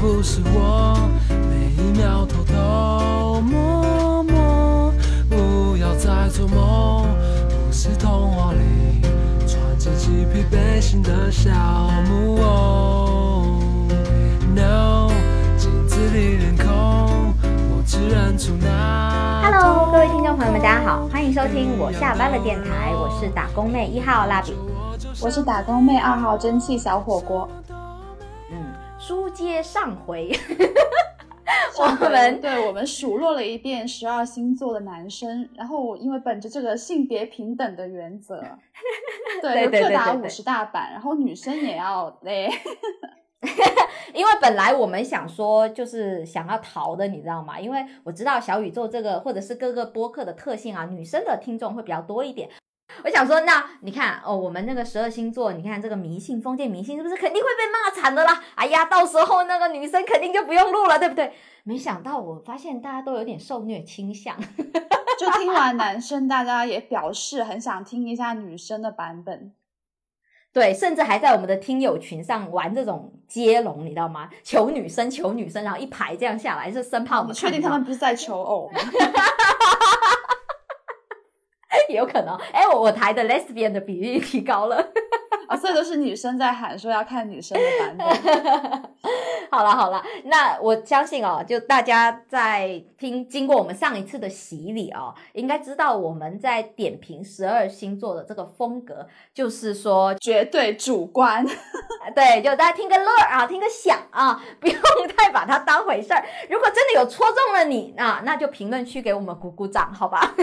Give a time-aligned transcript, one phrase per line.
[0.00, 0.96] 不是我，
[1.28, 4.92] 每一秒偷偷摸摸，
[5.28, 7.04] 不要再做梦，
[7.48, 9.02] 不是童话里
[9.44, 11.50] 穿着漆皮背心的小
[12.08, 13.60] 木偶。
[14.54, 15.10] No，
[15.56, 19.42] 镜子里脸孔，我只认出那。
[19.50, 24.54] Hello，各位听众朋友们，大家好，欢迎收听我下班的电台，我是打工妹一号蜡笔。
[25.20, 27.48] 我是打工妹二号蒸汽小火锅。
[29.08, 30.30] 嗯，书接 上回，
[31.78, 38.38] 我们对我们数落了一遍十二星座的男生，然后我因为本着这个性别平等的原则，
[39.40, 42.50] 对，对对各打对对五十大板，然后女生也要嘞，
[44.12, 47.58] 因为本来我们想说就是想要逃的，你知道吗？
[47.58, 52.50] 因为我知道小宇宙这个或者是各个播客的特性啊，女生的听众会比较多一点。
[53.04, 58.42] 我想说，那你看哦，我们那个十二星座，你看这个迷信封建迷信是不是肯定会被骂惨的啦？
[58.54, 61.32] 哎呀，到时候那个女生肯定就不用录了，对不对？
[61.64, 64.36] 没想到我发现大家都有点受虐倾向。
[65.18, 69.52] 就听完男生，大家也表示很想听一下女生的版本。
[70.52, 74.30] 对，甚至还在我们的听友群上玩这种接龙，你知道吗？
[74.42, 78.80] 求女生，求女生，然后一排这样下来，是生怕我们你确定他们不是在求偶吗？
[81.88, 82.36] 也有可能。
[82.52, 84.76] 哎，我我台的 lesbian 的比例提高了。
[85.48, 88.82] 啊，所以都是女生在喊说要看女生的版本。
[89.50, 101.46] 好了好了，那我相信哦，就大家在听经过我们上一次的洗礼哦，应该知道我们在点评十二星座的这个风格，就是说，绝对主观，
[102.14, 104.78] 对，就大家听个乐啊，听个响啊， 不用
[105.16, 106.22] 太把它当回事儿。
[106.50, 110.34] 如果真的有戳中了你啊，那就评论区给我们鼓鼓掌，好吧？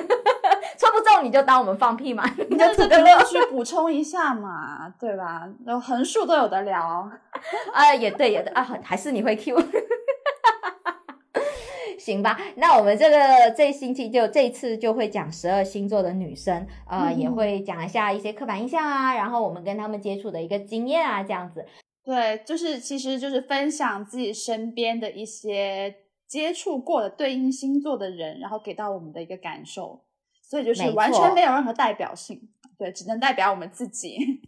[0.78, 3.16] 戳不中你就当我们放屁嘛，你就评论。
[3.26, 5.48] 区补充一下嘛，对吧？
[5.66, 7.10] 然后横竖都有的聊。
[7.74, 9.56] 啊，也对，也对啊，还是你会 Q，
[12.00, 12.40] 行吧？
[12.58, 13.18] 那我们这个
[13.56, 21.66] 这星期就这次就会讲十二星座的女生，呃，嗯也会讲一下一些刻板印象啊，然后我们跟他们接触的一个经验啊，这样子。
[22.04, 25.96] 对，就是其实就是分享自己身边的一些
[26.28, 30.04] 接触过的对应星座的人，然后给到我们的一个感受，
[30.44, 32.48] 所以就是完全没有任何代表性，
[32.78, 34.42] 对，只能代表我们自己。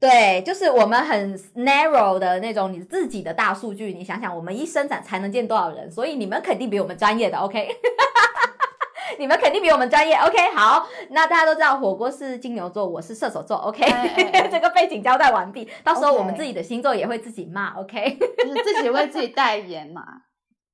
[0.00, 7.68] 对，就是我们很 narrow 的那种你自己的大数据，你想想，我们一生产才能见多少人，所以你们肯定比我们专业的，OK？
[9.18, 10.54] 你们肯定比我们专业，OK？
[10.54, 18.18] 好，那大家都知道火锅是金牛座，我是射手座，OK？、哎哎哎 这个背景交代完毕，到时候我们自己的星座也会自己骂，OK？
[18.38, 20.04] 就是自己为自己代言嘛。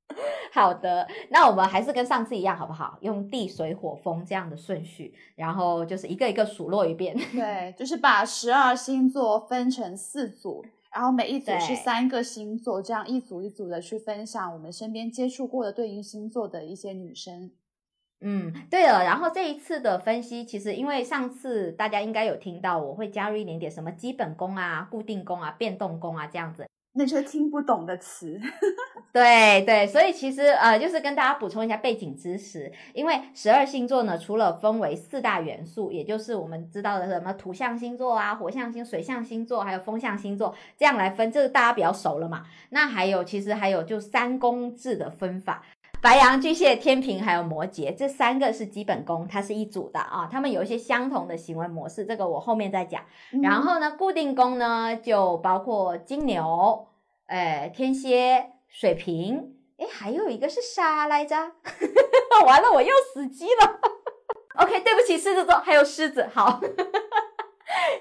[0.53, 2.98] 好的，那我们还是跟上次一样，好不好？
[3.00, 7.16] 用地水火风这样的顺序，然后就是一个一个数落一遍。
[7.32, 10.64] 对，就是把十二星座分成四组，
[10.94, 17.50] 然后每一组是三个星座，这样一组一组的去分享我们身边接触过的对应星座的一些女生。
[18.20, 26.66] 嗯，对了，然后这一次的分析，其实因为上次大家应该有听到，我会加入一点点什么基本功啊、固定功啊、变动功啊这样子。
[26.97, 28.41] 那些听不懂的词，
[29.12, 42.44] 对对，所以其实呃，就是跟大家补充一下背景知识，因为十二星座呢，除了分为四大元素，也就是我们知道的什么土象星座啊、火象星、水象星座，还有风象星座这样来分，这是大家比较熟了嘛。
[42.71, 45.65] 那还有其实还有就三宫制的分法。
[46.04, 50.28] 白羊、巨蟹、天平还有摩羯，这三个是基本功，它是一组的啊。
[50.31, 53.00] 他们有一些相同的行为模式，这个我后面再讲。
[53.42, 56.87] 然后呢，固定宫呢就包括金牛、
[57.26, 61.34] 呃天蝎、水瓶，诶，还有一个是啥来着？
[62.44, 63.81] 完了，我又死机了。
[64.62, 66.60] OK，对不起，狮子座还有狮子，好。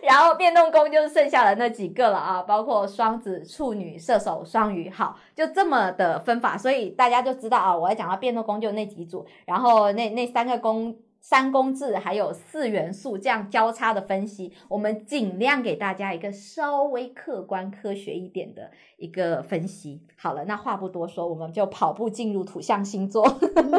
[0.02, 10.96] 然后变动宫就是剩下的那几个了啊，包括双子、处女、射手、双鱼，好，就这么的分法，所以大家就知道啊，我要讲到变动宫就那几组，然后那那三个宫。
[11.26, 20.06] 三宫制还有四元素这样交叉的分析，我们尽量给大家一个稍微客观科学一点的一个分析。
[20.18, 23.26] 好了，那话不多说，我们就跑步进入土象星座。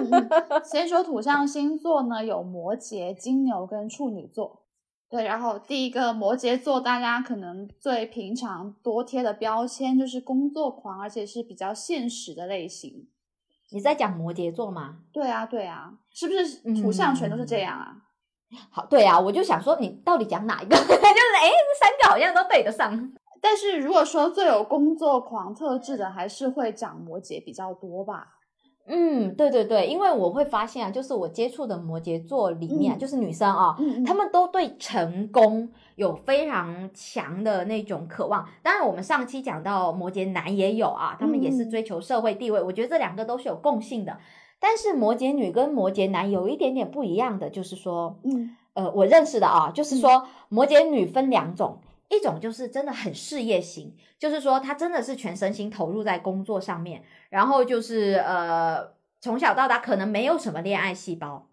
[0.64, 4.62] 先说土象星座呢，有摩羯、金牛跟处女座。
[5.14, 13.06] 对，然后第一个摩羯座，大家可能最平常多贴的标签就是工作狂，而且是比较现实的类型。
[13.70, 14.96] 你在讲摩羯座吗？
[15.12, 17.94] 对啊，对啊，是不是土象全都是这样啊？
[18.72, 20.74] 好，对啊，我就想说，你到底讲哪一个？
[20.78, 23.12] 就是哎，这三个好像都对得上。
[23.40, 28.26] 但是如果说最有工作狂特质的，还是会讲摩羯比较多吧。
[28.86, 34.04] 嗯，对对对，因为我会发现啊，就是我接触的摩羯座里面就是女生啊，嗯嗯。
[34.04, 38.46] 她们都对成功有非常强的那种渴望。
[38.62, 41.70] 当然，我们上期讲到摩羯男也有啊，他们也是嗯。
[41.70, 44.18] 追求社会地位，我觉得这两个都是有共性的。
[44.60, 48.56] 但是摩羯女跟摩羯男有一点点不一样的，就是说，嗯。
[48.74, 51.78] 呃，我认识的啊，就是说摩羯女分两种，
[52.08, 61.48] 一种就是真的很事业型，就是说他真的是全身心投入在工作上面，然后就是呃从小到大可能没有什么恋爱细胞，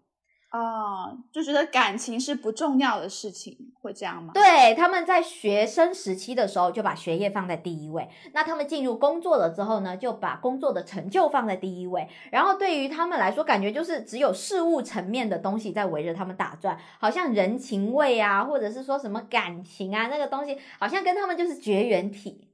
[0.52, 4.32] 啊，就觉得感情是不重要的事情，会这样吗？
[4.34, 22.48] 对，他们在学生时期的时候就把学业放在第一位，那他们进入工作了之后呢，就把工作的成就放在第一位，然后对于他们来说，感觉就是只有事物层面的东西在围着他们打转，好像人情味啊，或者是说什么感情啊，那个东西好像跟他们就是绝缘体。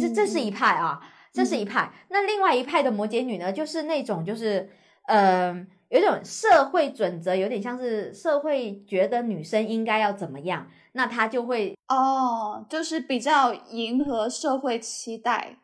[0.00, 0.98] 这这是一派啊，
[1.32, 1.92] 这是一派。
[2.08, 4.70] 那另外一派的摩羯女呢，就是那种就是
[5.08, 5.52] 呃，
[5.94, 15.56] 有一种社会准则，有点像是社会觉得女生应该要怎么样，那她就会哦，就是比较迎合社会期待，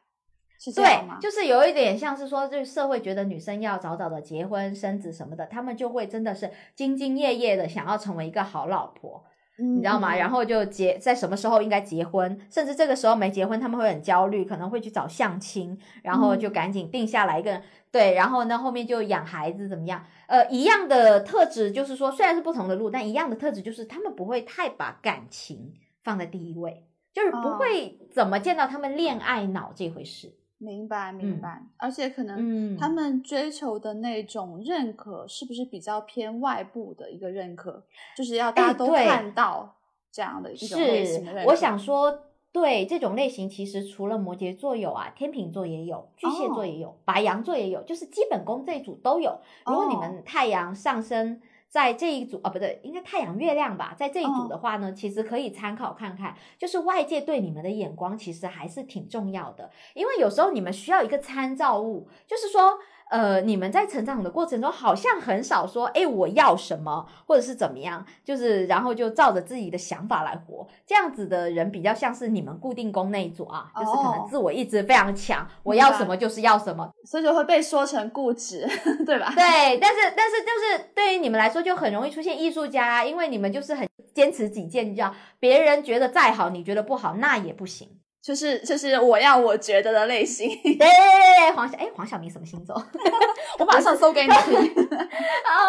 [0.56, 6.46] 是这对样吗？，就是有一点像是说，就是社会觉得女生要早早的结婚生子什么的，他们就会真的是
[6.76, 9.24] 兢兢业业的想要成为一个好老婆。
[9.60, 10.16] 你你知道吗？
[10.16, 17.62] 然后后就结在什么时候应该结婚，甚至这个时候没结婚，他们会很焦虑，可能会去找相亲，然后就嗯赶紧定下来一个人。
[17.92, 20.04] 对，然后呢，后面就养孩子怎么样？
[20.28, 30.32] 呃，一样的特质就是说，虽然是不同的路，但一样的特质就是他们不会太把感情放在第一位，就是不哦会怎么见到他们恋爱脑这回事。
[30.62, 37.82] 明白明嗯白，而且可能嗯他们追求的那种认可，是不是比较偏外部的一个认可？
[38.14, 39.74] 就是要大家都看到
[40.12, 41.50] 这样的一种类型的认是，可。
[41.52, 49.40] 我想说，对这种类型，其实除了摩羯座有啊，天秤座也有，巨蟹座也有，白羊座也有，就是基本功这一组都有。
[49.64, 51.40] 如果你哦们太阳上升
[51.70, 62.78] 在这一组啊，不对，应该太阳月亮吧，在这一组嗯的话呢，其实可以参考看看，就是外界对你们的眼光其实还是挺重要的，因为有时候你们需要一个参照物，就是说。
[63.10, 70.66] 呃，你们在成长的过程中，好像很少说，哎，我要什么，或者是怎么样，就是然后就照着自己的想法来活。
[70.86, 78.64] 这样子的人比较像是你们固定宫那一组啊，就是可能哦自我意志非常强，我要什么就是要什么，所以就会被说成固执，
[79.04, 79.32] 对吧？
[79.34, 87.88] 对，但是但是就是对于你们来说就很容易出现艺术家啊，因为你们就是很坚持己见，你知道，别人觉得再好，你觉得不好，那也不行。
[88.22, 92.74] 就是就是我要我觉得的类型，对对对对，黄晓哎，黄晓明什么星座？
[93.58, 94.54] 我马上搜给你听。
[94.58, 95.62] 哦，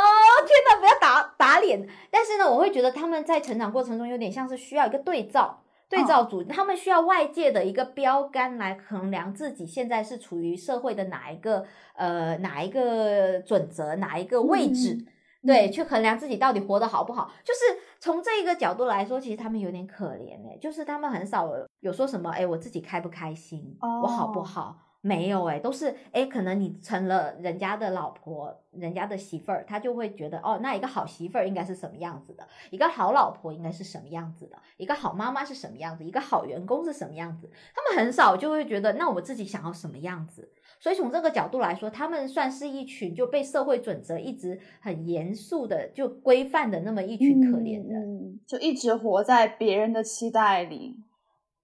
[0.46, 1.88] 天哪，不要打打脸！
[2.10, 5.62] 但是呢，我会觉得他们在成长过程中有点像是需要一个对照。
[5.90, 11.66] 对照组，他们需要外界的一个标杆来衡量自己现在是处于社会的哪一个
[11.98, 15.08] 呃哪一个准则哪一个位置，嗯
[15.48, 17.34] 对，去衡量自己到底活得好不好。
[17.44, 17.60] 就是
[18.02, 24.80] 从这一个角度来说，其实他们有点可怜哎、就是他们很少有有说什么哎，我自己开不开心，我好不哦好？
[25.02, 37.50] 没有哎、都是哎，可能你成了人家的老婆，人家的媳妇儿，他就会觉得哦，那一个好媳妇儿应该是什么样子的，一个好老婆应该是什么样子的，一个好妈妈是什么样子，一个好员工是什么样子。
[37.74, 40.52] 他们很少就会觉得，那我自己想要什么样子。
[40.80, 48.40] 所以从这个角度来说，他们算是一群就被社会准则一直很严肃的就规范的那么一群可怜人。
[48.48, 50.98] 就一直活在别人的期待里，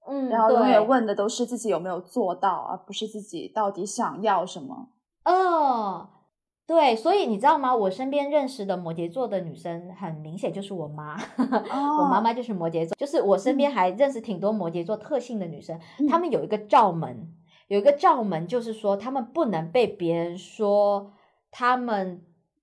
[0.08, 4.88] 嗯，然后永远问的都是自己有没有做到，而不是自己到底想要什么。
[5.26, 6.10] 哦，
[6.66, 7.76] 对，所以你知道吗？
[7.76, 17.34] 我身边认识的摩羯座的女生，很明显就是我妈，我妈妈就是摩羯座，就是我身边还认识挺多摩羯座特性的女生，嗯她们有一个罩门，
[17.68, 21.12] 有一个罩门，就是说她们不能被别人说
[21.52, 22.22] 她们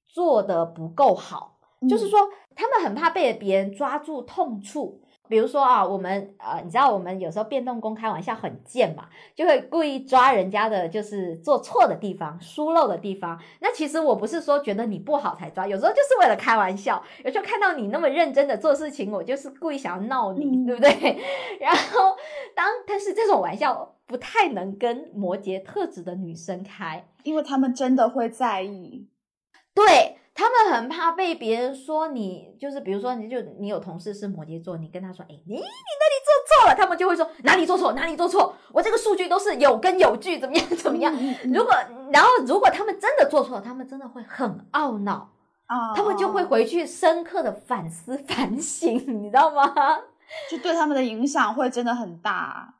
[0.08, 1.58] 做的不够好，
[1.88, 2.20] 就是嗯说
[2.56, 5.02] 她们很怕被别人抓住痛处。
[5.28, 13.40] 比如说啊，我们呃，你知道我们有时候变动公开玩笑很贱嘛，就会故意抓人家的，就是做错的地方、疏漏的地方。
[13.60, 17.02] 那其实我不是说觉得你不好才抓，有时候就是为了开玩笑。
[17.24, 21.18] 有时候看到你那么认真的做事情，我就是故意想要闹你，嗯对不对？
[21.58, 22.16] 然后
[22.54, 29.08] 当但是这种玩笑不太能跟摩羯特质的女生开，因为他们真的会在意。
[29.74, 41.14] 对他们很怕被别人说你，就是比如说你就你有同事是摩羯座，你跟他说，哎，你你那里做错了，他们就会说哪里做错，哪里做错，我这个数据都是有根有据，怎么样怎么样。
[41.44, 41.72] 如果
[42.12, 45.30] 然后如果他们真的做错了，他们真的会很懊恼，
[45.66, 49.72] 啊，他们就会回去深刻的反思反省，你知道吗？
[50.50, 52.74] 就对他们的影响会真的很大。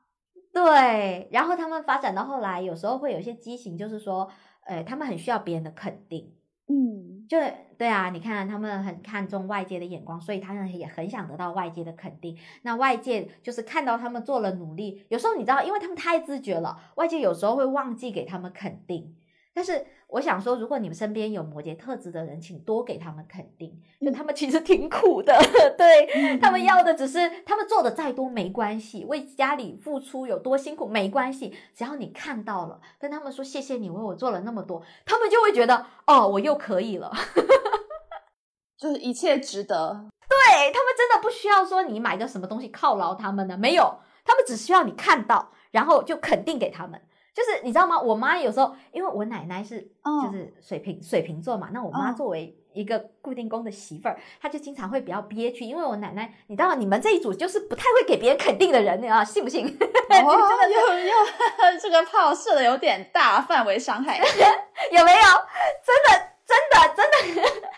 [0.53, 4.29] 对，然后他们发展到后来，有时候会有一些畸形，就是说，
[4.67, 6.33] 呃，他们很需要别人的肯定。
[6.67, 7.39] 嗯，就
[7.77, 12.37] 对啊，你看他们很看重外界的眼光，所以他们也很想得到外界的肯定。
[12.63, 19.15] 那外界就是看到他们做了努力，有时候你知道，因为他们太自觉了，外界有时候会忘记给他们肯定。
[19.55, 25.33] 但是我想说，如果你们身边有摩羯特质的人，请多给他们肯定，就他们其实挺苦的，
[25.79, 37.13] 对他们要的只是他们做的再多没关系，为家里付出有多辛苦没关系，只要你看到了，跟他们说谢谢你为我做了那么多，他们就会觉得哦，我又可以了。
[38.77, 40.09] 就是一切值得。
[40.29, 47.01] 对他们真的不需要说你买个什么东西犒劳他们呢，没有，他们只需要你看到，然后就肯定给他们。
[47.35, 48.01] 就是你知道吗？
[48.01, 49.81] 我妈有时候，因为我奶奶是
[50.23, 59.67] 就是水瓶水瓶座嘛，那我妈作为一个固定宫的媳妇儿，她就经常会比较憋屈，因为我奶奶，你知道你们这一组就是不太会给别人肯定的人你啊，信不信？
[59.67, 60.23] 哦，
[60.69, 64.19] 又又这个炮射的有点大，范围伤害
[64.93, 65.23] 有没有？
[65.85, 67.69] 真的真的真的真的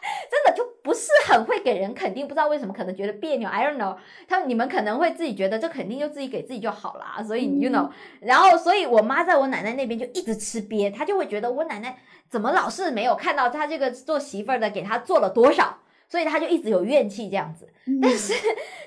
[0.57, 0.77] 就。
[0.87, 3.49] 不是很会给人肯定，不知道为什么，可能觉得别扭。
[3.49, 3.97] I don't know，
[4.29, 7.21] 他们你们可能会自己觉得这肯定就自己给自己就好啦。
[7.25, 7.91] 所以 you know，
[8.21, 15.77] 然后所以我妈在我奶奶那边就一直吃瘪，她就会觉得我奶奶怎么老是没有看到她这个做媳妇儿的给她做了多少，
[16.09, 17.69] 所以她就一直有怨气这样子。
[18.01, 18.33] 但是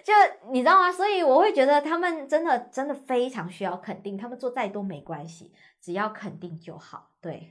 [0.02, 0.14] 就
[0.54, 0.90] 你知道吗？
[0.90, 7.10] 所以我会觉得他们真的真的非常需要肯定，他们做再多没关系，只要肯定就好。
[7.22, 7.50] 对。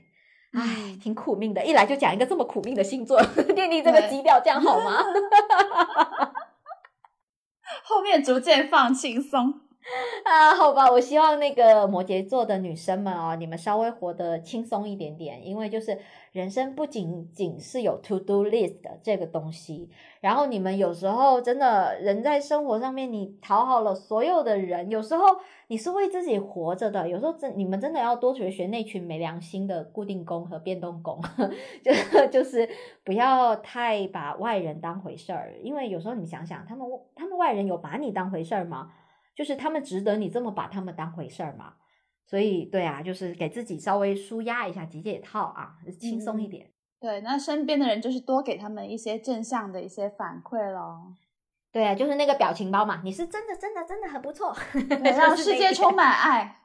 [0.53, 5.03] 唉，挺苦命的，一来就讲一个这么苦命的星座，奠定这个基调，这样好吗？
[7.83, 9.61] 后面逐渐放轻松
[10.25, 15.97] 啊，好吧，我希望那个摩羯座的女生们哦，你们稍微活得轻松一点点，因为就是。
[16.31, 19.89] 人生不仅仅是有 to do list 的这个东西，
[20.21, 25.25] 然后你们有时候真的人在生活上面，你讨好了所有的人，有时候
[25.69, 31.19] 你是为自己活着的，有时候真你们真的要多学学那群没良心的固定工和变动工，
[31.83, 32.69] 就就是
[33.03, 38.91] 不要太把外人当回事儿，因为有时候你想想，他们他们外人有把你当回事儿吗？
[39.39, 41.75] 就是他们值得你这么把他们当回事儿吗？
[42.25, 46.69] 所以，对啊，就是给自己稍微舒压一下，解解套啊，轻松一点。
[46.99, 51.13] 对，那身边的人就是多给他们一些正向的一些反馈咯。
[51.71, 54.53] 对啊，就是那个表情包嘛，你是真的真的真的很不错，
[55.17, 56.59] 让世界充满爱，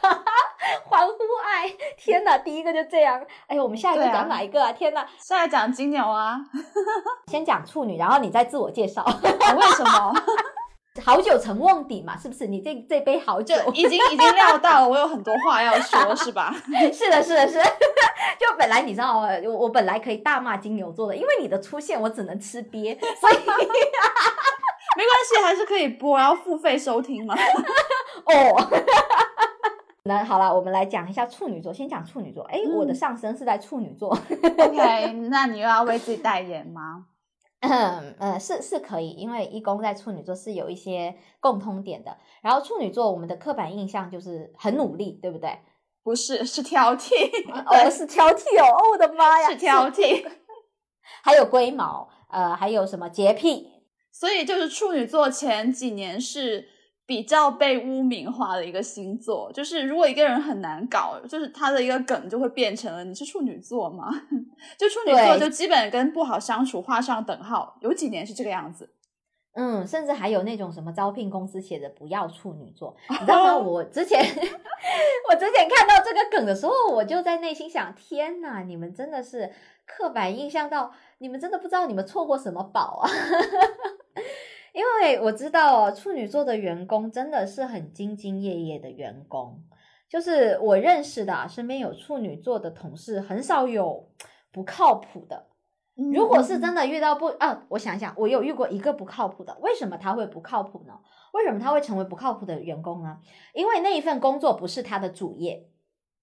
[0.88, 1.14] 欢呼
[1.44, 1.68] 爱！
[1.98, 3.22] 天哪，第一个就这样。
[3.46, 4.72] 哎呦，我们下一个讲哪一个啊？
[4.72, 6.40] 天哪，下一讲金牛啊，
[7.30, 9.04] 先讲处女，然后你再自我介绍。
[9.04, 10.14] 为什么？
[11.04, 12.48] 好酒成瓮底嘛，是不是？
[12.48, 16.52] 你这这杯好酒已经已经料到了，我有很多话要说，是吧？
[16.92, 17.58] 是的，是的，是。
[18.38, 23.34] 就本来你知道，我我本来可以大骂金牛座的，因为你的出现，我只能吃瘪，所以
[24.96, 27.36] 没关系，还是可以播，要付费收听嘛。
[28.24, 28.68] 哦，
[30.02, 32.42] 那好了，我们来讲一下处女座，先讲处女座。
[32.44, 34.10] 哎，我的上升是在处女座。
[34.10, 37.04] OK，那你又要为自己代言吗？
[37.60, 42.16] 嗯嗯，是是可以，因为一宫在处女座是有一些共通点的。
[42.40, 45.58] 然后处女座，我们的刻板印象就是很努力，对不对？
[46.02, 47.12] 不是，是挑剔。
[47.66, 48.66] 哦，是挑剔哦！
[48.66, 50.26] 哦，我的妈呀，是挑剔。
[51.22, 53.68] 还有龟毛，呃，还有什么洁癖？
[54.10, 56.68] 所以就是处女座前几年是。
[57.10, 64.08] 比较被污名化的一个星座，就是如果一个人很难搞，就是他的一个梗就会变成了你是处女座吗？
[64.78, 67.76] 就处女座就基本跟不好相处画上等号。
[67.80, 68.88] 有几年是这个样子，
[69.54, 73.58] 嗯，甚至还有那种什么招聘公司写的不要处女座， 你知道吗？
[73.58, 74.20] 我之前
[75.28, 79.50] 我之前看到这个梗的时候，我就在内心想：天哪，你们真的是
[79.84, 83.10] 刻板印象到，你们真的不知道你们错过什么宝啊！
[84.72, 89.62] 因为我知道哦，处女座的员工真的是很兢兢业业的员工，
[90.08, 94.08] 就是我认识的，身边有处女座的同事，很少有
[94.52, 95.46] 不靠谱的。
[96.14, 100.94] 如果是真的遇到不啊，我想想，我有遇过一个不靠谱的，为什么他会不靠谱呢？
[101.32, 103.18] 为什么他会成为不靠谱的员工呢？
[103.52, 105.68] 因为那一份工作不是他的主业。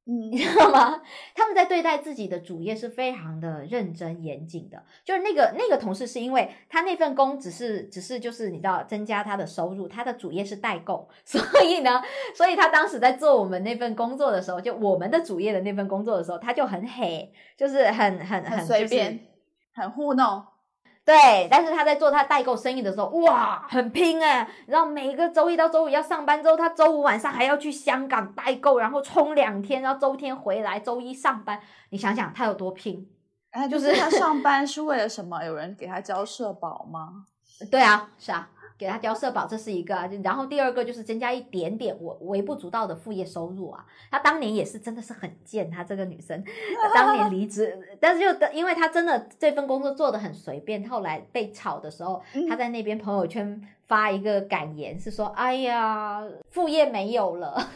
[0.09, 1.01] 嗯，你知道吗？
[1.35, 4.81] 他们在对待自己的主业是非常的认真严谨的。
[5.03, 12.01] 就是那个那个同事，是因为他那份工只是只是就是你知道增加他的收入，他的主业是代购， 所以呢，
[12.33, 19.19] 所以他当时在做我们那份工作的时候，就我们的主业的那份工作的时候，他就很黑，就是很很很随便，
[19.73, 20.41] 很糊弄。
[21.07, 24.45] 对，但是他在做他代购生意的时候，哇，很拼哎！
[24.65, 31.61] 然后每个周一到周五要上班之后，他周五晚上还要去香港代购，然后冲两天，然后周天回来，周一上班。
[31.91, 33.07] 你想想他有多拼？
[33.51, 35.41] 哎，就是他上班是为了什么？
[35.45, 37.23] 有人给他交社保吗？
[37.71, 40.09] 对啊，是啊，给他交社保，这是一个啊。
[40.23, 43.85] 然后第二个就是增加一点点我微不足道的副业收入啊。
[44.11, 46.43] 她当年也是真的是很贱，她这个女生
[46.93, 57.57] 当年离职，但是就因为她真的这份工作做的很随便，后来被炒的时候，她在那边朋友圈发一个感言，是说：“哎呀，副业没有了。”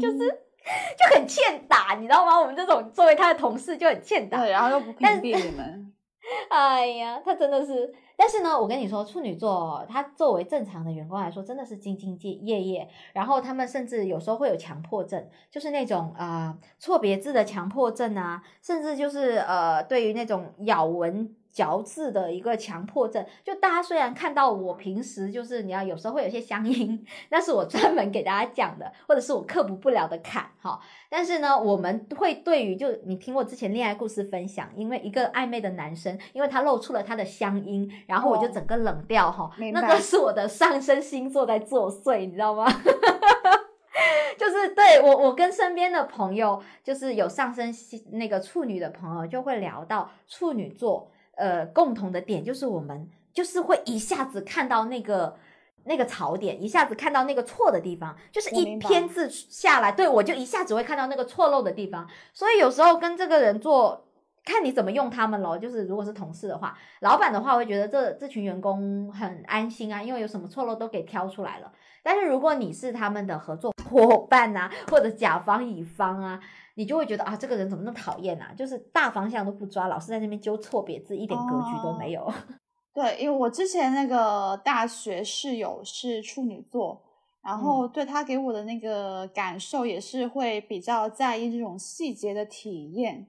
[0.00, 2.40] 就是就很欠打，你知道吗？
[2.40, 5.92] 我们这种作为他的同事就很欠打，对，然后又不屏蔽你们。
[6.48, 12.88] 哎呀，他真的是，但是呢，我跟你说，处女座他作为正常的员工来说，真的是兢兢业业。
[13.12, 21.32] 然后他们甚至有时候会有强迫症，就是那种啊错别字的强迫症啊，甚至就是呃对于那种咬文。
[21.58, 30.78] 嚼字的一个强迫症，就大家虽然看到我平时就是你要有时候会有些乡音， 那是我专门给大家讲的，或者是我克服不了的坎哈。
[31.08, 39.50] 但是呢，我们会对于就你听我之前恋爱故事分享，因为一个暧昧的男生，因为他露出了他的乡音，然后我就整个冷掉哈。
[39.72, 42.66] 那个是我的上升星座在作祟，你知道吗？
[44.38, 51.10] 就是对我我跟身边的朋友，就是有上升星那个处女的朋友，就会聊到处女座。
[51.38, 55.36] 呃，共同的点就是我们就是会一下子看到那个
[55.84, 62.06] 那个槽点，一下子看到那个错的地方，就是一篇字下来，对我就一下子会看到那个错漏的地方。
[62.34, 64.07] 所以有时候跟这个人做，
[64.44, 65.58] 看你怎么用他们咯。
[65.58, 71.72] 就是如果是同事的话，老板的话会觉得这这群员工很安心啊，因为有什么错漏都给挑出来了。
[72.02, 76.40] 但是如果你是他们的合作伙伴啊，或者甲方乙方啊。
[76.78, 78.54] 你就会觉得啊，这个人怎么那么讨厌啊？
[78.56, 82.32] 就是大方向都不抓，老是在那边纠错别字，一点格局都没有。
[82.94, 87.02] 对，因为我之前那个大学室友是处女座，
[87.42, 93.26] 然后对他给我的那个感受也是会比较在意这种细节的体验。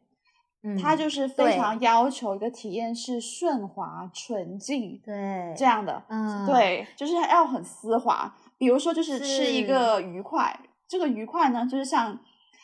[0.64, 8.34] 嗯，他就是非常要求一个体验是顺滑、纯净，对这样的，嗯，对，就是要很丝滑。
[8.58, 12.20] 比如说，就是吃一个鱼块，这个鱼块呢，就是像。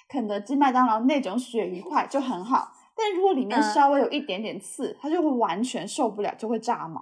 [0.07, 7.01] 肯德基、麦当劳那种鳕鱼块就很好，但如果里面稍微有一点点刺，它就会完全受不了，就会炸毛，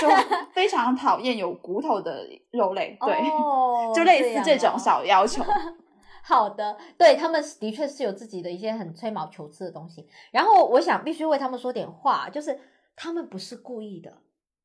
[0.00, 0.08] 就
[0.52, 2.98] 非常讨厌有骨头的肉类。
[3.00, 3.16] 对，
[3.94, 5.44] 就类似这种小要求。
[6.26, 10.08] 好的，对他们的确是有自己的一些很吹毛求疵的东西。
[10.30, 12.58] 然后我想必须为他们说点话，就是
[12.96, 14.10] 他们不是故意的，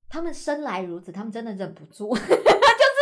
[0.09, 2.15] 他们生来如此，他们真的忍不住。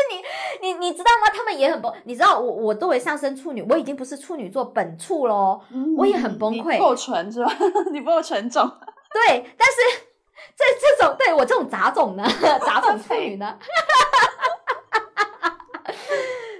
[0.09, 1.27] 你你你知道吗？
[1.35, 1.93] 他们也很崩。
[2.05, 5.61] 你知道我我作为上升处女，我已经不是处女座本处喽，
[5.97, 6.77] 我也很崩溃。
[6.77, 7.51] 不够纯是吧？
[7.91, 8.65] 你不够纯种。
[9.13, 9.75] 对，但是
[10.55, 12.25] 这这种对我这种杂种呢，
[12.65, 13.59] 杂种处女呢，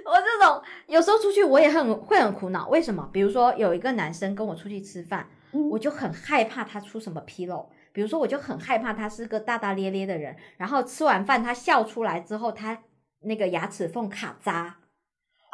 [0.04, 2.68] 我这种有时候出去我也很会很苦恼。
[2.68, 3.08] 为什么？
[3.12, 5.28] 比如说有一个男生跟我出去吃饭，
[5.70, 7.70] 我就很害怕他出什么纰漏。
[7.92, 12.82] 比如说我就很害怕他是个大大咧咧的人，然后吃完饭他笑出来之后他。
[13.22, 14.76] 那个牙齿缝卡扎，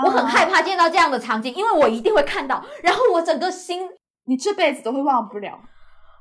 [0.04, 3.88] 我很害怕见到这样的场景，因为我一定会看到，然后我整个心，
[4.26, 5.50] 你这辈子都会忘不了。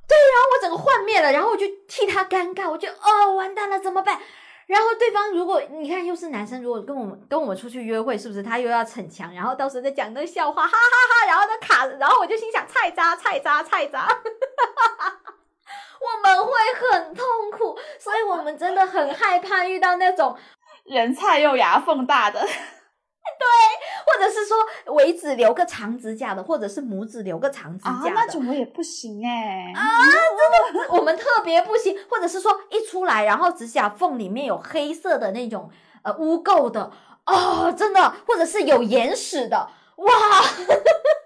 [0.08, 4.17] 对，然后我整个幻灭了，然后我就替他尴尬，我就哦完蛋了，怎么办？
[4.67, 14.08] 然后对方如果你看又是男生，如果跟我们跟我们出去约会，是不是他又要逞强，然后到时候再讲那个笑话，哈哈哈，然后他卡，然后我就心想菜渣菜渣菜渣，
[15.99, 16.52] 我们会
[16.91, 20.38] 很痛苦，所以我们真的很害怕遇到那种。
[20.86, 22.45] 人菜又牙缝大的，
[23.40, 23.48] 对，
[24.06, 35.70] 或者是说尾指留个长指甲的，或者是拇指留个长指甲的，那种我也不行哎啊，真的， 我们特别不行，或者是说一出来，然后指甲缝里面有黑色的那种
[36.04, 36.92] 呃污垢的
[37.26, 40.12] 哦，真的，或者是有眼屎的，哇。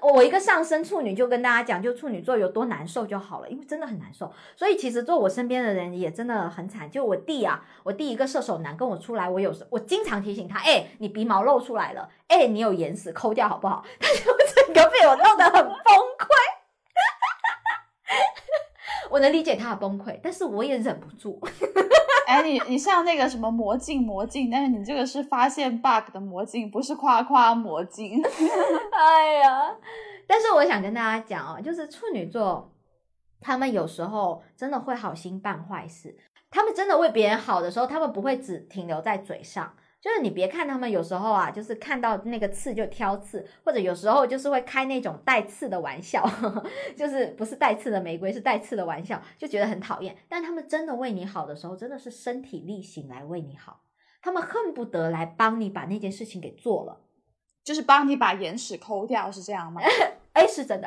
[0.00, 4.32] 我一个上升处女就跟大家讲，就处女座有多难受就好了，因为真的很难受。
[4.56, 6.90] 所以其实做我身边的人也真的很惨。
[6.90, 13.84] 就我弟啊，我弟一个射手男跟我出来，我有时我经常提醒他，哎，你鼻毛露出来了，哎，你有眼屎，抠掉好不好？
[14.00, 16.28] 他就整个被我弄得很崩溃。
[19.10, 21.40] 我能理解他的崩溃，但是我也忍不住。
[22.28, 28.20] 哎，你你像那个什么魔镜魔镜，但是你这个是发现 bug 的魔镜，不是夸夸魔镜。
[28.92, 29.74] 哎呀，
[30.26, 32.70] 但是我想跟大家讲哦，就是处女座，
[33.40, 36.18] 他们有时候真的会好心办坏事，
[36.50, 39.72] 他们真的为别人好的时候，他们不会只停留在嘴上。
[40.00, 46.24] 就是你别看他们有时候啊，就是看到那个刺就挑刺，或者有时候就是会开那种带刺的玩笑，
[46.96, 50.16] 就是不是带刺的玫瑰，是带刺的玩笑，就觉得很讨厌。
[50.28, 53.80] 但他们真的为你好的时候，真的是身体力行来为你好，
[54.22, 57.00] 他们恨不得来帮你把那件事情给做了，
[57.64, 59.80] 就是帮你把眼屎抠掉，是这样吗？
[60.32, 60.86] 哎，是真的，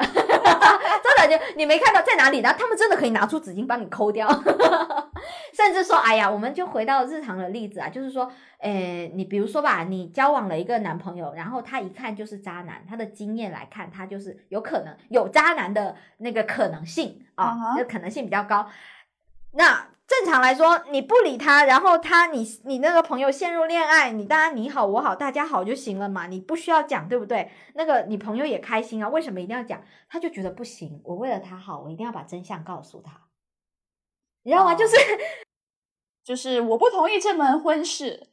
[1.03, 2.53] 真的就你没看到在哪里呢？
[2.57, 4.27] 他们真的可以拿出纸巾帮你抠掉。
[5.53, 18.67] 甚至说，哎呀，我们就回到日常的例子啊，就是说，诶，你比如说吧，你交往了一个男朋友，然后他一看就是渣男，他的经验来看，他就是有可能有渣男的那个可能性啊，那可能性比较高。
[19.51, 27.49] 那正常来说，你不理他，然后他你你那个朋友陷入恋爱，你当然你好我好大家好就行了嘛，你不需要讲，对不对？
[27.75, 29.81] 那个你朋友也开心啊，为什么一定要讲？
[30.09, 33.21] 他就觉得不行，我为了他好，我一定要把真相告诉他。
[34.43, 34.75] 你知道吗？
[34.75, 34.97] 就是，
[36.25, 38.27] 就是我不同意这门婚事，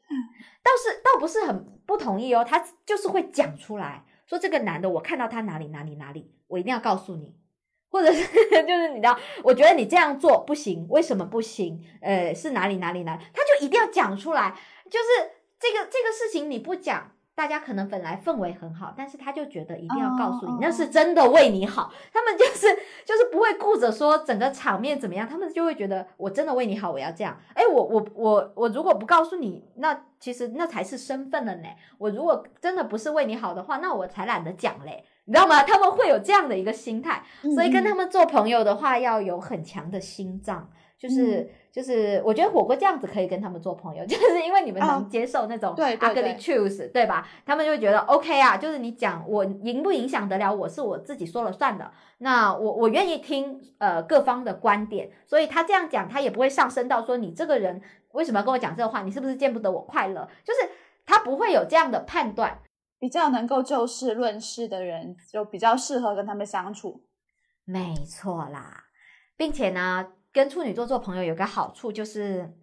[0.65, 2.45] 倒是倒不是很不同意哦。
[2.45, 7.37] 他就是会讲出来说，这个男的我看到他哪里哪里哪里，我一定要告诉你，
[7.91, 11.81] 或者是 就是你知道，我觉得你这样做不行，为什么不行？
[12.01, 14.55] 呃，是哪里哪里哪里，他就一定要讲出来，
[14.91, 17.13] 就是这个这个事情你不讲。
[17.35, 21.93] 大家可能本来氛围很好，但是他就觉得一定要告诉你，那是真的为你好。
[22.13, 22.67] 他们就是
[23.05, 27.41] 就是不会顾着说整个场面怎么样，他们就会觉得我真的为你好，我要这样。
[27.55, 31.69] 哎，我我我我如果不告诉你，那其实那才是身份了呢。
[31.99, 35.63] 我如果真的不是为你好的话，那我才懒得讲嘞，你知道吗？
[35.63, 37.23] 他们会有这样的一个心态，
[37.55, 41.49] 所以跟他们做朋友的话，要有很强的心脏，就是。
[41.71, 47.29] 就是我觉得火锅这样子可以跟他们做朋友， 就是因为你们能接受那种 ugly truth，对吧？
[47.47, 51.89] 他们就会觉得 OK 啊，就是你讲我影不影响得了我是我自己说了算的，
[52.19, 57.81] 那我我愿意听呃各方的观点，所以他这样讲他也不会上升到说你这个人
[58.13, 60.29] 为什么要跟我讲这个话，你是不是见不得我快乐？
[60.43, 60.71] 就是
[61.07, 62.59] 他不会有这样的判断，
[62.99, 67.05] 比较能够就事论事的人就比较适合跟他们相处，
[67.65, 68.85] 没错啦，
[69.37, 70.13] 并且呢。
[70.31, 72.55] 跟处女座做朋友有个好处，就是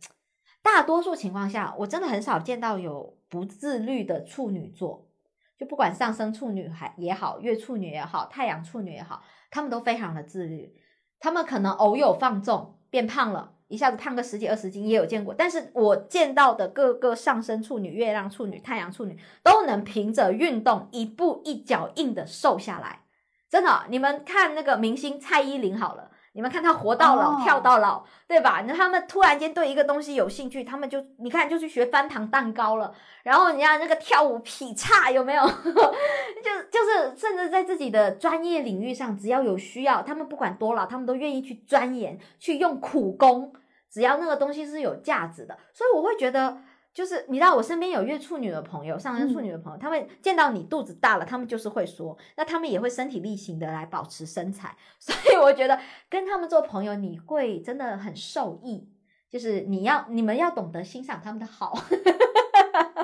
[0.61, 5.09] 大多数情况下，我真的很少见到有不自律的处女座。
[5.57, 10.79] 就不管上升处女还也好，月处女也好，太阳处女也好，他们都非常的自律。
[11.19, 15.33] 他们可能偶有放纵，变胖了，一下子胖个十几二十斤也有见过。
[15.33, 23.01] 但是我见到的各个上升处女、月亮处女、太阳处女，都能凭着运动一步一脚印的瘦下来。
[23.49, 26.09] 真的，你们看那个明星蔡依林好了。
[26.33, 28.61] 你们看她活到老，跳到老，对吧？
[28.67, 32.93] 那他们突然间对一个东西有兴趣，他们就你看就去学翻糖蛋糕了。
[33.23, 35.41] 然后人家那个跳舞劈叉有没有？
[35.47, 43.53] 就就是甚至在自己的专业领域上，只要有需要，他们不管多老，他们都愿意去钻研，去用苦功。
[43.95, 46.57] 只要那个东西是有价值的，所以我会觉得。
[46.93, 54.75] 就是你知道，我身边有月处女的朋友，上升处女的朋友，他们见到你肚子大了，他们就是会说，那他们也会身体力行的来保持身材。
[54.97, 55.77] 所以我觉得
[56.09, 58.89] 跟他们做朋友，你会真的很受益。
[59.29, 61.77] 就是你要你们要懂得欣赏他们的好，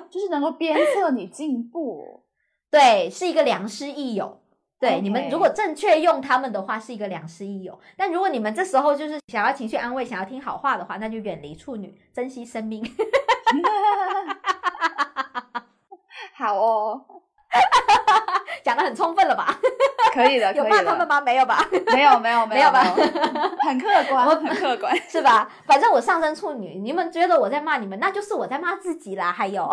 [0.09, 2.23] 就是能够鞭策你进步。
[2.71, 4.40] 对，是一个良师益友。
[4.81, 7.79] 对，你们如果正确用他们的话，是一个良师益友。
[7.95, 12.83] 但如果你们这时候就是想要情绪安慰，想要听好话的话，那就远离处女，珍惜生命。
[16.33, 16.99] 好哦，
[18.63, 19.55] 讲的很充分了吧？
[20.13, 21.21] 可以的，有骂他们吗？
[21.21, 21.63] 没有吧？
[21.93, 22.83] 没有，没有，没有吧？
[23.61, 25.47] 很客观，很客观，是吧？
[25.65, 29.31] 反正我上升处女，你们觉得我在骂你们，那就是我在骂自己啦。
[29.31, 29.69] 还有，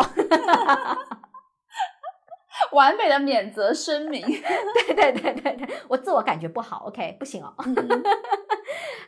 [2.73, 4.21] 完美的免责声明。
[4.25, 7.53] 对对对对对，我自我感觉不好，OK，不行哦。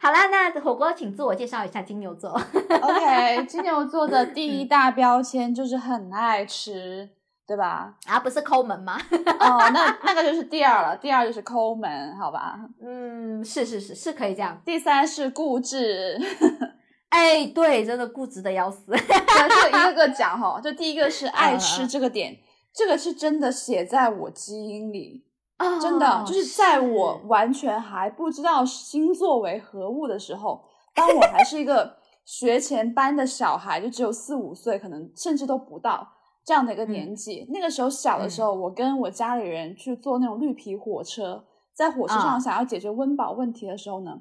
[0.02, 2.32] 好啦，那火锅，请自我介绍一下金牛座。
[2.32, 7.08] OK，金牛座的第一大标签就是很爱吃，
[7.48, 7.94] 对吧？
[8.08, 8.98] 啊，不是抠门吗？
[9.40, 12.60] 哦，那那个就是第二了，第二就是抠门，好吧？
[12.84, 14.60] 嗯，是是是，是可以这样。
[14.66, 16.20] 第三是固执，
[17.10, 18.92] 哎，对，真的固执的要死。
[18.92, 22.36] 就一个个讲哈，就第一个是爱吃这个点，
[22.74, 25.26] 这个是真的写在我基因里。
[25.80, 30.64] 真的就是在我完全还不知道星座为何物的时候，
[30.96, 37.46] 当我还是一个学前班的小孩，就只有四五岁，可能甚至都不到这样的一个年纪。
[37.50, 44.20] 那个时候小的时候，我跟我家里人去坐那种绿皮火车，在火车上想要解决温饱问题的时候呢，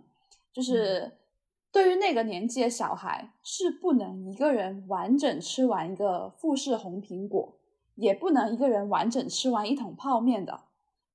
[0.53, 1.11] 就是
[1.73, 7.55] 对于那个年纪的小孩，是不能一个人完整吃完一个富士红苹果，
[8.01, 10.61] 也不能一个人完整吃完一桶泡面的。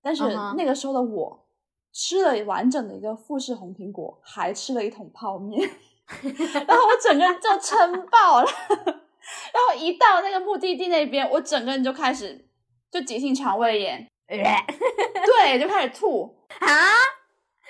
[0.01, 0.23] 但是
[0.55, 1.45] 那个时候的我，
[1.91, 5.59] 吃了完整的一个富士红苹果，还吃了一桶泡面，
[6.67, 8.47] 然后我整个人就撑爆了。
[9.51, 12.47] 然后一到那个目的地那边，我整个人就开始
[12.91, 16.69] 就急性肠胃炎， 对，就开始吐啊！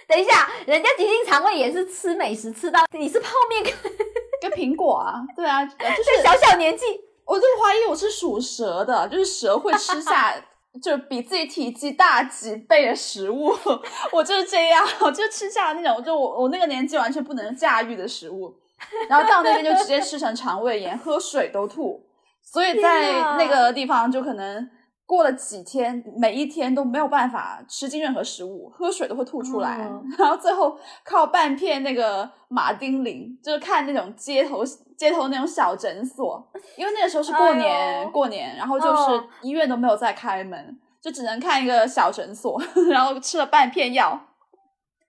[0.06, 3.74] 等一下，人家急性肠胃炎是吃美食吃到，你是泡面跟
[4.42, 5.24] 跟苹果啊？
[5.38, 6.86] 对啊，就是小小年纪，
[7.26, 10.36] 我就怀疑我是属蛇的，就是蛇会吃下。
[10.84, 13.56] 就比自己体积大几倍的食物，
[14.12, 18.54] 我就是这样，我就吃下那种就我我那个年纪完全不能驾驭的食物，
[19.08, 22.06] 然后到那边就直接吃成肠胃炎，喝水都吐，
[22.44, 24.70] 所以在那个地方就可能
[25.06, 34.64] 过了几天，每一天都没有办法吃进任何食物，喝水都会吐出来，哦 然后最后靠半片那个马丁啉，就是看那种街头
[34.98, 36.44] 街头那种小诊所，
[36.76, 44.20] 因为那个时候是过年、哎过年，然后就是哦医院都没有再开门，就只能看一个小诊所， 然后吃了半片药。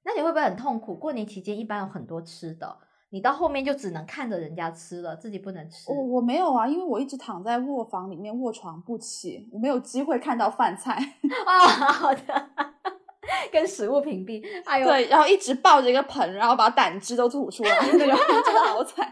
[0.04, 0.94] 那你会不会很痛苦？
[0.94, 2.76] 过年期间一般有很多吃的，
[3.16, 5.90] 你到后面就只能看着人家吃了，自己不能吃。
[5.90, 10.94] 我我没有啊，因为我一直躺在卧房里面卧床不起，我没有机会看到饭菜。
[11.46, 12.50] 哦，好的，
[13.50, 14.44] 跟食物屏蔽。
[14.66, 19.10] 哎呦，对，然后一直抱着一个盆，然后把胆汁都吐出来， 那种真的好惨。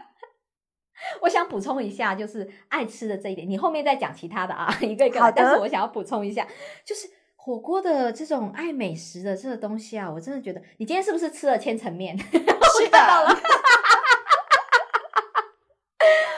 [1.21, 5.19] 我想补充一下，就是爱吃的这一点，你后面再讲其他的啊，一个一个。
[5.19, 6.47] 好的但是我想要补充一下，
[6.85, 12.15] 就是火锅的这种爱美食的这个东西啊，我真的觉得，你今天是不是吃了千层面？
[12.17, 12.97] 是的，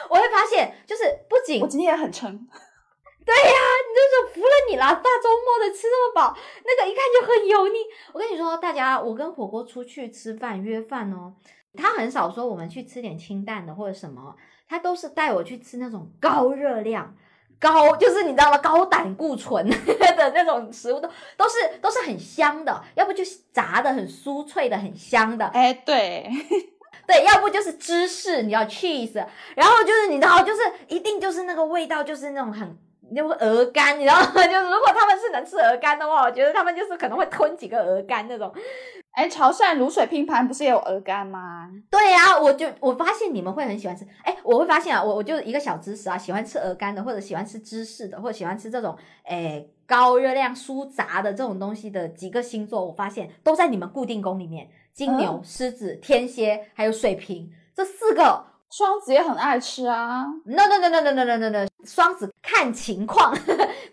[0.09, 0.71] 我会发现，
[1.61, 2.47] 我今天也很撑。
[3.25, 3.51] 对呀，
[3.89, 4.85] 你就是服了你了！
[4.85, 7.79] 大周末的吃这么饱，那个一看就很油腻。
[8.13, 11.33] 我跟你说，大家，我跟火锅出去吃饭约饭哦，
[11.75, 14.33] 他很少说我们去吃点清淡的或者什么，
[14.69, 17.13] 他都是带我去吃那种高热量、
[17.59, 18.57] 高就是你知道吗？
[18.59, 26.29] 高胆固醇 的那种食物，都都是都是很香的，要不就炸的很酥脆的很香的，哎，对，
[27.07, 32.77] 对，要不就是芝士，你要 cheese，然后就是你知道，就是一定就是那个味道，就是那种很。
[33.09, 34.25] 那个鹅肝，你知道吗？
[34.45, 38.53] 就是如果他们是能吃鹅肝的话，我觉得他们就是可能会吞几个鹅肝那种。
[39.11, 41.69] 哎，潮汕卤水拼盘不是也有鹅肝吗？
[41.89, 44.05] 对呀、我就我发现你们会很喜欢吃。
[44.23, 48.93] 哎，我会发现啊，我我就一个小知识啊，喜欢吃鹅肝的，或者喜欢吃芝士的，或者喜欢吃这种
[49.23, 60.25] 哎高热量酥炸的这种东西的几个星座，我发现都在你们固定宫里面：金牛、狮子、天蝎，还有水瓶，这四个双子也很爱吃啊。
[60.43, 63.31] No No No No No No No No No 双子看情况，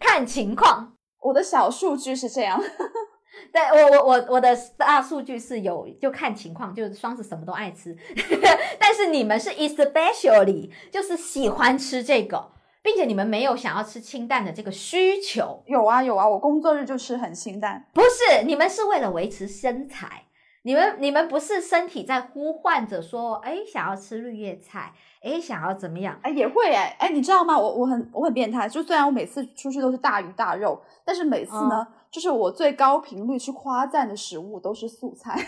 [0.01, 0.95] 看情况。
[1.21, 2.59] 我的小数据是这样，
[3.53, 7.95] 对我我我我的大数据是有，就看情况，就是双子什么都爱吃，
[8.81, 12.51] 但是你们是 especially 就是喜欢吃这个，
[12.83, 15.63] 并且你们没有想要吃清淡的这个需求。
[15.67, 17.85] 有啊有啊，我工作日就吃很清淡。
[17.93, 20.23] 不是，你们是为了维持身材。
[20.67, 26.19] 你们你们不是身体在呼唤着说，哎，想要吃绿叶菜，哎，想要怎么样？
[26.23, 27.59] 哎，也会哎哎，你知道吗？
[27.59, 35.39] 我我很我很变态，就虽然我每次出去都是大鱼大肉，但是每次呢，就是我最高频率去夸赞的食物都是素菜。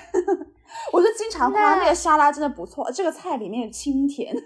[0.92, 4.37] 我就经常夸那那个沙拉真的不错，这个菜里面清甜。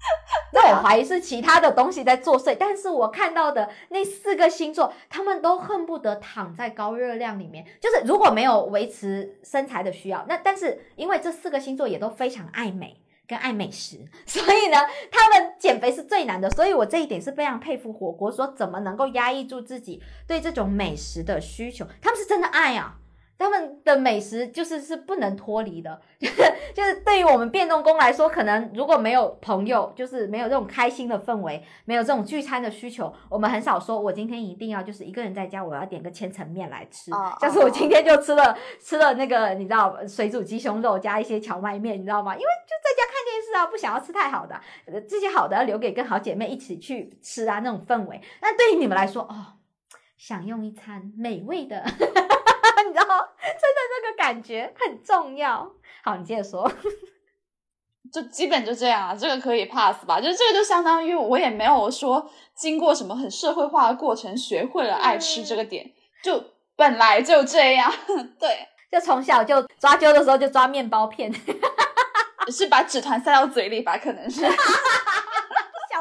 [0.52, 7.66] 那我怀疑是其他的东西在作祟，但是我看到的那四个星座，他们都恨不得躺在高热量里面。
[7.80, 14.78] 就是如果没有维持身材的需要，那但是因为这四个星座也都非常爱美跟爱美食，所以呢，
[15.10, 16.48] 他们减肥是最难的。
[16.50, 22.96] 所以我这一点是非常佩服火锅，说怎么能够压抑住自己对这种美食的需求，他们是真的爱啊。
[23.38, 26.00] 他们的美食就是是不能脱离的，
[26.74, 37.12] 就是对于我们变动工来说，可能如果没有朋友，就是没有这种开心的氛围，没有这种聚餐的需求，我们很少说，我今天一定要就是一个人在家，我要点个千层面来吃。
[37.12, 42.34] 哦像是我今天就吃了吃了那个你知道水煮鸡胸肉加一些荞麦面，你知道吗？
[42.34, 44.60] 因为就在家看电视啊，不想要吃太好的
[45.08, 48.20] 这些好的要留给跟好姐妹一起去吃啊，那种氛围。
[48.42, 49.58] 那对于你们来说，哦，
[50.16, 51.84] 享用一餐美味的。
[52.98, 55.70] 你知道，真的那个感觉很重要。
[56.02, 56.70] 好，你接着说。
[58.10, 60.18] 就基本就这样啊，这个可以 pass 吧？
[60.18, 66.42] 就这个就相当于我也没有说经过什么很社会化的过程，学会了爱吃这个点，就
[66.74, 67.92] 本来就这样。
[68.40, 71.30] 对，就从小就抓阄的时候就抓面包片，
[72.50, 73.98] 是把纸团塞到嘴里吧？
[73.98, 74.48] 可能是笑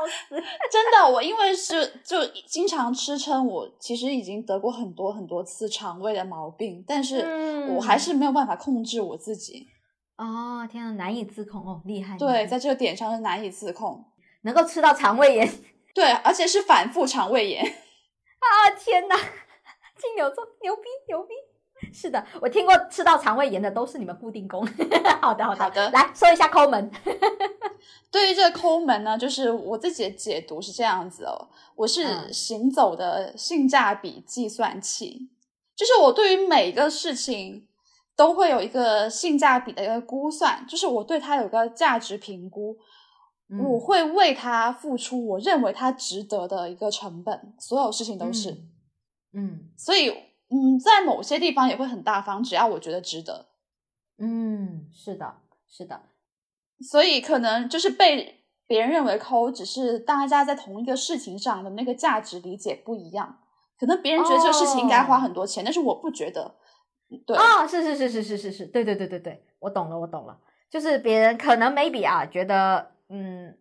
[0.07, 0.35] 死。
[0.71, 1.09] 真的。
[1.11, 9.67] 我因为是就经常吃撑，我其实已经得过很多很多次肠胃的毛病，但是嗯我还是没有办法控制我自己。
[10.17, 12.17] 哦，天啊，难以自控哦，厉害。
[12.17, 14.03] 对，在这个点上是难以自控。
[14.43, 15.49] 能够吃到肠胃炎
[15.93, 17.63] 对，而且是反复肠胃炎。
[17.65, 18.69] 啊！
[18.77, 19.15] 天哪，
[19.97, 21.33] 金牛座牛逼牛逼。
[21.93, 24.65] 是的，我听过吃到肠胃炎的都是你们固定工。
[25.21, 26.91] 好的好的好的来说一下抠门。
[28.11, 35.29] 对于这个抠门呢，就是我自己的解读是这样子哦，我是嗯行走的性价比计算器，
[35.75, 37.67] 就是我对于每个事情
[38.15, 42.77] 都会有一个性价比的一个估算，就是我对它有个价值评估，
[43.49, 48.67] 嗯我会为它付出我认为它值得的一个成本，所有事情都是，嗯
[49.33, 50.11] 嗯所以
[50.49, 53.47] 嗯，在某些地方也会很大方，只要我觉得值得。
[54.17, 55.35] 嗯，是的，
[55.67, 56.01] 是的。
[56.79, 63.39] 所以可能就是被别人认为抠，只是大家在同一个事情上的那个价值理解不一样。
[63.79, 66.55] 可能别人觉得这个事情应该花很多钱，但是我不觉得。
[67.25, 70.39] 对啊，是是是是是是是，对对对对对，我懂了，我懂了。
[70.69, 73.57] 就是别人可能 maybe 啊，觉得嗯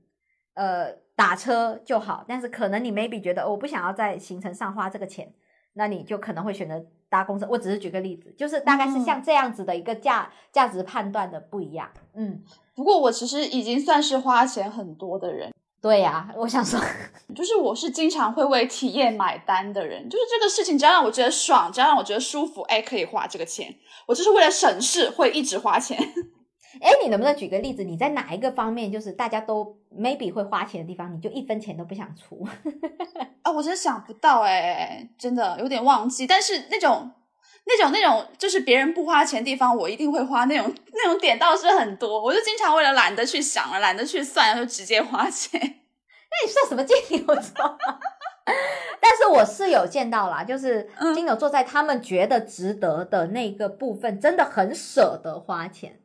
[0.55, 5.33] 呃打车就好，但是可能你 maybe 觉得我不想要在行程上花这个钱，
[5.77, 7.47] 那你就可能会选择搭公车。
[7.49, 11.89] 我只是举个例子，就是大概是像这样子的一个价价值判断的不一样。
[12.15, 12.43] 嗯，
[12.75, 15.53] 不过我其实已经算是花钱很多的人。
[15.81, 16.81] 对呀，我想说，
[17.37, 23.73] 就是我是经常会为体验买单的人，就是这个事情只要让我觉得爽，只要让我觉得舒服，哎，可以花这个钱。
[24.07, 25.97] 我就是为了省事，会一直花钱。
[26.81, 27.85] 哎，你能不能举个例子？
[27.85, 32.47] 你在哪一个方面，就是大家都 maybe 会花钱的地方，你就一分钱都不想出？
[33.43, 36.27] 啊，我真的想不到，哎，真的有点忘记。
[36.27, 37.11] 但是那种、
[37.65, 40.45] 那种、那种，就是别人不花钱的地方，我一定会花。
[40.45, 42.23] 那种、那种点倒是很多。
[42.23, 45.61] 我就经常为了懒得去想了，懒得去算，就直接花钱。
[45.61, 47.79] 那你算什么金牛座？
[49.01, 56.01] 但是我是有见到啦，就是金牛座在他们觉得值得的那个部分，真的很舍得花钱。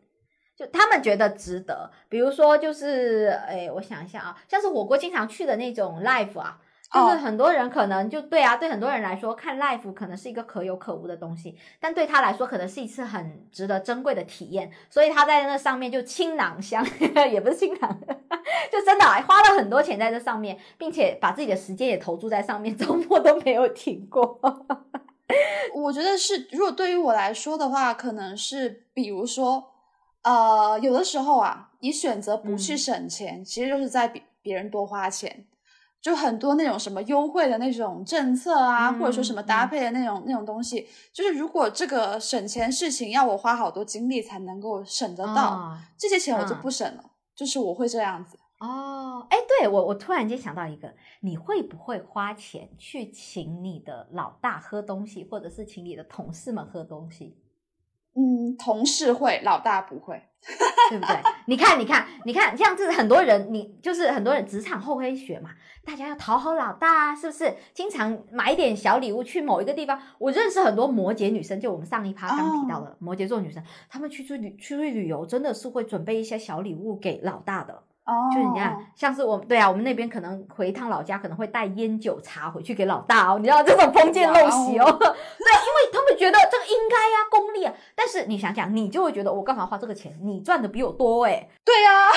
[0.62, 6.60] 就他们觉得值得，比如说就是，哎，我想一下啊，像是火锅经常去的那种 live 啊，
[6.94, 16.86] 就是很多人可能就对啊，对很多人来说看 live 可能是一个可有可无的东西，但对他来说可能是一次很值得珍贵的体验，所以他在那上面就倾囊相，
[17.32, 18.00] 也不是倾囊，
[18.72, 24.40] 就真的花了很多钱在这上面，并且把自己的时间也投注在上面， 周末都没有停过。
[25.74, 29.71] 我觉得是，如果对于我来说的话，可能是比如说。
[30.24, 35.46] 呃，有的时候啊，你选择不去省钱，其实就是在比别人多花钱。
[36.02, 47.12] 就很多那种什么优惠的那种政策啊，或者说什么搭配的那种那种东西，就是如果这个省钱事情要我花好多精力才能够省得到，这些钱我就不省了。
[47.36, 48.40] 就是我会这样子。
[48.60, 57.38] 哦，哎，对我我突然间想到一个，你会不会花钱去请你的老大喝东西，或者是请你的同事们喝东西？
[58.14, 60.22] 嗯，同事会，老大不会，
[60.90, 61.16] 对不对？
[61.48, 65.52] 你看，你看，你看，这样子很多人，你就是很多人职场厚黑学嘛，
[65.86, 67.56] 大家要讨好老大，啊是不是？
[67.74, 69.98] 经常买一点小礼物去某一个地方。
[70.18, 77.84] 我认识很多摩羯女生，就我们上一趴刚提到的摩羯座女生，她们去出旅去旅游，真的是会准备一些小礼物给老大的。
[78.06, 83.38] 哦，就是你看，像是我们对啊，我们那边可能回一趟老家，可能会带烟酒茶回去给老大哦。
[83.38, 87.74] 你知道这种封建陋习哦， 对，因为他们觉得这个应该呀，功利啊。
[87.96, 90.18] 但是你想想，你就会觉得我干嘛花这个钱？
[90.24, 91.48] 你赚的比我多哎。
[91.64, 92.08] 对呀，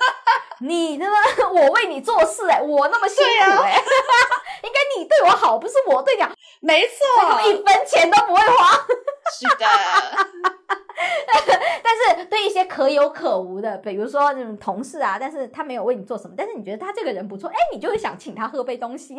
[0.60, 1.16] 你他妈
[1.50, 3.72] 我为你做事哎，我那么辛苦哎，
[4.62, 6.22] 应该你对我好，不是我对你。
[6.60, 8.76] 没错，一分钱都不会花。
[9.32, 9.66] 是的。
[11.82, 19.14] 但是对一些可有可无的，比如说那种同事啊，但是他没有为你做什么，但是你觉得他这个人不错，哎，你就会想请他喝杯东西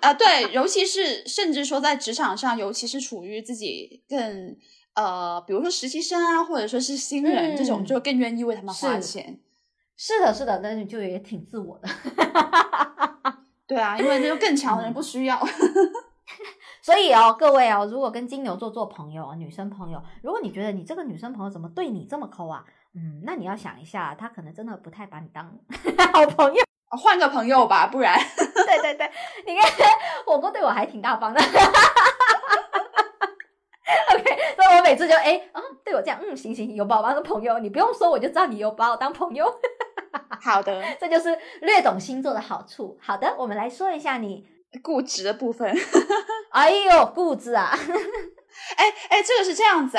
[0.00, 0.12] 啊。
[0.14, 4.56] 对，尤其是甚至说在职场上，尤其是处于自己更
[4.94, 9.38] 呃，比如说实习生啊，或者说是新人这种，就更愿意为他们花钱。
[9.96, 11.88] 是的，是的，但是就也挺自我的。
[13.68, 15.38] 对啊，因为那种更强的人不需要。
[16.82, 22.64] 所以哦，各位哦，如果跟金牛座做朋友，女生朋友，如果你觉得你这个女生朋友怎么对你这么抠啊，
[22.94, 25.44] 嗯，那你要想一下，她可能真的不太把你当
[26.12, 26.62] 好朋友，
[26.96, 28.18] 换个朋友吧，不然。
[28.36, 29.10] 对对对，
[29.46, 29.70] 你看
[30.24, 31.40] 火锅对我还挺大方的。
[34.12, 34.24] OK，
[34.56, 39.52] 所以我每次就哎，嗯，对我这样，嗯，行行，有把我当朋友，你不用说，我就知道你有把我当朋友。
[40.40, 42.96] 好的，这就是略懂星座的好处。
[43.02, 44.46] 好的，我们来说一下你。
[44.82, 45.74] 固执的部分，
[46.52, 47.70] 哎呦，固执啊！
[48.76, 49.98] 哎哎，这个是这样子，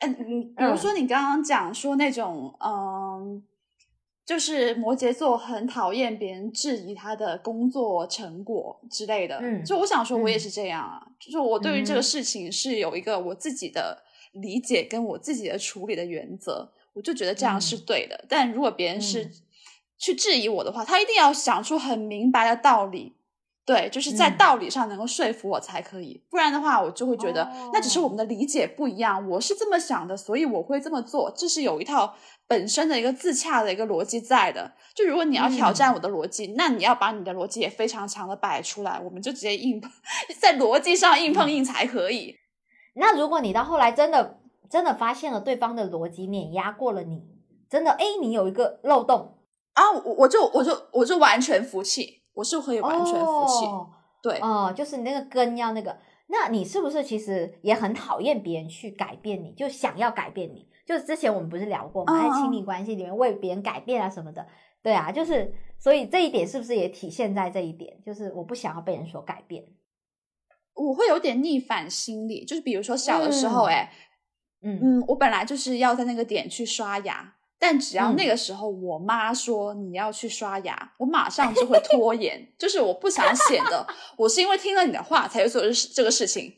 [0.00, 3.42] 嗯嗯，比如说你刚刚讲说那种，嗯，
[4.24, 18.24] 就是摩羯座很讨厌别人质疑他的工作成果之类的，嗯，就我想说，我也是这样啊，就是我对于这个事情是有一个我自己的理解跟我自己的处理的原则，我就觉得这样是对的。
[18.28, 19.30] 但如果别人是
[19.96, 23.14] 去质疑我的话，他一定要想出很明白的道理。
[23.66, 29.28] 对，就是在道理上能够说服我才可以，不然的话，我就会觉得那只是我们的理解不一样。
[29.28, 32.14] 我是这么想的，所以我会这么做，这是有一套
[32.46, 34.72] 本身的一个自洽的一个逻辑在的。
[34.94, 39.82] 就如果你要挑战我的逻辑，那你要把你的逻辑也非常强的摆出来，我们就直接硬
[40.38, 42.36] 在逻辑上硬碰硬才可以。
[42.94, 44.38] 那如果你到后来真的
[44.70, 47.20] 真的发现了对方的逻辑碾压过了你，
[47.68, 49.38] 真的哎，你有一个漏洞
[49.72, 52.22] 啊，我我就我就我就完全服气。
[52.36, 53.66] 我是可以完全服气，
[54.22, 60.68] 对，哦，就是你那个根要那个，那你是不是其实也很讨厌别人去改变你，就想要改变你？
[60.86, 62.12] 就是之前我们不是聊过吗？
[62.12, 64.46] 嗯在亲密关系里面为别人改变啊什么的，
[64.82, 68.00] 对啊，就是所以这一点是不是也体现在这一点？
[68.04, 69.64] 就是我不想要被人所改变。
[70.74, 73.92] 我会有点逆反心理，就是比如说小的时候，嗯哎、
[74.62, 83.86] 嗯嗯，我本来就是要在那个点去刷牙，但只要嗯那个时候我妈说你要去刷牙，我马上就会拖延，就是我不想显得
[84.18, 85.62] 我是因为听了你的话才会做
[85.94, 86.54] 这个事情，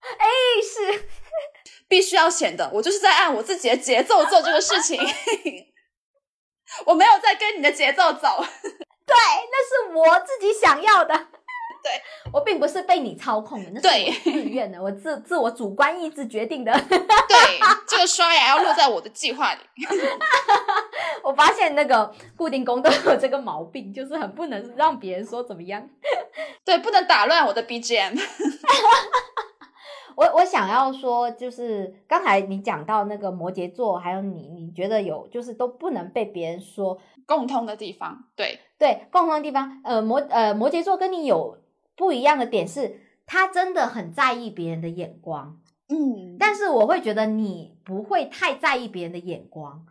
[0.00, 0.26] 哎
[0.62, 1.08] 是
[1.88, 4.98] 必须要显得我就是在按我自己的节奏做这个事情，
[6.86, 8.28] 我没有在跟你的节奏走。
[9.08, 11.28] 对，那是我自己想要的。
[11.82, 11.92] 对，
[12.32, 16.72] 我并不是被你操控的，那对是我自愿的，我自自我主观意志决定的。
[16.88, 16.98] 对，
[17.86, 19.60] 这个刷牙要落在我的计划里。
[21.22, 25.88] 我发现那个固定工都有这个毛病，就是很不能让别人说怎么样。
[26.64, 28.18] 对，不能打乱我的 BGM。
[30.16, 39.80] 我我想要说，就是刚才你讲到那个摩羯座，还有你，你觉得有就是都不能被别人说共通的地方，对，对共通的地方。
[39.84, 41.56] 呃，摩呃摩羯座跟你有
[41.98, 49.84] 不一样的点是，他真的很在意别人的眼光，嗯，但是我会觉得你不会太在意别人的眼光。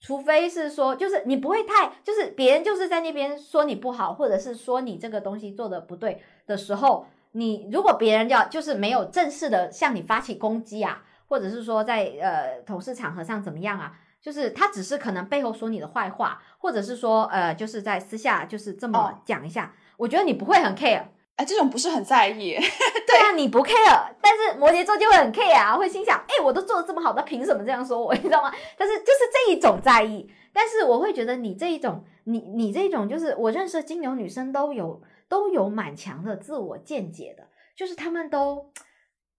[0.00, 13.92] 除非是说，就是你不会太，就是别人就是在那边说你不好，或者是说你这个东西做的不对的时候，你如果别人要就是没有正式的向你发起攻击啊，或者是说在呃同事场合上怎么样啊，
[14.22, 19.20] 就是他只是可能背后说你的坏话，或者是说呃就是在私下就是这么哦。
[19.26, 21.04] 讲一下，我觉得你不会很 care，
[21.40, 22.54] 哎，这种不是很在意。
[23.08, 28.12] 对啊，你不 care，但是摩羯座就会很 care 啊，会心想，哎、我都做的这么好，他凭什么这样说我？
[28.14, 28.52] 你知道吗？
[28.76, 38.66] 但是就是这一种在意，但是我会觉得你这一种，你你这一种，就是我认识的金牛女生都有都有蛮强的自我见解的，就是他们都。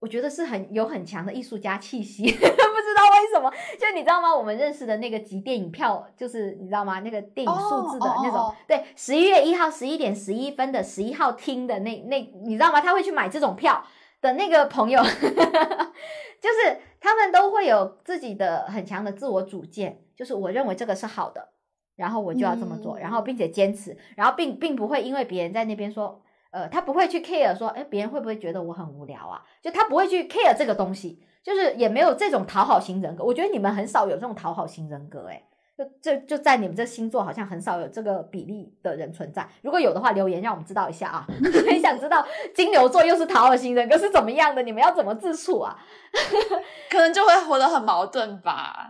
[0.02, 3.48] 我觉得是很有很强的艺术家气息， 不知道为什么，
[3.78, 4.34] 就你知道吗？
[4.36, 6.98] 我们认识的那个集电影票，就是你知道吗？
[6.98, 12.80] 那个电影数字的那种，对，十一月一号十一点十一分的十一号厅的那那，你知道吗？
[12.80, 13.84] 他会去买这种票
[14.20, 21.50] 的那个朋友， 就是他们都会有自己的很强的自我主见，就是我认为这个是好的，
[21.94, 26.20] 然后我就要这么做，嗯然后并且坚持，然后并并不会因为别人在那边说。
[26.52, 29.42] 呃，他不会去 care 说，哎，别人会不会觉得我很无聊啊？
[29.60, 33.24] 就他不会去 care 这个东西，就是也没有这种讨好型人格。
[33.24, 35.42] 我觉得你们很少有这种讨好型人格、哎，
[35.76, 35.84] 就
[36.14, 39.48] 就就在你们这星座好像很少有这个比例的人存在。
[39.62, 41.26] 如果有的话，留言让我们知道一下啊！
[41.66, 42.24] 很想知道
[42.54, 45.78] 金牛座又是讨好型人格是怎么样的，你们要怎么自处啊？
[46.90, 48.88] 可能就会活得很矛盾吧。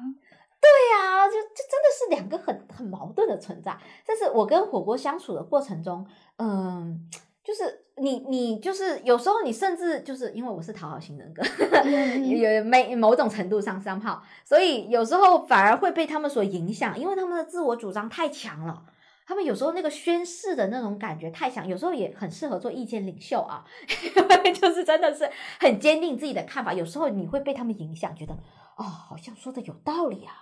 [0.61, 3.77] 对呀、就就真的是两个很很矛盾的存在。
[4.07, 6.07] 但是我跟火锅相处的过程中，
[6.39, 7.09] 嗯，
[7.45, 11.43] 就是你你就是有时候你甚至就是因为我是讨好型人格，
[11.85, 18.85] 嗯 有没某种程度上三炮，所以有时候反而会被他们所影响，因为他们的自我主张太强了。
[19.25, 23.65] 他们有时候那个宣誓的那种感觉太强，有时候也很适合做意见领袖啊，
[24.61, 25.31] 就是真的是
[25.61, 26.73] 很坚定自己的看法。
[26.73, 28.35] 有时候你会被他们影响，觉得
[28.77, 30.35] 哦，好像说的有道理啊。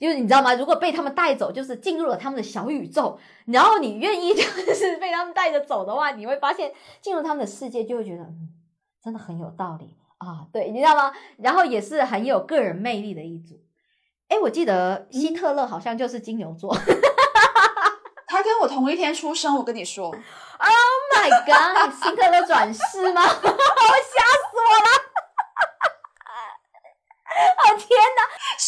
[0.00, 0.54] 就是你知道吗？
[0.54, 4.42] 如果被他们带走，就是进入了他们的小宇宙，然后你愿意 就
[4.74, 8.48] 是被他们带着走的话，你会发现进入他们的世界，就会觉得嗯，
[9.02, 10.46] 真的很有道理啊。
[10.52, 11.12] 对，你知道吗？
[11.38, 13.60] 然后也是很有个人魅力的一组。
[14.28, 16.76] 哎，我记得希特勒好像就是金牛座。
[18.26, 20.16] 他跟我同一天出生，我跟你说，Oh
[21.12, 21.86] my god！
[21.86, 23.20] 你希特勒转世吗？
[23.28, 24.88] 我吓死我了！
[27.34, 28.20] 哦天哪！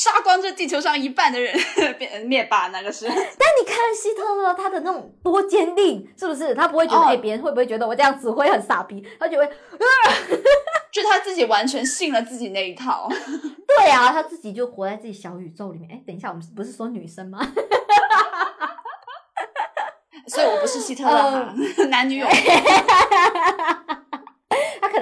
[0.04, 1.54] 杀光这地球上一半的人，
[1.98, 3.06] 变灭霸那个是。
[3.08, 6.54] 但你看希特勒他的那种多坚定，是不是？
[6.54, 9.02] 他不会觉得哦哎，别、人会不会觉得我这样指挥很傻逼？
[9.18, 9.48] 他就会
[10.92, 13.08] 就他自己完全信了自己那一套。
[13.66, 15.88] 对啊，他自己就活在自己小宇宙里面。
[15.90, 17.40] 哎，等一下，我们不是说女生吗？
[20.26, 21.54] 所以我不是希特勒哈，
[21.90, 23.43] 男女有他可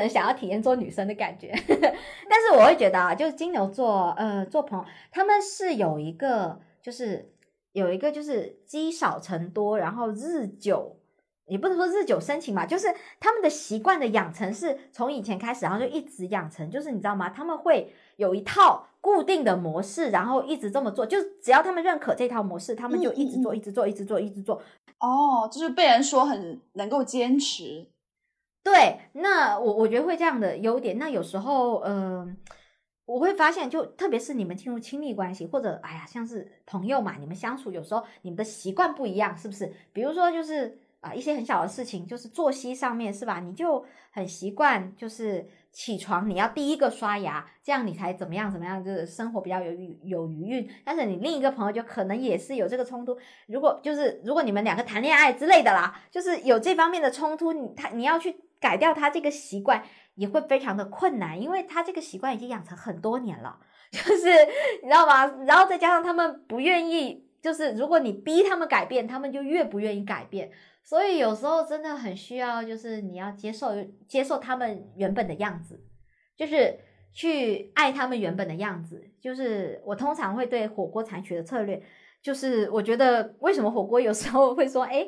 [0.02, 7.32] 能想要体验做女生的感觉， 但是我会觉得啊，就是金牛座，呃，做朋友他们是有一个，就是
[7.72, 10.98] 有一个就是积少成多，然后日久。
[11.46, 12.86] 也不能说日久生情吧，就是
[13.18, 17.28] 他们的习惯的养成是从以前开始，然后就一直养成，就是你知道吗？
[17.28, 24.62] 他们会有一套固定的模式，然后一直这么做，就只要他们认可这套模式，他们就一直做，一直做，一直做，一直做，
[25.00, 27.86] 哦，就是被人说很能够坚持。
[28.62, 30.98] 对，那我我觉得会这样的优点。
[30.98, 32.36] 那有时候，嗯、
[33.04, 39.72] 我会发现，就特别是你们进入亲密关系，或者哎呀，像是朋友嘛，你们相处有时候你们的习惯不一样，是不是？
[39.92, 43.40] 比如说，就是啊、一些很小的事情，就是作息上面是吧？
[43.40, 49.72] 你就很习惯，就是起床你要第一个刷牙，这样你才怎么样怎么样，就是生活比较有
[50.04, 50.70] 有余韵。
[50.84, 59.82] 但是你另一个朋友就可能也是有这个冲突，如果就是如果你们两个谈恋爱之类的啦，就是有这方面的冲突，你他你要去改掉他这个习惯，
[60.14, 63.58] 也会非常的困难，因为他这个习惯已经养成很多年了，
[63.90, 64.28] 就是
[64.82, 65.26] 你知道吗？
[65.44, 70.50] 然后再加上他们不愿意，就是如果你逼他们改变，他们就越不愿意改变。
[70.84, 73.68] 所以有时候真的很需要，就是你要接受
[74.08, 75.80] 接受他们原本的样子，
[76.36, 76.76] 就是
[77.12, 79.10] 去爱他们原本的样子。
[79.20, 81.80] 就是我通常会对火锅采取的策略，
[82.20, 85.06] 就是我觉得为什么火锅有时候会说，哎，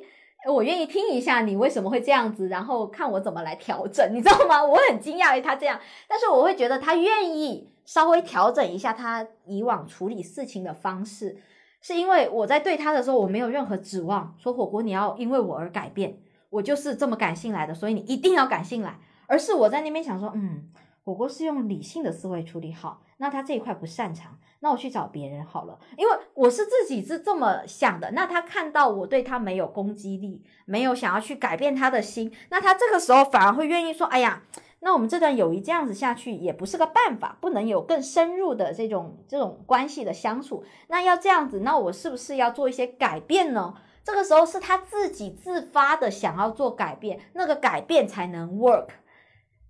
[0.52, 4.62] 我愿意听一下你为什么会这样子，然后看我怎么来调整，你知道吗？
[4.64, 11.36] 我很惊讶于他这样，但是我会觉得他愿意稍微调整一下他以往处理事情的方式。
[11.80, 16.18] 是因为我在对他的时候，我没有任何指望，说火锅你要因为我而改变，
[16.48, 18.98] 我就是这么感性来的，所以你一定要感性来。
[19.26, 20.70] 而是我在那边想说，嗯，
[21.04, 25.78] 火锅是用理性的思维处理好，那他这一块不擅长，那我去找别人好了。
[25.96, 34.42] 因为我是自己是这么想的，那他看到我对他没有攻击力，没有想要去改变他的心，那他这个时候反而会愿意说，哎呀。
[34.86, 40.62] 那我们这段友谊这样子下去也不是个办法，不能有更深入的这种这种关系的相处。
[40.88, 43.72] 那要这样子，那我是不是要做一些改变呢？
[44.04, 48.88] 这个时候是他自己自发的想要做改变，那个改变才能 work。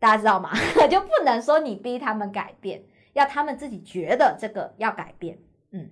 [0.01, 0.51] 大家知道吗？
[0.91, 2.83] 就不能说你逼他们改变，
[3.15, 5.39] 要他们自己觉得这个要改变。
[5.73, 5.91] 嗯，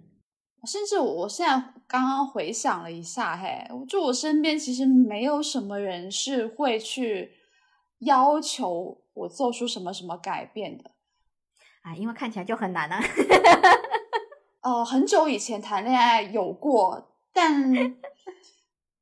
[0.66, 7.32] 甚至我现在刚刚回想了一下，嘿，就我身边其实没有什么人是会去
[8.00, 8.98] 要求。
[9.14, 10.90] 我做出什么什么改变的
[11.82, 11.94] 啊？
[11.94, 12.98] 因为看起来就很难啊。
[14.62, 17.74] 呃， 很久以前谈恋爱有过，但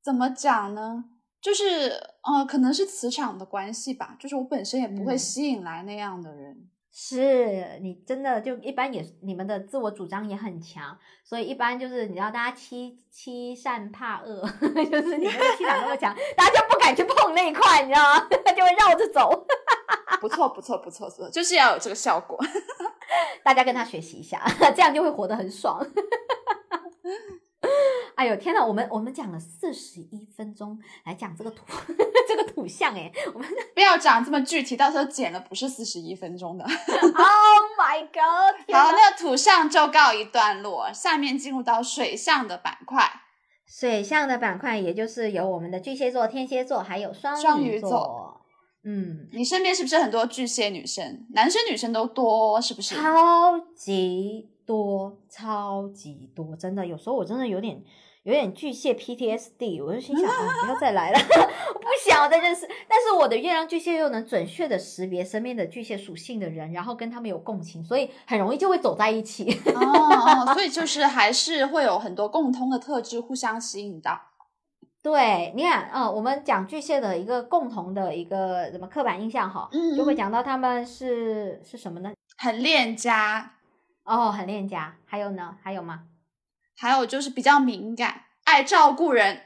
[0.03, 1.05] 怎么讲呢？
[1.41, 1.91] 就是
[2.23, 4.17] 呃，可能是磁场的关系吧。
[4.19, 6.69] 就是我本身也不会吸引来那样的人。
[6.93, 14.43] 是你真的就一般也，你们的自我主张也很强，所以一般就是你知道，大家欺欺善怕恶，
[14.91, 18.27] 就是你们的气场那么强，大家就不敢去碰那一块，你知道吗？
[18.57, 19.47] 就会绕着走。
[20.21, 22.39] 不错，不错，不错，不错，就是要有这个效果。
[23.43, 25.81] 大家跟他学习一下，这样就会活得很爽。
[28.21, 31.65] 哎呦天哪，我们我们讲了四十一分钟来讲这个图
[32.29, 36.65] 这个图像，哎，我们不要讲这么具体，到时候剪了不是四十一分钟的。
[36.69, 38.55] Oh my god！
[38.77, 43.11] 好，那个图像就告一段落，下面进入到水象的板块。
[43.67, 48.43] 水象的板块，也就是有我们的巨蟹座、天蝎座，还有双双鱼座。
[48.85, 51.27] 嗯，你身边是不是很多巨蟹女生？
[51.33, 52.95] 男生女生都多，是不是？
[52.97, 57.83] 超级多，超级多，真的，有时候我真的有点
[58.25, 61.19] 有点巨蟹 PTSD，我就心想，不要再来了，
[61.75, 62.69] 我不想再认识。
[62.87, 69.51] 但是我的月亮巨蟹又能准确的识别身边的巨蟹属性的人，然后跟他们有共情，所以很容易就会走在一起。
[69.75, 74.21] 哦，所以就是还是会有很多共通的特质互相吸引到。
[75.03, 79.67] 对，你看，嗯，我们讲巨蟹的一个共同的一个什么刻板印象哈，
[79.97, 82.13] 就会讲到他们是是什么呢？
[82.37, 83.55] 很恋家
[84.05, 84.95] 哦，很恋家。
[85.07, 85.57] 还有呢？
[85.63, 86.03] 还有吗？
[86.81, 89.41] 还有就是比较敏感，爱照顾人。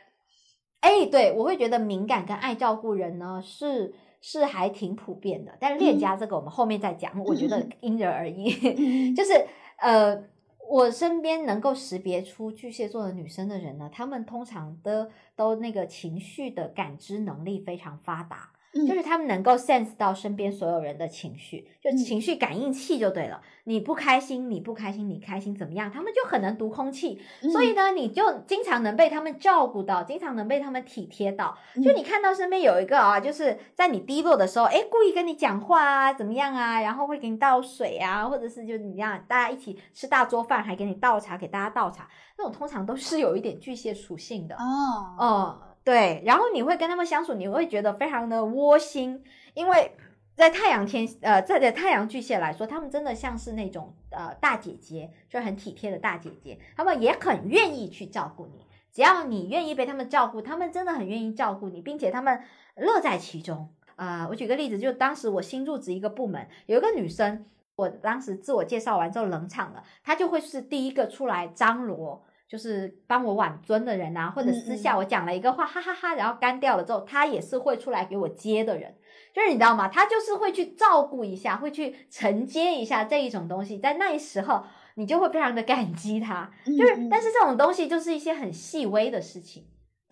[0.81, 8.49] 哎，对，我会觉得敏感跟爱照顾人呢是是还挺普遍的，但是恋家这个我们后面再讲，我觉得因人而异，
[9.13, 9.47] 就是
[9.79, 10.25] 呃。
[10.67, 18.49] 我身边能够识别出巨蟹座的女生的人呢，她们通常的都那个情绪的感知能力非常发达。
[18.87, 23.41] 就是他们能够 sense 到身边所有人的情绪，就情绪感应器就对了。
[23.67, 25.91] 你不开心，你不开心，你开心怎么样？
[25.91, 27.19] 他们就很能读空气，
[27.53, 31.57] 所以呢，你就经常能被他们照顾到，经常能被他们体贴到。
[31.83, 36.81] 就你看到身边有一个啊，就是在你低落的时候，哎，故意跟你讲话啊，怎么样啊？
[36.81, 45.61] 然后会给你倒水啊，或者是就你这样大家一起吃大桌饭，还给你倒茶，给大家倒茶，那种通常都是有一点巨蟹属性的哦哦。
[45.85, 49.23] 对，然后你会跟他们相处，你会觉得非常的窝心，
[49.53, 49.93] 因为
[50.35, 62.43] 在太阳天呃，在在太阳巨蟹来说，他们真的像是那种呃大姐姐，就很体贴的大姐姐，他们也很愿意去照顾你，只要你愿意被他们照顾，他们真的很愿意照顾你，并且他们
[62.77, 64.27] 乐在其中啊。
[64.31, 67.45] 我举个例子，就当时我新入职一个部门，有一个女生，
[67.77, 72.25] 我当时自我介绍完之后冷场了，她就会是第一个出来张罗。
[72.55, 78.95] 就是帮我挽尊的人啊，或者私下我讲了一个话，哈哈哈，然后干掉了之后，他也是会出来给我接的人，
[79.35, 79.89] 就是你知道吗？
[79.89, 84.63] 他就是会去照顾一下，会去承接一下这一种东西，在那时候
[84.95, 86.49] 你就会非常的感激他。
[86.65, 89.65] 就是，但是这种东西就是一些很细微的事情，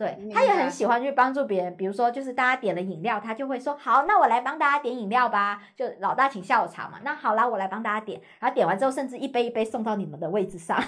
[0.03, 5.62] 对他也很喜欢去帮助别人，比如说就是大家点了饮料，他就会说好，那我来帮大家点饮料吧。
[5.76, 8.20] 就老大请下午茶嘛，那好啦，我来帮大家点。
[8.40, 10.82] 然后点完之后，甚至一杯一杯送到你们的位置上。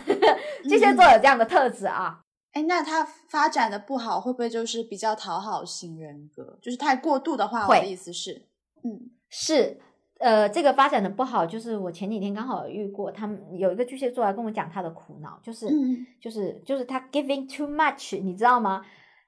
[0.65, 2.23] 巨蟹座有这样的特质啊。
[2.53, 6.59] 哎，那他发展的不好，会不会就是比较讨好型人格？
[6.61, 8.47] 就是太过度的话，我会的意思是，
[8.85, 9.81] 嗯是，
[10.21, 18.85] 呃，这个发展的不好，就是我前几天刚好遇过，他们有一个巨蟹座来跟我讲他的苦恼，就是、嗯，就是就是他 giving too much，你知道吗？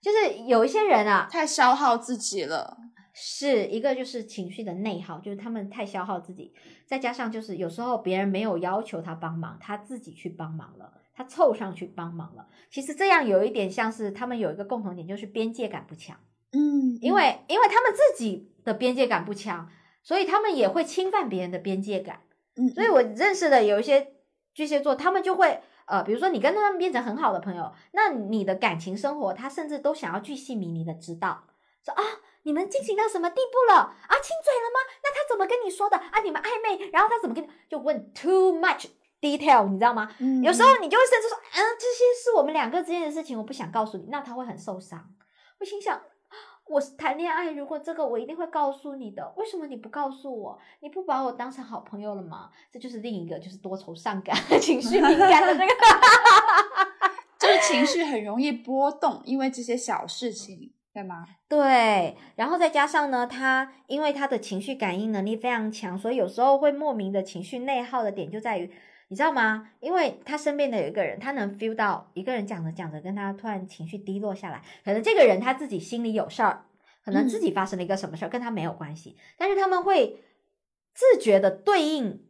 [0.06, 2.76] 就是有一些人啊，太消耗自己了。
[3.12, 6.52] 是一个就是情绪的内耗，就是他们太消耗自己，
[6.86, 12.46] 再加上就是有时候别人没有要求他帮忙，他自己去帮忙了，他凑上去帮忙了。
[12.70, 16.16] 其实这样有一点像是他们有一个共同点，就是边界感不强。
[16.52, 19.68] 嗯，因为因为他们自己的边界感不强，
[20.04, 22.20] 所以他们也会侵犯别人的边界感。
[22.54, 24.06] 嗯，所以我认识的有一些
[24.54, 31.44] 巨蟹座，他们就会呃，比如说你跟他们变成很好的朋友，那你的感情生活，他甚至都想要巨细靡遗的知道，
[31.84, 32.02] 说啊。
[32.46, 34.14] 你们进行到什么地步了啊？
[34.22, 34.78] 亲嘴了吗？
[35.02, 36.20] 那他怎么跟你说的啊？
[36.22, 38.86] 你们暧昧，然后他怎么跟你就问 too much
[39.20, 40.14] detail，你知道吗？
[40.20, 45.12] 嗯有时候你就会甚至说，嗯、这些是我们两个之间的事情，我不想告诉你，那他会很受伤。
[45.58, 46.00] 我心想，
[46.68, 50.58] 我是谈恋爱，如果这个我一定会告诉你的，为什么你不告诉我？
[50.80, 52.50] 你不把我当成好朋友了吗？
[52.72, 55.72] 这就是另一个就是多愁善感、 情绪敏感的那个。
[57.38, 61.26] 就是情绪很容易波动，因为这些小事情，对吗？
[61.48, 68.72] 对，然后再加上呢，他因为他的情绪感应能力非常强，所以有时候会莫名的情绪内耗的点就在于，
[69.08, 69.70] 你知道吗？
[69.80, 76.64] 因为他身边的有一个人，他能 feel 到一个人讲着讲着，跟他突然情绪低落下来，可能这个人他自己心里有事儿，
[77.04, 80.24] 可能自己发生了一个什么事儿，跟他没有关系，但是他们会
[80.92, 82.25] 自觉的对应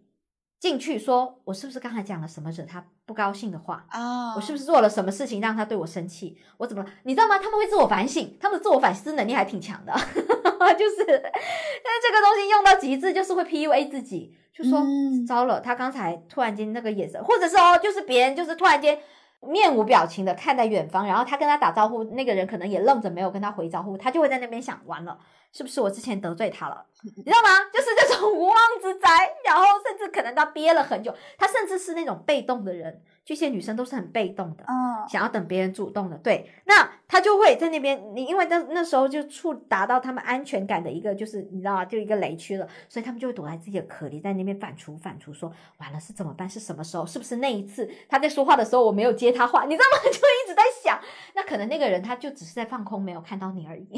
[0.58, 3.86] 进去说，我是不是刚才讲了什么惹他不高兴的话？
[3.90, 6.38] 啊，我是不是做了什么事情让他对我生气？
[6.56, 6.90] 我怎么了？
[7.04, 7.38] 你知道吗？
[7.38, 18.98] 他们会自我反省，他们的自我反思能力还挺强的， 就是，但是这个东西用到极致，就是会 PUA 自己，就说、嗯糟了，他刚才突然间那个眼神，或者是哦，就是别人就是突然间
[19.46, 25.18] 面无表情的看在远方，然后他跟他打招呼，那个人可能也愣着没有跟他回招呼，他就会在那边想，完了，
[25.52, 26.84] 是不是我之前得罪他了？
[27.16, 27.48] 你知道吗？
[27.72, 29.08] 就是这种无妄之灾，
[29.44, 41.84] 然后甚至可能他憋了很久，他甚至是那种被动的人，巨蟹女生都是很被动的，嗯，想要等别人主动的，对，那她就会在那边，你因为那那时候就触达到他们安全感的一个，就是你知道吗？
[41.84, 46.48] 就一个雷区了，所以他们就会躲在自己的壳里，在那边反刍反刍，说完了是怎么办？
[46.48, 47.04] 是什么时候？
[47.04, 49.64] 是不是那一次他在说话的时候我没有接他话？
[49.64, 50.02] 你知道吗？
[50.06, 51.00] 就一直在想，
[51.34, 53.88] 那可能那个人他就只是在放空，没有看到你而已。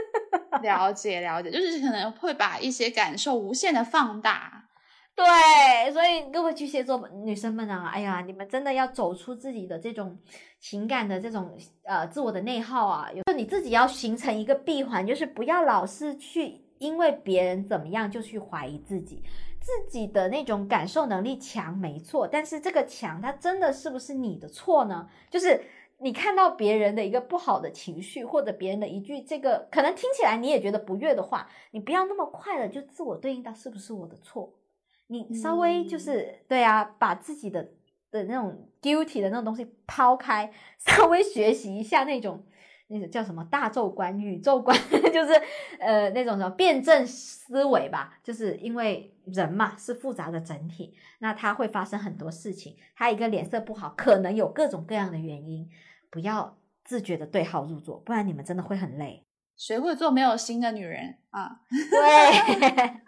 [0.62, 4.61] 了解了解，就是可能会把一些感受无限的放大。
[5.14, 10.18] 对，所以各位巨蟹座女生们啊，哎呀，你们真的要走出自己的这种
[10.58, 19.22] 情感的这种呃自我的内耗啊，就你自己要形成一个闭环，就是不要老是去因为别人怎么样就去怀疑自己，
[19.60, 25.08] 自己的那种感受能力强没错，但是这个强它真的是不是你的错呢？
[25.30, 25.62] 就是。
[25.98, 34.52] 你看到别人的一个不好的情绪，或者别人的一句这个可能听起来你也觉得不悦的话，你不要那么快的就自我对应到是不是我的错，
[35.12, 37.62] 你稍微就是、对啊，把自己的
[38.10, 42.44] 的那种 guilty 的那种东西抛开，稍微学习一下那种
[42.88, 44.76] 那个叫什么大宙观、宇宙观，
[45.12, 45.32] 就是
[45.78, 48.18] 呃那种什么辩证思维吧。
[48.22, 55.68] 就是因为人嘛是复杂的整体，那他会发生很多事情，他一个脸色不好，可能有各种各样的原因，
[56.10, 59.24] 不要自觉的对号入座，不然你们真的会很累。
[59.56, 61.60] 谁会做没有心的女人啊？
[61.70, 63.00] 对，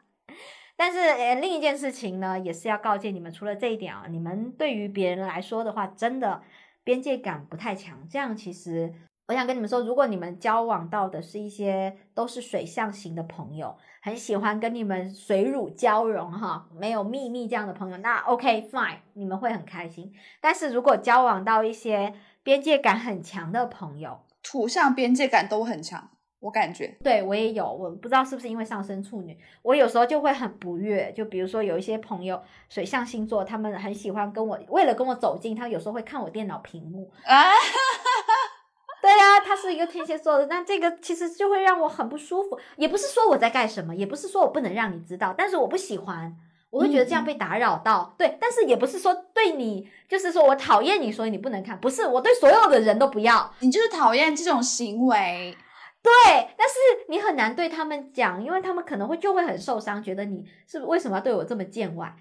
[0.76, 6.42] 但是呃，另一件事情呢，也是要告诫你们，除了这一点啊，你们对于别人来说的话，真的
[6.82, 8.06] 边界感不太强。
[8.08, 8.92] 这样其实，
[9.28, 20.12] 我想跟你们说，如果你们交往到的是一些都是水象型的朋友，很喜欢跟你们水乳交融哈，没有秘密这样的朋友，那 OK fine，你们会很开心。
[20.40, 22.12] 但是如果交往到一些
[22.42, 26.10] 边界感很强的朋友，土象边界感都很强，
[26.44, 26.94] 我感觉。
[27.02, 31.10] 对我也有，我不知道是不是因为上升处女，我有时候就会很不悦。
[31.16, 32.38] 就比如说有一些朋友
[32.68, 37.10] 水象星座，他们很喜欢跟我，为了跟我走近，他有时候会看我电脑屏幕。
[37.24, 37.44] 啊，
[39.00, 42.58] 对啊，他是一个天蝎座的，那这个其实就会让我很不舒服。
[42.76, 46.36] 也不是说我在干什么，也不是说我不能让你知道，但是我不喜欢，
[46.68, 48.14] 我会觉得这样被打扰到。
[48.18, 53.50] 对，但是也不是说对你，就是说我讨厌你，所以你不能看，不是，我对所有的人都不要。
[53.60, 55.56] 你就是讨厌这种行为。
[56.04, 56.12] 对，
[56.58, 56.74] 但是
[57.08, 62.14] 你很难对他们讲，因为他们可能会就会很受伤，觉得你是为什么要对我这么见外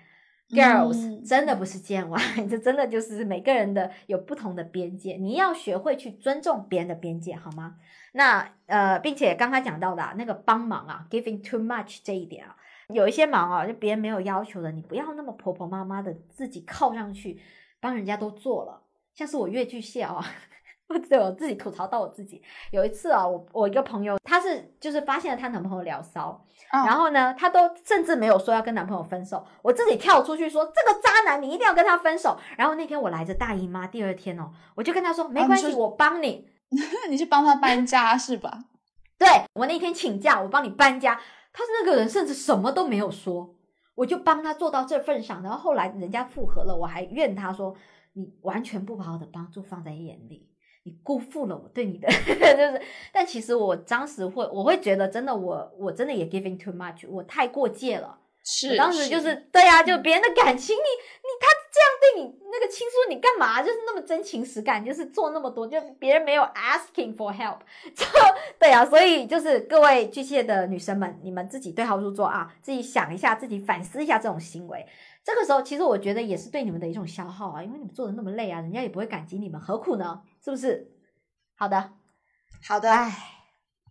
[0.50, 2.18] ？Girls、嗯真的不是见外，
[2.50, 7.76] 这 真的就是每个人的有不同的边界，你要学会去尊重别人的边界，好吗？
[8.14, 12.56] 那呃，并且刚才讲到的、啊、那个帮忙啊，giving too much 这一点啊，
[12.88, 17.42] 有一些忙啊，就别人没有要求的，你不要那么婆婆妈妈的自己靠上去，
[17.82, 18.84] 帮人家都做了。
[19.14, 20.04] 像是我越剧蟹
[21.18, 22.42] 啊，我自己吐槽到我自己。
[22.72, 32.38] 有一次啊，我我一个朋友，她是就是发现了她男朋友聊骚，嗯然后呢，她都甚至没有说要跟男朋友分手，我自己跳出去说这个渣男，你一定要跟他分手。
[32.58, 36.48] 然后那天我来着大姨妈，第二天哦，我就跟她说没关系，啊我帮你。
[37.08, 38.52] 你去帮他搬家是吧？
[39.20, 41.14] 对我那天请假，我帮你搬家。
[41.54, 43.56] 他是那个人，甚至什么都没有说，
[43.94, 45.44] 我就帮他做到这份上。
[45.44, 47.76] 然后后来人家复合了，我还怨他说
[48.14, 50.50] 你完全不把我的帮助放在眼里，
[50.84, 52.82] 你辜负了我对你的， 就是。
[53.12, 58.20] 但其实我当时会，我会觉得真的我，我真的也 giving too much，我太过界了。
[58.46, 63.62] 是，当时就是对啊，就别人的感情，你你他这样对你那个倾诉，你干嘛？
[63.64, 67.60] 就是那么真情实感，就是做那么多，就别人没有 asking for help，
[67.96, 68.06] 就
[68.60, 74.86] 对啊，所以就是各位巨蟹的女生们，你们自己对号入座啊，自己想一下，自己反思一下这种行为。
[75.24, 80.22] 这个时候，其实我觉得也是对你们的一种消耗啊，因为你们做的那么累啊，人家也不会感激你们，何苦呢？
[80.44, 80.92] 是不是？
[81.56, 81.92] 好的，
[82.68, 82.92] 好的。
[82.92, 83.12] 哎，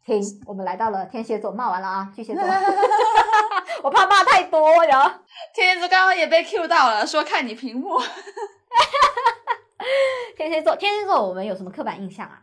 [0.04, 2.42] 停，我们来到了天蝎座，骂完了啊，巨蟹座，
[3.82, 5.10] 我怕骂太多，然后。
[5.54, 7.98] 天蝎座刚刚也被 Q 到了，说看你屏幕。
[10.36, 12.42] 天蝎座，天蝎座，我们有什么刻板印象啊？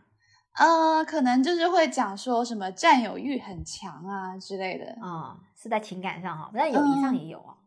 [0.58, 4.84] 呃，可能就是会讲说什么占有欲很强啊之类的。
[5.00, 7.54] 啊、是在情感上哈，在友谊上也有啊。
[7.54, 7.59] 嗯，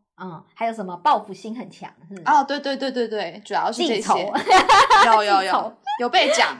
[0.54, 1.90] 还有什么报复心很强？
[2.08, 4.32] 是哦，对对对对对，主要是这记仇些。
[5.06, 6.56] 有有 有有被讲。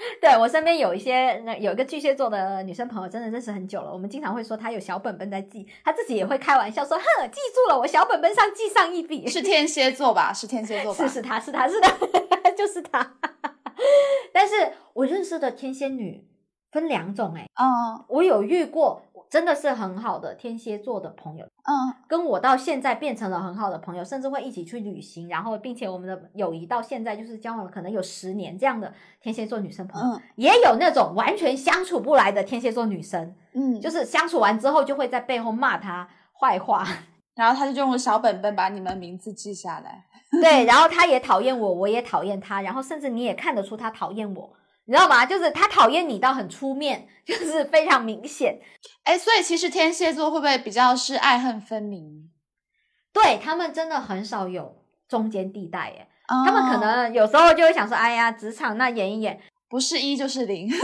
[0.18, 3.92] 对我身边有一些那有一个巨蟹座的女生朋友，真的认识很久了。
[3.92, 10.32] 我们经常会说她有小本本在记，她自己也会开玩笑说：“哼，记住了，我小本本上记上一笔。”是天蝎座吧？
[10.32, 11.04] 是天蝎座 吧？
[11.06, 11.90] 是是他是她是她，
[12.56, 13.14] 就是他。
[14.32, 16.26] 但是我认识的天蝎女
[16.72, 36.84] 分两种哎、嗯我有遇过真的是很好的天蝎座的朋友，嗯跟我到现在变成了很好的朋友，甚至会一起去旅行，然后并且我们的友谊到现在就是交往了可能有十年这样的天蝎座女生朋友，嗯也有那种完全相处不来的天蝎座女生，嗯，就是相处完之后就会在背后骂她坏话，
[37.36, 40.06] 然后他就用小本本把你们名字记下来。
[40.42, 44.52] 对， 然后她也讨厌我，我也讨厌她，然后甚至你也看得出她讨厌我。
[44.90, 45.24] 你知道吗？
[45.24, 48.60] 就是他讨厌你到很出面，就是非常明显。
[49.04, 52.28] 哎，所以其实天蝎座会不会比较是爱恨分明？
[53.12, 56.08] 对他们真的很少有中间地带耶。
[56.26, 59.40] 他他们可能有时候就会想说，哎呀，职场那演一演，
[59.70, 60.68] 不是一就是零。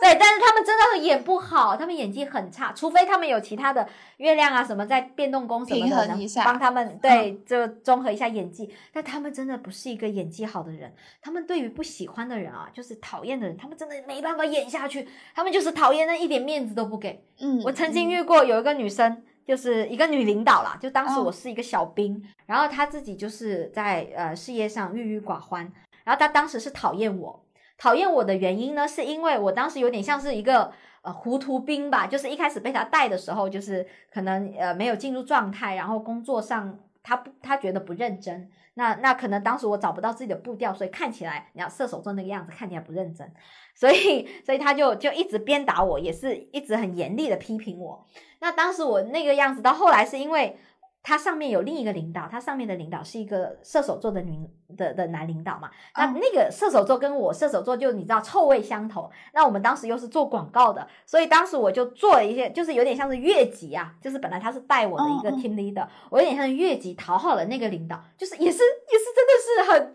[0.00, 8.68] 对，但是他们真的演不好，他们演技很差，除非他们有其他的月亮啊什么在变动宫什么的，能平衡一下帮他们对，就综合一下演技。
[8.92, 17.24] 但他们真的不是一个演技好的人，他们对于不喜欢的人啊，就是讨厌的人，他们真的没办法演下去，他们就是讨厌，那一点面子都不给。
[17.40, 25.72] 嗯，我曾经遇过有一个女生，就是一个女领导啦，就当时哦我是一个小兵，然后她自己就是在呃事业上郁郁寡欢，
[26.04, 27.43] 然后她当时是讨厌我，
[27.84, 30.72] 讨厌我的原因呢，是因为我当时有点像是一个
[31.02, 38.48] 呃糊涂兵吧，就是一开始被他带的时候，就是可能呃没有进入状态，然后工作上他不他觉得不认真。
[38.76, 43.30] 那那可能当时我找不到自己的步调，所以看起来你要射手座那个样子看起来不认真，
[43.76, 48.06] 所以所以他就就一直鞭打我，也是一直很严厉的批评我。
[48.40, 50.56] 那当时我那个样子，到后来是因为
[51.04, 55.70] 他上面有另一个领导，他上面的领导是一个射手座的女的的男领导嘛。
[55.94, 59.10] 那嗯那个射手座跟我射手座就你知道臭味相投。
[59.34, 69.94] 那我们当时又是做广告的，所以当时我就做了一些，就是有点像是越级啊，就是本来他是带我的一个 team leader，、我有点像是越级讨好了那个领导，就是也是也是真的是很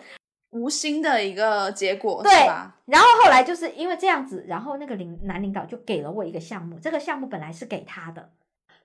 [0.51, 2.75] 无心的一个结果，对吧？
[2.85, 8.29] 然后后来就是因为这样子，然后那个领男领导就给了我一个项目，这个项目本来是给他的，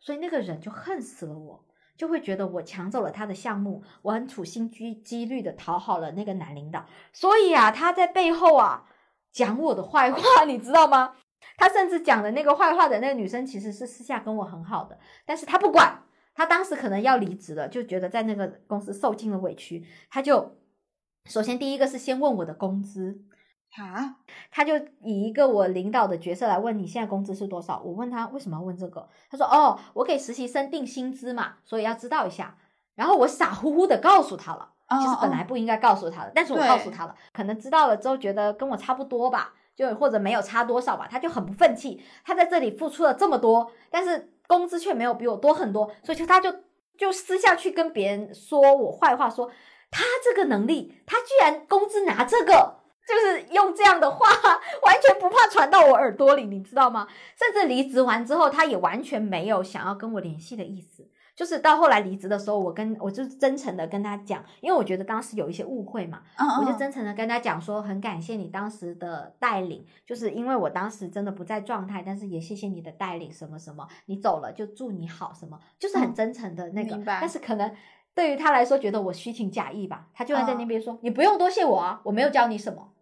[0.00, 1.64] 所以那个人就恨死了我，
[1.96, 8.84] 就会觉得我抢走了他的项目，我很处心积积虑的讨好了那个男领导，所以啊，他在背后啊
[9.30, 11.14] 讲我的坏话， 你知道吗？
[11.56, 16.02] 他甚至讲的那个坏话的那个女生其实是私下跟我很好的，但是他不管，
[16.34, 20.56] 他当时可能要离职了，就觉得在那个公司受尽了委屈，他就
[21.26, 23.22] 首先第一个是先问我的工资，
[23.76, 24.16] 啊，
[24.50, 27.82] 他就以一个我领导的角色来问你现在工资是多少？
[27.84, 29.08] 我问他为什么要问这个？
[29.30, 32.56] 他说哦，我给实习生定薪资嘛，所以要知道一下。
[32.94, 42.00] 然后我傻乎乎的告诉他了，哦其实本来不应该告诉他的，但是我告诉他了，可能知道了之后觉得跟我差不多吧，就或者没有差多少吧，他就很不愤气。
[42.24, 46.54] 他在这里付出了这么多，但是工资却没有比我多很多，所以就他就
[46.96, 49.50] 就私下去跟别人说我坏话，说
[49.90, 52.76] 他这个能力，他居然工资拿这个，
[53.06, 54.26] 就是用这样的话，
[54.82, 57.06] 完全不怕传到我耳朵里，你知道吗？
[57.38, 61.08] 甚至离职完之后，他也完全没有想要跟我联系的意思。
[61.36, 77.70] 就是到后来离职的时候，我跟我就真诚的跟他讲，因为我觉得当时有一些误会嘛，嗯我就嗯真诚的跟他讲说，很感谢你当时的带领，就是因为我当时真的不在状态，但是也谢谢你的带领，什么什么，你走了就祝你好，什么，就是很嗯真诚的那个，但是可能。
[78.16, 82.92] 对于他来说，觉得我虚情假意吧，他就会在那嗯边说：“你不用多谢我啊，我没有教你什么。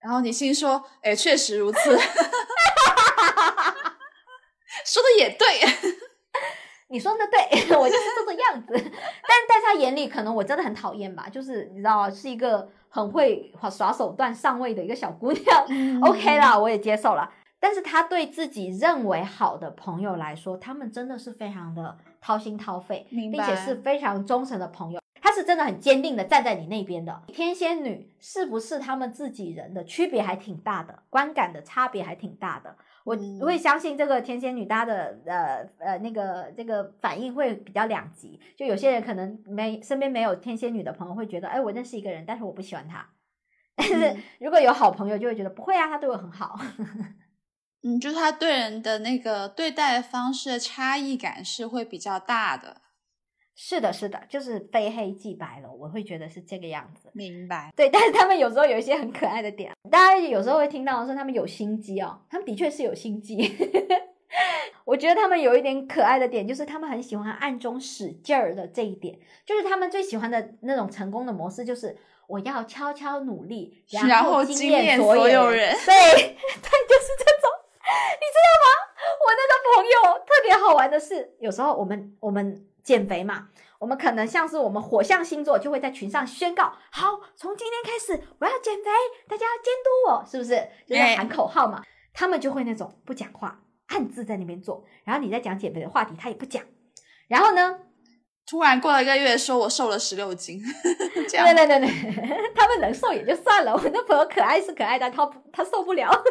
[0.00, 1.78] 然后你心说，哎，确实如此，
[4.84, 5.46] 说的也对，
[6.88, 7.40] 你说的对，
[7.76, 8.72] 我就是这个样子。
[8.72, 8.82] 但
[9.48, 15.66] 在他眼里，可能我真的很讨厌吧，就是你知道，是一个很会耍手段上位的一个小姑娘。
[15.68, 17.30] 嗯 OK 啦，我也接受了。
[17.60, 25.00] 但是他对自己认为好的朋友来说，他们真的是非常的掏心掏肺，并且是非常忠诚的朋友。
[25.38, 27.22] 他是真的很坚定的站在你那边的。
[27.28, 32.76] 天仙女是不是他们自己人的区别还挺大的，观感的差别还挺大的。
[33.04, 33.16] 我
[33.46, 38.40] 会相信这个天仙女，大家的呃呃那个这个反应会比较两极。
[38.56, 43.08] 就有些人可能没身边没有天仙女的朋友，会觉得，哎，我认识一个人，但是我不喜欢他。
[43.76, 46.58] 但是嗯如果有好朋友，就会觉得不会啊，他对我很好。
[47.84, 52.82] 嗯，就是他对人的那个对待方式的差异感是会比较大的。
[53.60, 57.10] 是的，是的，就是非黑即白了，我会觉得是这个样子。
[57.12, 63.36] 明白，对， 但是他们有时候有一些很可爱的点，大家有时候会听到说他们有心机哦，他们的确是有心机。
[64.86, 71.96] 我觉得他们有一点可爱的点，就是他们很喜欢暗中使劲儿的这一点，就是他们最喜欢的那种成功的模式，就是
[72.28, 77.50] 我要悄悄努力，然后后惊艳所所有人对，对， 就是这种，
[78.14, 78.68] 你知道吗？
[79.18, 88.84] 我那个朋友特别好玩的是，有时候我们我们减肥嘛，我们可能像是我们火象星座就会在群上宣告，好，从今天开始我要减肥，
[89.28, 90.66] 大家要监督我，是不是？
[90.86, 91.82] 就是哎喊口号嘛。
[92.14, 96.64] 他们就会那种不讲话，暗自在那边做，然后你在讲减肥的话题，他也不讲。
[97.28, 97.78] 然后呢，
[98.46, 100.58] 突然过了一个月，说我瘦了十六斤，
[101.28, 101.88] 这对样对对对，
[102.56, 106.16] 他们能瘦也就算了，我那朋友可爱是可爱，但他他受不了，就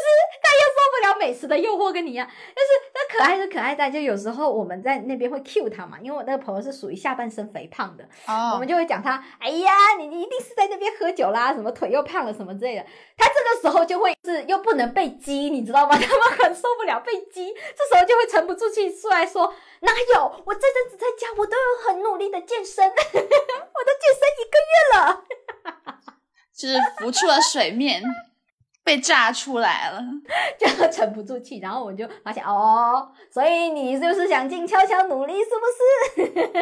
[0.00, 0.03] 是
[0.44, 2.28] 他又受不了美食的诱惑，跟你一样。
[2.28, 12.84] 但是那可爱是可爱在，就有时候我们在那边会 cue 他嘛，因为我那个朋友是属于下半身肥胖的，哦，我们就会讲他，哎呀，你你一定是在那边喝酒啦，什么腿又胖了什么之类的。
[13.16, 15.96] 他这个时候就会是又不能被激，你知道吗？
[15.96, 20.42] 他们很受不了被激，这时候就会沉不住气出来说，哪有？
[20.44, 23.24] 我这阵子在家，我都有很努力的健身， 我都健
[24.12, 25.24] 身一个月了。
[26.54, 28.02] 就是浮出了水面，
[28.84, 30.00] 被炸出来了。
[30.58, 36.52] 就沉不住气，然后我就发现哦，所以你就是想静悄悄努力，是不是？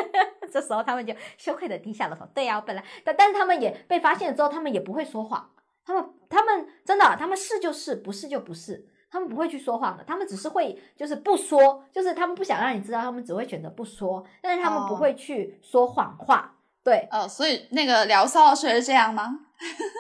[0.51, 2.25] 这时候他们就羞愧的低下了头。
[2.35, 5.51] 对呀、我本来，但但是他们也被发现了之后，他们也不会说谎。
[5.85, 10.05] 他们他们真的，他们是就是，不是就不是，他们不会去说谎的。
[10.05, 16.55] 他们只是会就是不说，就是他们不想让你知道，他们只会选择不说，但是他们不哦会去说谎话。
[16.85, 19.41] 对，呃，所以那个聊骚的时候是这样吗？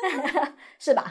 [0.78, 1.04] 是吧？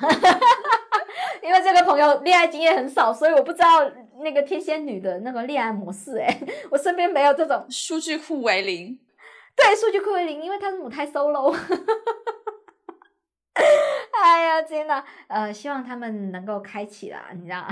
[1.44, 6.26] 因为这个朋友恋爱经验很少，所以我不知道那个天仙女的那个恋爱模式、欸。
[6.26, 6.40] 哎，
[6.72, 9.00] 我身边没有这种数据库为零。
[9.56, 11.56] 对数据库为零，因为他是母胎 solo。
[14.14, 17.66] 哎呀，天呐，呃，希望他们能够开启啦，你知道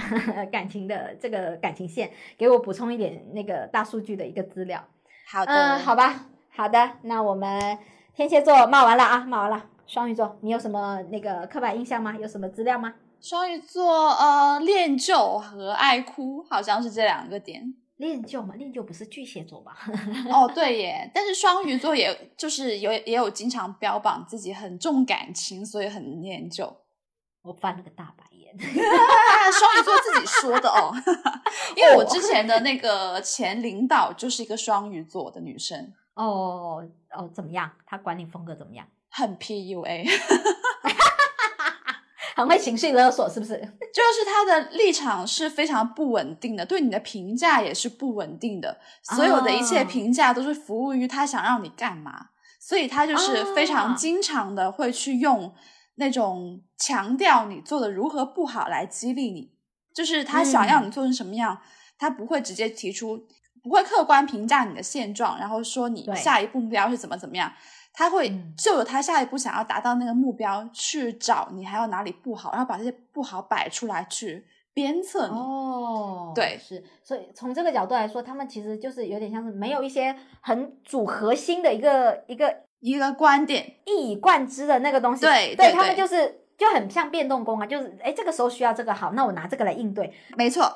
[0.52, 4.84] 感情的这个感情线，给我补充一点那个大数据的一个资料。
[5.32, 7.78] 好的，嗯，好吧，好的，那我们
[8.14, 9.66] 天蝎座骂完了啊，骂完了。
[9.88, 12.16] 双鱼座，你有什么那个刻板印象吗？
[12.20, 12.94] 有什么资料吗？
[13.22, 17.74] 双鱼座，呃，恋旧和爱哭好像是这两个点。
[17.98, 19.78] 恋旧嘛，恋旧不是巨蟹座吧？
[20.32, 26.78] 哦，对耶，但是双鱼座也就是有也有经常标榜自己很重感情，所以很念旧。
[27.42, 28.54] 我翻了个大白眼。
[28.60, 30.94] 双鱼座自己说的哦，
[31.76, 37.70] 因为我之前的那个前领导就是一个双鱼座的女生，哦哦，怎么样？
[37.86, 38.88] 她管理风格怎么样？
[39.12, 40.06] 很 PUA，
[42.40, 43.54] 很 会情绪勒索，是不是？
[43.94, 48.80] 就是他的立场是非常不稳定的，对你的评价也是不稳定的，
[49.16, 52.28] 所有的一切哦评价都是服务于他想让你干嘛，
[52.60, 55.54] 所以他就是非常啊经常的会去用
[55.96, 59.52] 那种强调你做的如何不好来激励你，
[59.94, 61.60] 就是他想要你做成什么样，
[61.98, 63.28] 他不会直接提出，
[63.64, 67.52] 不会客观评价你的现状，然后说你下一步目标是怎么怎么样。
[68.00, 75.34] 他会嗯就着他下一步想要达到那个目标去找你还有哪里不好，然后把这些不好摆出来去鞭策你。
[75.34, 85.26] 哦，对是，所以从这个角度来说，他们其实就是有点像是没有一些很主核心的一个一个一个观点，一以贯之的那个东西。
[85.26, 90.14] 对对对他们就是就很像变动工啊，就是哎，这个时候需要这个好，那我拿这个来应对。
[90.38, 90.74] 没错，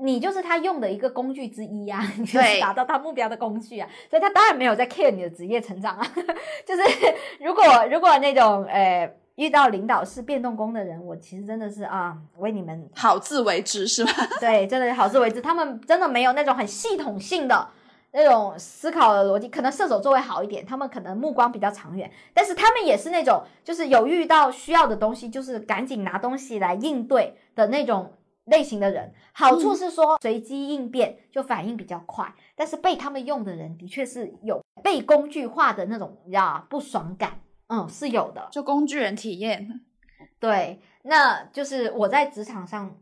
[0.00, 6.06] 你就是他用的一个工具之一啊， 你就是达到他目标的工具啊，所以他当然没有在 care 你的职业成长啊。
[6.66, 6.82] 就是
[7.40, 14.12] 如果如果那种呃遇到领导是变动工的人，我其实真的是啊为你们好自为之是吧？
[14.40, 15.40] 对，真的好自为之。
[15.40, 17.68] 他们真的没有那种很系统性的
[18.12, 28.12] 那种思考的逻辑，可能射手座会好一点，他们可能目光比较长远，但是他们也是那种就是有遇到需要的东西，就是赶紧拿东西来应对的那种
[28.44, 29.12] 类型的人。
[29.32, 38.48] 好处是说随机应变，就反应比较快，但是被他们用的人的确是有被工具化的那种呀不爽感，嗯，是有的。
[38.52, 39.80] 就工具人体验，
[40.38, 42.96] 对，那就是我在职场上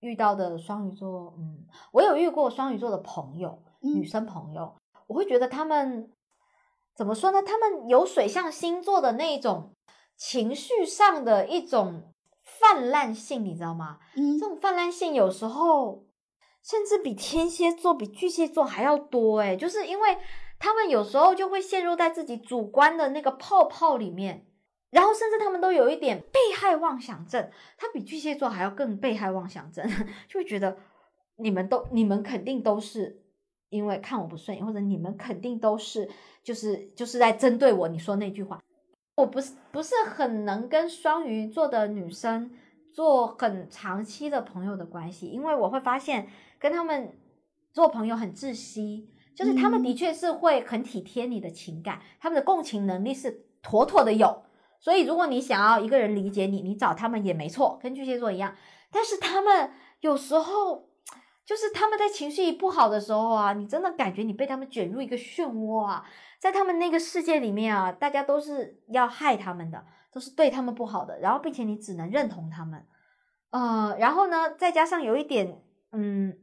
[0.00, 4.74] 遇到的双鱼座，嗯，我有遇过双鱼座的朋友，女嗯生朋友，
[5.06, 6.10] 我会觉得他们
[6.94, 7.42] 怎么说呢？
[7.42, 9.72] 他们有水象星座的那种
[10.16, 12.11] 情绪上的一种
[12.62, 13.98] 泛滥性，你知道吗？
[14.16, 16.06] 嗯这种泛滥性有时候
[16.62, 20.16] 甚至比天蝎座、比巨蟹座还要多诶，就是因为
[20.60, 24.46] 他们有时候就会陷入在自己主观的那个泡泡里面，
[24.90, 29.84] 然后甚至他们都有一点被害妄想症，他比巨蟹座还要更被害妄想症，
[30.28, 30.76] 就会觉得
[31.36, 33.24] 你们都你们肯定都是
[33.70, 36.08] 因为看我不顺眼，或者你们肯定都是
[36.44, 38.61] 就是就是在针对我，你说那句话。
[39.16, 42.50] 我不是不是很能跟双鱼座的女生
[42.92, 47.12] 做很长期的朋友的关系，因为我会发现跟他们
[47.72, 54.42] 做朋友很窒息，就是他们的嗯确是会很体贴你的情感，他们的共情能力是妥妥的有。
[54.80, 58.56] 所以如果你想要一个人理解你，你找他们也没错，跟巨蟹座一样。
[58.90, 60.88] 但是他们有时候
[61.44, 66.04] 就是他们在情绪不好的时候啊，你真的感觉你被他们卷入一个漩涡啊，
[66.38, 72.86] 在他们那个世界里面啊，大家都是要害他们的，都是对他们不好的，然后并且你只能认同他们，
[73.50, 76.38] 呃，然后呢，再加上有一点，嗯，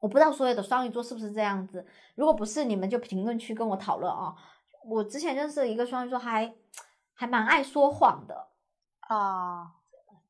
[0.00, 4.34] 我不知道所有的双鱼座是不是这样子，如果不是，你们就评论区跟我讨论啊。
[4.88, 6.54] 我之前认识的一个双鱼座还
[7.14, 8.48] 还蛮爱说谎的，
[9.00, 9.72] 啊，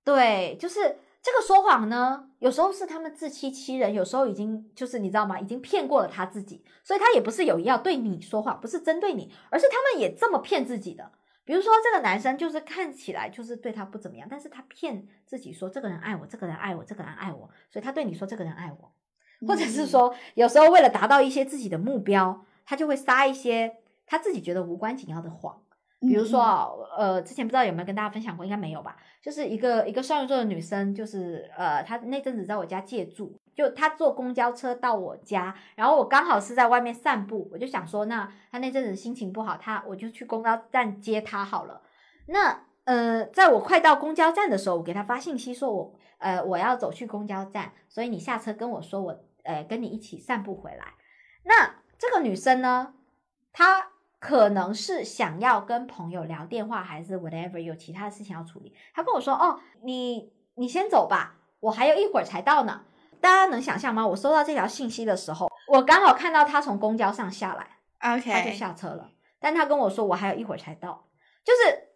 [0.04, 5.40] 对，就是这个说谎呢，有时候是他们自欺欺人，有时候已经就是你知道吗？
[5.40, 11.10] 已经骗过了他自己，所以他也不是有意要对你说谎，不是针对你，而是他们也这么骗自己的。
[11.44, 18.92] 比如说，这个男生就是看起来就是对他不怎么样，但是他骗自己说这个人爱我，这个人爱我，这个人爱我，所以他对你说这个人爱我，
[19.48, 25.60] 或者是说有时候为了达到一些自己的目标，他就会撒一些他自己觉得无关紧要的谎。
[26.00, 28.96] 嗯，比如说啊，呃，之前不知道有没有跟大家分享过，应该没有吧？
[29.22, 41.80] 就是一个一个双鱼座的女生，就是呃，她那阵子在我家借住，就她坐公交车到我家，然后我刚好是在外面散步，我就想说，那她那阵子心情不好，她我就去公交站接她好了。
[42.26, 50.94] 那呃，在我快到公交站的时候，我给她发信息说我呃我要走去公交站，所以你下车跟我说我呃跟你一起散步回来。
[51.44, 52.94] 那这个女生呢，
[53.52, 53.92] 她
[54.26, 58.74] 可能是想要跟朋友聊电话，还是 whatever，有其他的事情要处理。
[58.92, 62.80] 他跟我说：“哦，你你先走吧，我还有一会儿才到呢。”
[63.22, 64.04] 大家能想象吗？
[64.04, 67.78] 我收到这条信息的时候，我刚好看到他从公交上下来
[68.16, 69.10] ，，OK，他就下车了。
[69.38, 71.06] 但他跟我说我还有一会儿才到，
[71.44, 71.90] 就是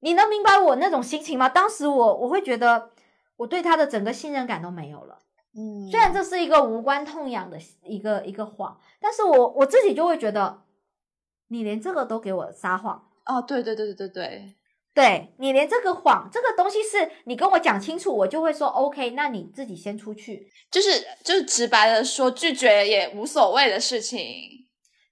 [0.00, 1.48] 你能明白我那种心情吗？
[1.48, 2.90] 当时我我会觉得
[3.36, 5.18] 我对他的整个信任感都没有了。
[5.54, 10.62] 嗯，虽然这是一个无关痛痒的一个一个谎，但是我我自己就会觉得，
[11.48, 14.54] 你连这个都给我撒谎，哦，对对对对对对，
[14.94, 20.48] 对你连这个谎这个东西是你跟我讲清楚，我就会说 OK，那你自己先出去。
[20.70, 20.90] 就是
[21.22, 24.66] 就是直白的说拒绝也无所谓的事情。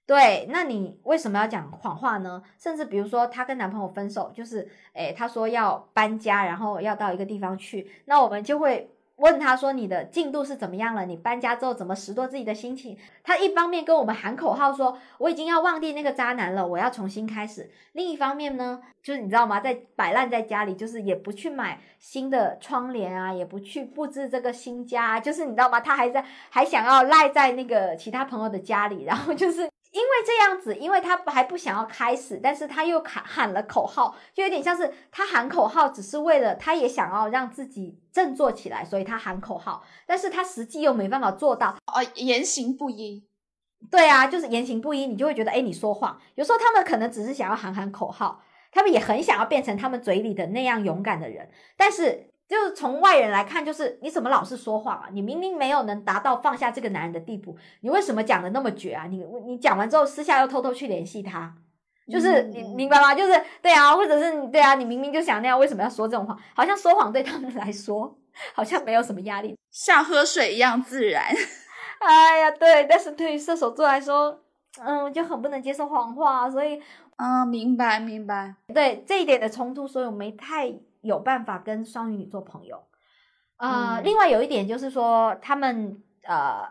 [0.07, 2.39] 对，那你为什么要讲谎话呢？
[2.59, 11.05] 甚至比如说，她跟男朋友分手，就是，诶，她说要搬家，然后要到一个地方去，那我们就会问他说你的进度是怎么样了？
[11.05, 12.97] 你搬家之后怎么拾掇自己的心情？
[13.23, 17.63] 他一方面跟我们喊口号说我已经要忘记那个渣男了，我要重新开始；
[17.93, 25.79] 另一方面呢，就是你知道吗，在摆烂在家里，就是也不去买新的窗帘啊，也不去布置这个新家、啊，就是你知道吗？
[25.79, 29.69] 他还在还想要赖在那个其他朋友的家里，然后就是。
[29.95, 41.77] 因为这样子，因为他还不想要开始，但是他又喊喊了口号，就有点像是他喊口号只是为了他也想要让自己振作起来，所以他喊口号，但是他实际又没办法做到。
[41.85, 43.25] 哦，言行不一。
[43.89, 46.19] 对啊，就是言行不一，你就会觉得，哎，你说谎。
[46.35, 48.43] 有时候他们可能只是想要喊喊口号，
[48.73, 55.09] 他们也很想要变成他们嘴里的那样勇敢的人，但是就是从外人来看，就是你怎么老是说谎啊？
[55.11, 59.07] 你明明没有能达到放下这个男人的地步，你为什么讲的那么绝啊？
[59.09, 61.55] 你你讲完之后，私下又偷偷去联系他，
[62.11, 63.15] 就是你嗯明白吗？
[63.15, 66.37] 就是对啊，或者是你对啊，你明明就想那样，为什么要说这种话？
[66.53, 68.15] 好像说谎对他们来说
[68.53, 69.57] 好像没有什么压力。
[69.71, 71.25] 像喝水一样自然。
[71.99, 74.39] 哎呀，对，但是对于射手座来说，
[74.79, 76.79] 嗯，就很不能接受谎话，所以
[77.17, 78.53] 嗯，明白明白。
[78.73, 80.71] 对这一点的冲突，所以我没太
[81.05, 82.83] 有办法跟双鱼女做朋友。
[83.57, 86.67] 呃，嗯另外有一点就是说，他们呃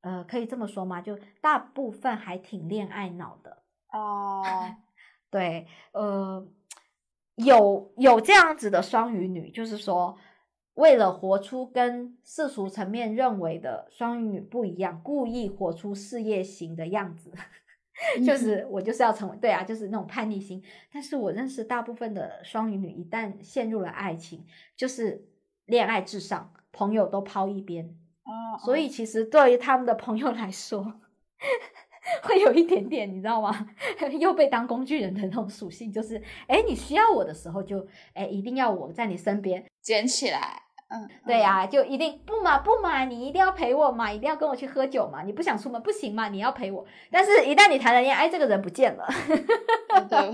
[0.00, 1.00] 呃，可以这么说吗？
[1.00, 3.62] 就大部分还挺恋爱脑的。
[3.92, 4.42] 哦，
[5.30, 6.46] 对，呃，
[7.36, 10.16] 有有这样子的双鱼女，就是说，
[10.74, 17.32] 为了活出跟世俗层面认为的双鱼女不一样，故意活出事业型的样子。
[18.24, 20.62] 就是我就是要成为对啊，就是那种叛逆心。
[20.92, 24.44] 但是我认识大部分的双鱼女，一旦陷入了爱情，
[24.76, 25.26] 就是
[25.64, 27.96] 恋爱至上，朋友都抛一边。
[28.24, 31.00] 哦，所以其实对于他们的朋友来说，
[32.22, 33.68] 会有一点点，你知道吗？
[34.20, 39.64] 又被当工具人的那种属性，就是哎，你需要我的时候就哎，一定要我在你身边。
[39.80, 40.65] 捡起来。
[40.88, 46.84] 嗯，对呀、就一定不嘛不嘛，你一定要陪我嘛，一定要跟我去喝酒嘛，你不想出门不行嘛，你要陪我。
[47.10, 49.04] 但是，一旦你谈了恋爱，哎，这个人不见了。
[49.88, 50.18] 嗯，对。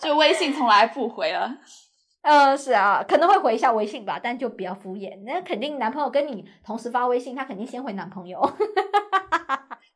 [0.00, 1.58] 就微信从来不回了。
[2.22, 5.22] 嗯，是啊，可能会回一下微信吧，但就比较敷衍。
[5.24, 8.40] 那肯定男朋友跟你同时发微信，他肯定先回男朋友。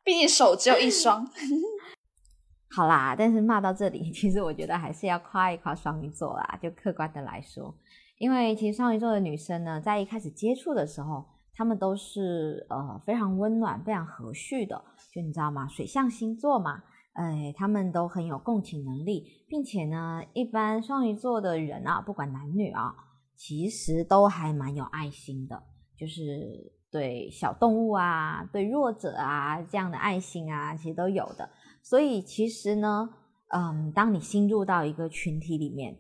[0.03, 1.25] 毕竟手只有一双。
[2.73, 6.59] 好啦，但是骂到这里， 其实我觉得还是要夸一夸双鱼座啦。
[6.62, 7.75] 就客观的来说，
[8.18, 14.81] 因为其实双鱼座的女生呢，在一开始接触的时候，她们都是呃非常温暖、非常和煦的。
[15.12, 15.66] 就你知道吗？
[15.66, 16.81] 水象星座嘛，
[17.14, 22.95] 哎，他们都很有共情能力，并且呢，一般双鱼座的人啊，不管男女啊，
[23.35, 25.61] 其实都还蛮有爱心的，
[25.99, 31.51] 就是对小动物啊、对弱者啊这样的爱心啊，其实都有的。
[31.83, 33.09] 所以其实呢，
[33.49, 35.97] 嗯，当你新入到一个群体里面，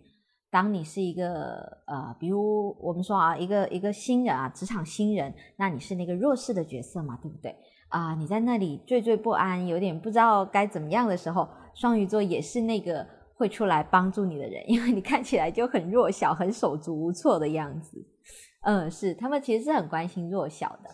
[0.50, 7.54] 当你是一个呃，比如我们说啊，一个一个新人啊，职场新人，那你是那个弱势的角色嘛，对不对？
[7.88, 13.04] 啊、你在那里惴惴不安，有点不知道该怎么样的时候，双鱼座也是那个
[13.34, 17.98] 会出来帮助你的人，因为你看起来就很弱小、很手足无措的样子。
[18.62, 20.90] 嗯，是他们其实是很关心弱小的，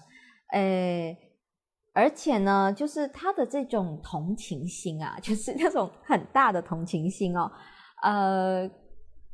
[0.53, 1.17] 呃，
[1.97, 7.51] 而且呢，就是他的这种同情心啊， 就是那种很大的同情心哦，
[8.03, 8.69] 呃，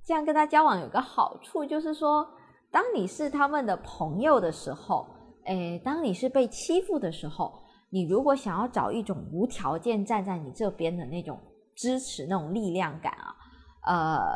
[0.04, 2.24] 这样跟他交往有个好处，就是说，
[2.70, 5.08] 当你是他们的朋友的时候，
[5.46, 7.52] 诶，当你是被欺负的时候，
[7.90, 11.36] 你如果想要找一种无条件站在你这边的那种
[11.74, 13.34] 支持、那种力量感啊，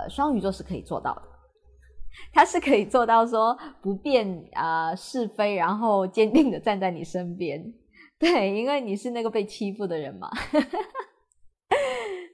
[0.02, 1.22] 呃，双鱼座是可以做到的。
[2.32, 7.62] 他是可以做到说不辨啊、是非，然后坚定的站在你身边。
[8.18, 10.30] 对，因为你是那个被欺负的人嘛。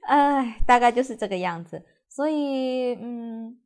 [0.07, 1.81] 哎，大概就是这个样子。
[2.09, 3.57] 所以，嗯，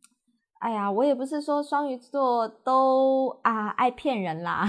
[0.59, 4.65] 哎呀，我也不是说双鱼座都啊爱骗人啦，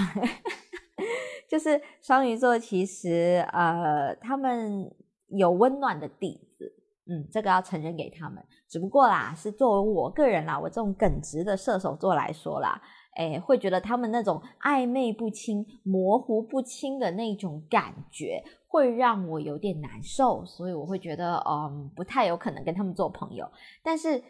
[1.49, 4.91] 就是双鱼座其实呃，他们
[5.29, 6.75] 有温暖的底子，
[7.07, 8.45] 嗯，这个要承认给他们。
[8.69, 12.81] 只不过啦，是作为我个人啦，我这种耿直的射手座来说啦，
[13.17, 23.51] 哎，会觉得他们那种暧昧不清、模糊不清的那种感觉，会让我有点难受，所以我会觉得，嗯，不太有可能跟他们做朋友。
[23.83, 24.23] 但是，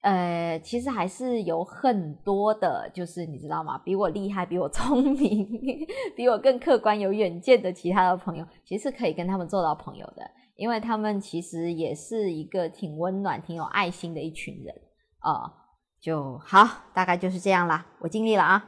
[0.00, 3.76] 呃，其实还是有很多的，就是你知道吗？
[3.84, 5.46] 比我厉害、比我聪明、
[6.16, 10.22] 比我更客观、有远见的其他的朋友，其实可以跟他们做到朋友的。
[10.56, 14.74] 因为他们其实也是一个挺温暖、挺有爱心的一群人
[15.20, 15.52] 啊、呃
[16.00, 18.64] 就好，大概就是这样啦，我尽力了啊。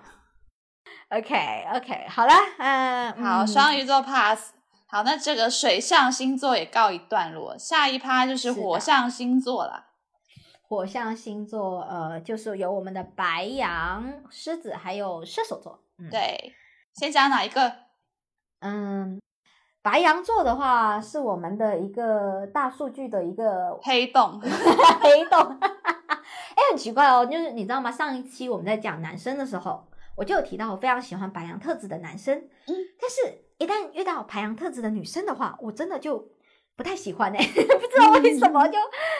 [1.11, 4.53] OK OK，好了，嗯、好，嗯双鱼座 pass。
[4.87, 9.87] 好，那这个水象星座也告一段落，下一趴就是火象星座了。
[10.69, 15.83] 火象星座，呃，就是有我们的白羊、狮子，还有射手座。
[15.99, 16.55] 嗯，，对，
[16.95, 17.73] 先讲哪一个？
[18.61, 19.21] 嗯，
[19.83, 24.41] 白羊座的话是我们的一个大数据的一个黑洞。
[25.01, 25.59] 黑洞。
[26.53, 27.91] 哎、很奇怪哦，就是你知道吗？
[27.91, 36.31] 上一期我们在讲男生的时候，我就有提到我非常喜欢白羊特质的男生，嗯，但是一旦遇到白羊特质的女生的话，我真的就
[36.77, 38.73] 不太喜欢哎、 不知道为什么，就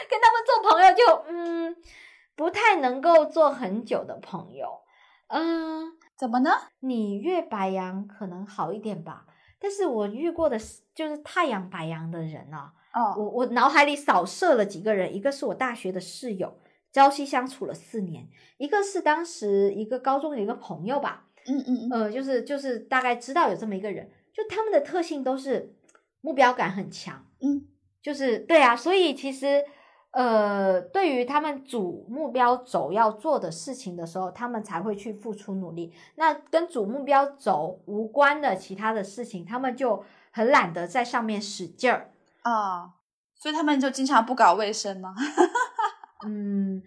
[0.09, 1.77] 跟他们做朋友就嗯
[2.35, 4.81] 不太能够做很久的朋友，
[5.29, 6.51] 嗯、怎么呢？
[6.81, 9.27] 你越白羊可能好一点吧，
[9.59, 16.59] 但是我遇过的是就是太阳白羊的人啊，哦，我我脑海里扫射了几个人，一个是我大学的室友，
[16.93, 18.29] 朝夕相处了四年，
[18.59, 25.75] 一个是当时一个高中的一个朋友吧，嗯嗯嗯，呃，就是就是大概知道有这么一个人，就他们的特性都是
[26.21, 27.67] 目标感很强，嗯，
[28.03, 29.65] 就是对啊，所以其实
[30.11, 35.91] 呃，对于他们主目标轴要做的事情的时候，他们才会去付出努力。
[36.17, 42.13] 那跟主目标轴无关的其他的事情，他们就很懒得在上面使劲儿。
[42.43, 42.91] 啊，
[43.35, 45.15] 所以他们就经常不搞卫生吗？
[46.25, 46.83] 嗯，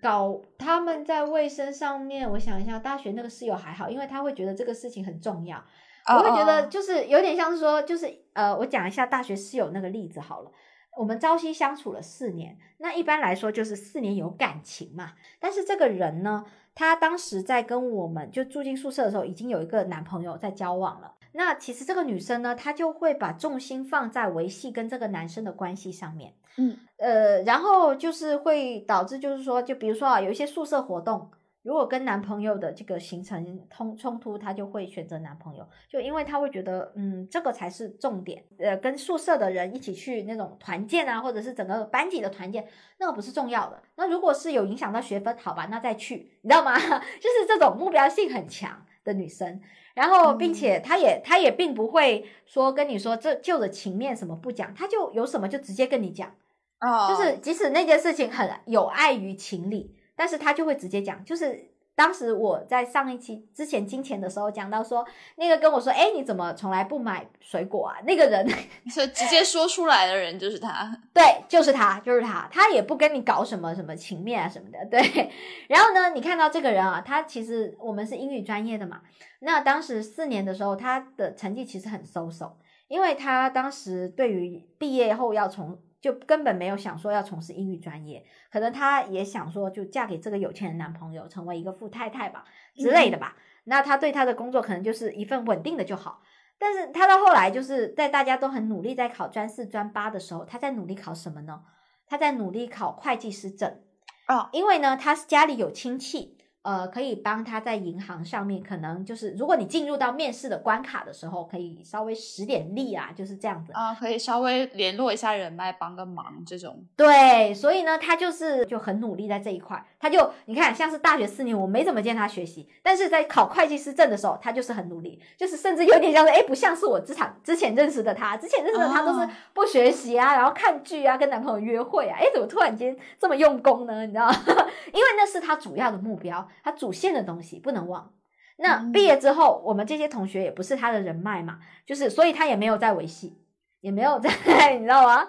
[0.00, 5.62] 搞他们在卫生上面，我想一下，大学那个室友还好，因为他会觉得这个事情很重要。
[6.08, 10.52] 我会觉得哦就是有点像是说，就是呃，我讲一下大学室友那个例子好了。
[10.96, 15.12] 我们朝夕相处了四年，那一般来说就是四年有感情嘛。
[15.38, 16.44] 但是这个人呢，
[16.74, 21.14] 他当时在跟我们就住进宿舍的时候，已经有一个男朋友在交往了。
[21.32, 26.32] 那其实这个女生呢，她就会把重心放在维系跟这个男生的关系上面。
[26.58, 31.30] 嗯呃，然后就是会导致，就是说，就比如说啊，有一些宿舍活动，
[31.62, 38.42] 如果跟男朋友的这个形成冲冲突，她就会选择男朋友，就因为她会觉得，嗯，这个才是重点。
[38.58, 42.66] 呃，跟宿舍的人一起去那种团建啊，或者是整个班级的团建，
[42.98, 43.82] 那个不是重要的。
[43.96, 46.74] 那如果是有影响到学分，好吧，那再去，你知道吗？
[47.20, 49.60] 就是这种目标性很强的女生。
[49.94, 56.34] 然后，并且她也她也并不会说跟你说这就着情面什么不讲，她就有什么就直接跟你讲。
[56.80, 61.24] 哦，就是即使那件事情很有碍于情理，但是他就会直接讲。
[61.24, 65.02] 就是当时我在上一期之前金钱的时候讲到说，
[65.36, 67.96] 那个跟我说，哎，你怎么从来不买水果啊？
[68.04, 68.46] 那个人，
[68.92, 70.94] 所以直接说出来的人就是他。
[71.14, 75.30] 对，就是他，就是他，他也不跟你搞什么什么情面啊什么的，对。
[75.68, 79.00] 然后呢，你看到这个人啊，他其实我们是英语专业的嘛，
[79.40, 82.58] 那当时四年的时候，他的成绩其实很收手，
[82.88, 92.44] 因为他当时对于毕业后要从就根本没有想说要从事英语专业，可能她也想说就嫁给这个有钱的男朋友，成为一个富太太吧
[92.76, 93.36] 之类的吧。
[93.64, 96.22] 那她对她的工作可能就是一份稳定的就好。
[96.58, 101.64] 但是她到后来就是在大家都很努力在考专四专八的时候，她在努力考什么呢？
[102.06, 103.80] 她在努力考会计师证
[104.28, 106.35] 哦，因为呢，她是家里有亲戚，
[106.66, 113.72] 呃，可以帮他在银行上面，可能就是如果你进入到面试的关卡的时候，可以稍微使点力啊，就是这样子。
[113.72, 116.84] 啊，可以稍微联络一下人脉，帮个忙这种。
[116.96, 119.80] 对，所以呢，他就是就很努力在这一块。
[119.98, 134.04] 他就你看，像是大学四年，我没怎么见他学习，但是在考会计师证的时候，他就是很努力，就是甚至有点像是，哎，不像是我之前之前认识的他，之前认识的他都是哦不学习啊，然后看剧啊，跟男朋友约会啊，哎，怎么突然间这么用功呢？
[134.04, 134.34] 你知道吗？
[134.92, 138.12] 因为那是他主要的目标，他主线的东西不能忘。
[138.58, 143.38] 那嗯毕业之后，我们这些同学也不是他的人脉嘛，就是所以他也没有在维系，
[143.86, 144.28] 也没有在，
[144.74, 145.24] 你知道吗？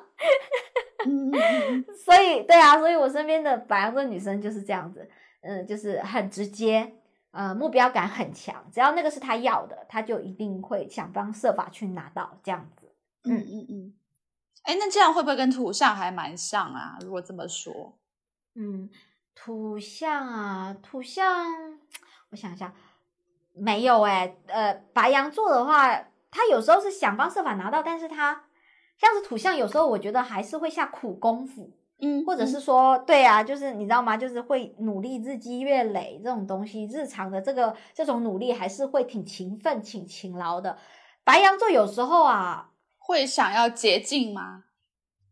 [2.03, 5.07] 所以，对啊，所以我身边的白羊座女生就是这样子，
[5.41, 6.91] 嗯，就是很直接，
[7.29, 12.91] 呃，目标感很强，只要那个是她要的，她就一定会想方设法去拿到这样子。
[13.25, 13.93] 嗯嗯嗯。
[14.63, 16.97] 哎，那这样会不会跟土象还蛮像啊？
[17.01, 17.95] 如果这么说，
[18.55, 18.89] 嗯，
[19.35, 21.45] 土象啊，土象，
[22.31, 22.73] 我想一下，
[23.53, 28.43] 没有哎、呃，白羊座的话，他有时候是想方设法拿到，但是他
[28.97, 31.71] 像是土象，有时候我觉得还是会下苦功夫。
[31.99, 34.15] 嗯或者是说，对啊，就是你知道吗？
[34.15, 40.77] 就是会努力日积月累这种东西，日常的这个这种努力还是会挺勤奋、挺勤劳的。
[41.23, 42.69] 白羊座有时候啊，
[42.99, 44.65] 会想要捷径吗？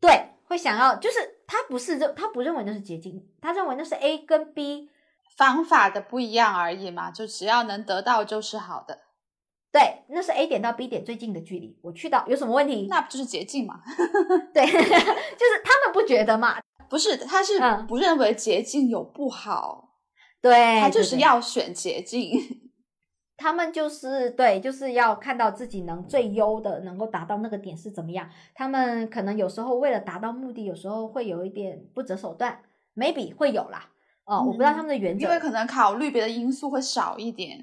[0.02, 4.90] 对，会想要，就是他不是认，他不认为那是捷径，他认为那是 A 跟 B，
[5.38, 9.02] 方法的不一样而已嘛，就只要能得到就是好的，
[9.76, 12.88] 对，那是 A 点到 B 点最近的距离，我去到有什么问题？
[12.90, 13.82] 那不就是捷径嘛？
[14.54, 19.90] 对，就是他们不觉得嘛，不是，他是嗯不认为捷径有不好，
[20.42, 22.40] 对，他就是要选捷径。
[23.36, 28.30] 他们就是对，就是要看到自己能最优的，能够达到那个点是怎么样。
[28.54, 32.58] 他们可能有时候为了达到目的，有时候会有一点不择手段
[32.96, 33.90] ，maybe 会有啦。
[34.24, 35.26] 哦，我不知道他们的原则。
[35.26, 37.60] 因为可能考虑别的因素会少一点。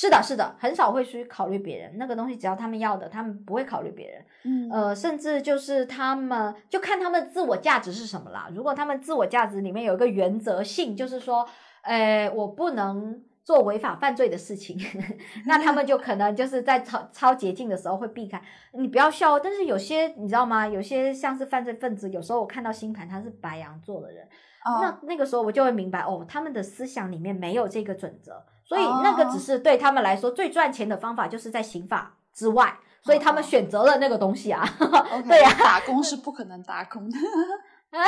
[0.00, 4.24] 是的，是的，很少会去考虑别人那个东西，只要他们要的，他们不会考虑别人。
[4.44, 8.48] 嗯呃，甚至就是他们就看他们自我价值是什么啦。
[8.54, 11.44] 如果他们自我价值里面有一个原则性，就是说，
[11.82, 14.78] 呃，我不能做违法犯罪的事情，
[15.46, 18.40] 那他们就可能就是在超超捷径的时候会避开。
[18.74, 20.64] 你不要笑哦，但是有些你知道吗？
[20.68, 24.24] 有些像是犯罪分子，有时候我看到星盘他是白羊座的人，
[24.64, 34.62] 哦那那个时候我就会明白哦，他们的思想里面没有这个准则，所以哦那个只是对他们来说最赚钱的方法，就是在刑法之外，所以他们哦选择了那个东西啊。
[35.26, 37.16] 对呀打工是不可能打工的。
[37.90, 38.02] 哎，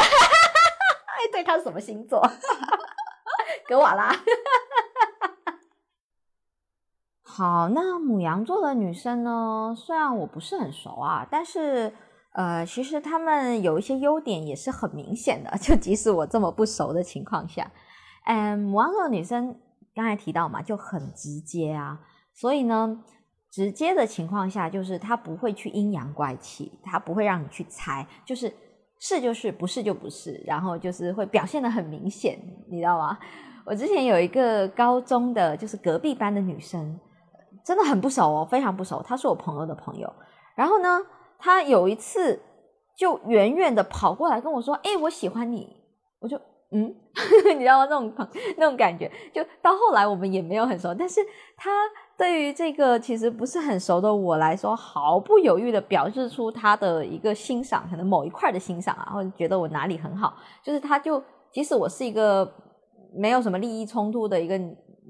[1.33, 2.21] 对，他是什么星座？
[3.67, 4.15] 格瓦拉。
[7.23, 9.75] 好，那母羊座的女生呢？
[9.75, 11.95] 虽然我不是很熟啊，但是
[12.33, 15.51] 呃，其实她们有一些优点也是很明显的。
[15.59, 17.71] 就即使我这么不熟的情况下，
[18.27, 19.59] 嗯，母羊座的女生
[19.95, 22.01] 刚才提到嘛，就很直接啊。
[22.33, 23.03] 所以呢，
[23.51, 28.53] 直接的情况下，就是他不会去阴阳怪气，他不会让你去猜，就是
[28.99, 32.39] 是就是，不是就不是，然后就是会表现的很明显，
[32.69, 33.19] 你知道吗？
[33.67, 36.99] 我之前有一个高中的，就是隔壁班的女生。
[37.63, 39.03] 真的很不熟哦，非常不熟。
[39.03, 40.11] 他是我朋友的朋友，
[40.57, 40.99] 然后呢，
[41.39, 42.41] 他有一次
[42.97, 45.77] 就远远的跑过来跟我说：“哎，我喜欢你。”
[46.21, 46.41] 我就
[46.73, 46.95] 嗯，
[47.57, 47.87] 你知道吗？
[47.91, 48.13] 那种
[48.57, 51.21] 那种感觉，就到后来我们也没有很熟，但是
[51.57, 51.71] 他
[52.17, 61.23] 对于这个其实不是很熟的我来说，毫不犹豫的表示出他的一个欣赏，可能某一块的欣赏啊，或者觉得我哪里很好，就是他就
[61.53, 62.51] 即使我是一个
[63.17, 64.59] 没有什么利益冲突的一个。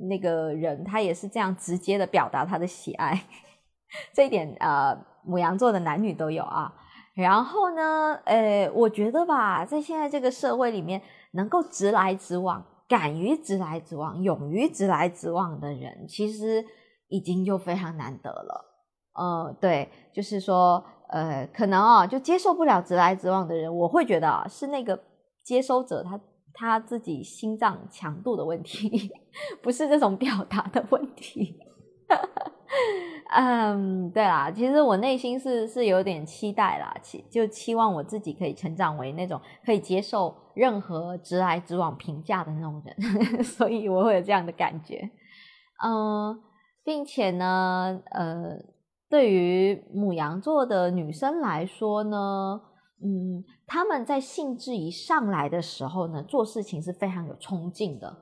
[0.09, 3.23] 那个人他也是这样直接的表达他的喜爱，
[4.17, 4.97] 这一点呃，
[5.27, 6.73] 母羊座的男女都有啊。
[7.15, 16.65] 然后呢，呃，我觉得吧，在现在这个社会里面，能够直来直往、敢于直来直往、勇于直来直往的人，其实
[17.09, 18.65] 已经就非常难得了。
[19.15, 24.99] 呃，对，就是说，呃，可能啊，就接受不了直来直往的人，我会觉得啊，是那个
[25.45, 26.21] 接收者他。
[26.53, 29.09] 他自己心脏强度的问题，
[29.63, 31.57] 不是这种表达的问题。
[33.29, 45.11] 嗯，对啦，其实我内心是是有点期待啦，期就期望我自己可以成长为那种可以接受任何直来直往评价的那种人， 所以我会有这样的感觉。
[45.85, 46.41] 嗯，
[46.85, 48.57] 并且呢，呃，
[49.09, 52.61] 对于母羊座的女生来说呢。
[53.03, 58.15] 嗯，他们在兴致一上来的时候呢，做事情是非常有冲劲的，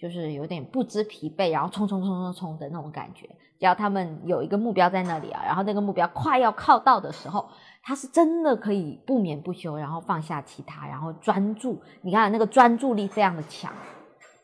[0.00, 3.28] 就是有点不知疲惫，然后冲冲冲冲冲的那种感觉。
[3.60, 7.48] 只要他们有一个目标在那里啊，然后那个目标快要靠到的时候，
[7.82, 11.78] 他是真的可以不眠不休，然后放下其他，然后专注。
[12.00, 13.70] 你看那个专注力非常的强，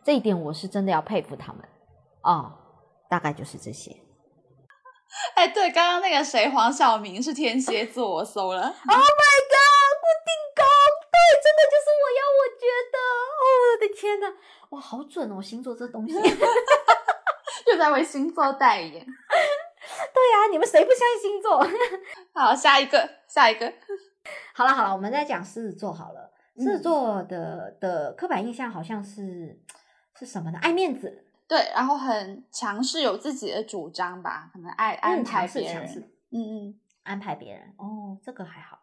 [0.05, 1.65] 这一点我是真的要佩服他们
[2.23, 2.53] 哦。
[3.09, 3.97] 大概就是这些。
[5.35, 8.63] 哎，对，刚刚那个谁，黄晓明是天蝎座，我搜了。
[8.69, 9.67] Oh my god！
[10.27, 10.63] 定高，
[11.11, 12.97] 对，真的就是我要，我觉得，
[13.41, 14.27] 哦，我的天呐，
[14.71, 16.15] 哇，好准哦，星座这东西，
[17.67, 18.93] 又在为星座代言。
[20.13, 21.65] 对呀，你们谁不相信星座？
[22.35, 23.73] 好，下一个，下一个。
[24.55, 26.33] 好了好了，我们再讲狮子座好了。
[26.57, 29.61] 狮子座的的刻板印象好像是
[30.19, 30.59] 是什么呢？
[30.63, 35.87] 爱面子，对，然后很强势，有自己的主张吧，可能爱安排别人，
[36.33, 37.75] 嗯嗯，安排别人。
[37.77, 38.81] 哦，这个还好。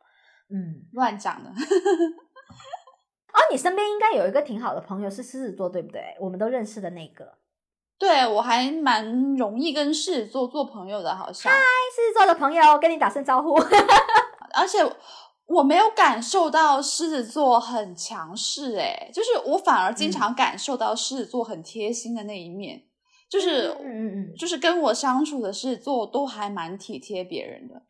[0.50, 1.50] 嗯，乱讲的。
[3.34, 6.16] 哦，你身边应该有一个挺好的朋友是狮子座，对不对？
[6.20, 7.40] 我们都认识的那个。
[8.04, 11.50] 对，我还蛮容易跟狮子座做朋友的，好像。
[11.50, 13.56] 嗨，狮子座的朋友，跟你打声招呼。
[14.54, 14.80] 而且
[15.46, 22.84] 我没有感受到狮子座很强势，哎，就是我反而经常感受到狮子座很贴心的那一面，
[23.30, 27.84] 就是嗯嗯嗯，就是跟我相处的狮子座都还蛮体贴别人的。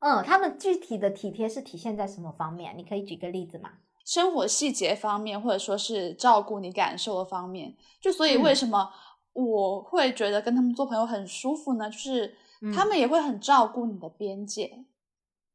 [0.00, 2.76] 嗯，他们具体的体贴是体现在什么方面？
[2.76, 3.70] 你可以举个例子吗？
[4.04, 7.74] 生活细节方面，或者说是照顾你感受的方面。
[8.02, 8.90] 就所以为什么
[9.34, 11.90] 我会觉得跟他们做朋友很舒服呢？
[11.90, 12.34] 就是
[12.74, 14.84] 他们也会很照顾你的边界。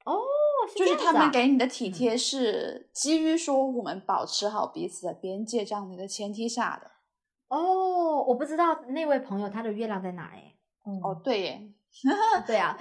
[0.05, 0.15] 哦，
[0.75, 6.91] 就是他们给你的体贴是基于说我们保持好彼此的边界这样的一个前提下的。
[7.49, 10.53] 哦，我不知道那位朋友他的月亮在哪哎。
[11.01, 11.73] 哦，对耶。
[12.45, 12.77] 对啊，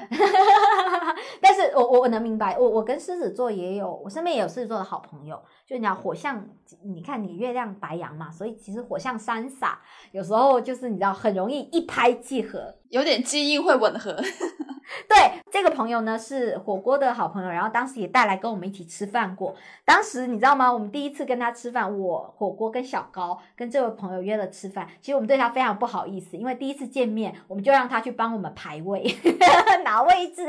[1.41, 6.43] 但是我我我能明白，我我跟狮子座也有，我身边也有狮子座的好朋友，就你讲火象，
[6.83, 9.79] 你看你月亮白羊嘛，所以其实火象三傻，
[10.13, 14.17] 有时候就是你知道很容易一拍即合，有点基因会吻合。
[15.07, 19.55] 对，这个朋友呢是火锅的好朋友，然后当时也带来跟我们一起吃饭过。
[19.85, 20.73] 当时你知道吗？
[20.73, 24.89] 我们第一次跟他吃饭，我火锅跟小高跟这位朋友约了吃饭。
[25.03, 29.05] 其实我们对他非常不好意思，因为第一次见面，我们就让他去帮我们排位
[29.85, 30.47] 拿位置。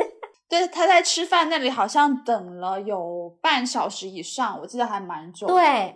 [0.50, 5.48] 对，他在吃饭那里好像等了有半小时以上，我记得还蛮久。
[5.48, 5.96] 对。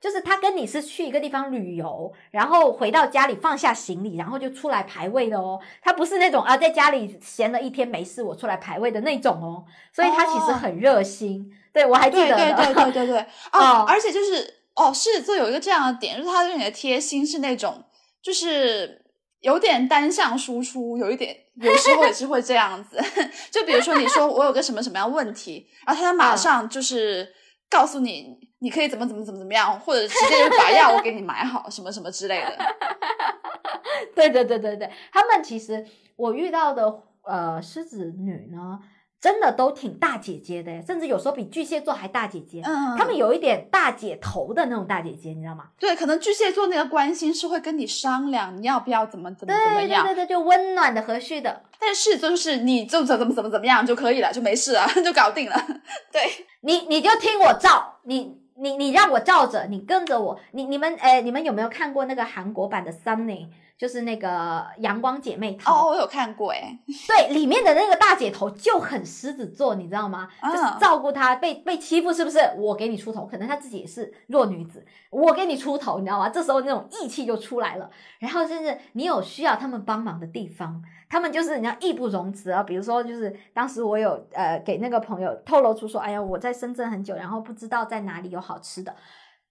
[0.00, 5.58] 就是他跟你是去一个地方旅游，然后回到家里放下行李，然后就出来排位的哦。
[5.80, 9.64] 他不是那种啊，在家里闲了一天没事，我出来排位的那种哦。
[9.94, 11.50] 所以他其实很热心。
[11.72, 12.36] 对我还记得。
[12.36, 17.82] 对对对对 对哦，而且就是哦，狮子座有一个这样的点，就是他对你的贴心是那种，
[18.20, 19.03] 就是
[19.44, 22.98] 有点单向输出，有一点有时候也是会这样子。
[23.52, 27.32] 就比如说你说我有个什么什么样问题，然后他马上就是
[27.70, 28.42] 告诉你。
[28.60, 32.56] 你可以怎么怎么怎么怎么样，或者直接就把药我给你买好，什么什么之类的。
[34.16, 35.84] 对对对对对，他们其实
[36.16, 38.78] 我遇到的呃狮子女呢，
[39.24, 42.60] 真的都挺大姐姐的，甚至有时候比巨蟹座还大姐姐。
[42.62, 45.64] 嗯，他们有一点大姐头的那种大姐姐，你知道吗？
[45.78, 51.62] 对，可能巨蟹座那个关心是会跟你商量你要不要怎么怎么怎么样，对对对，就温暖的、和煦的。
[51.80, 55.56] 但是就是你就怎么怎么怎么样就可以了，就没事了， 就搞定了。
[56.12, 56.20] 对，
[56.60, 60.38] 你你就听我照，你你你让我照着，你跟着我。
[60.52, 63.46] 你你们哎，你们有没有看过那个韩国版的《Sunny》？
[63.76, 66.78] 就是那个阳光姐妹淘哦，我有看过哎，
[67.08, 70.28] 对，里面的那个大姐头就很狮子座，你知道吗？
[70.40, 72.38] 就是照顾她被被欺负，是不是？
[72.56, 76.28] 我给你出头，可能她自己也是弱女子，我给你出头，你知道吗？
[76.28, 77.90] 这时候那种义气就出来了。
[78.20, 80.80] 然后甚至你有需要他们帮忙的地方，
[81.14, 82.60] 他们就是人家义不容辞啊。
[82.60, 88.92] 比如说，就是当时我有呃给那个朋友透露出说，哎呀，我在深圳很久，然后不知道在哪里有好吃的，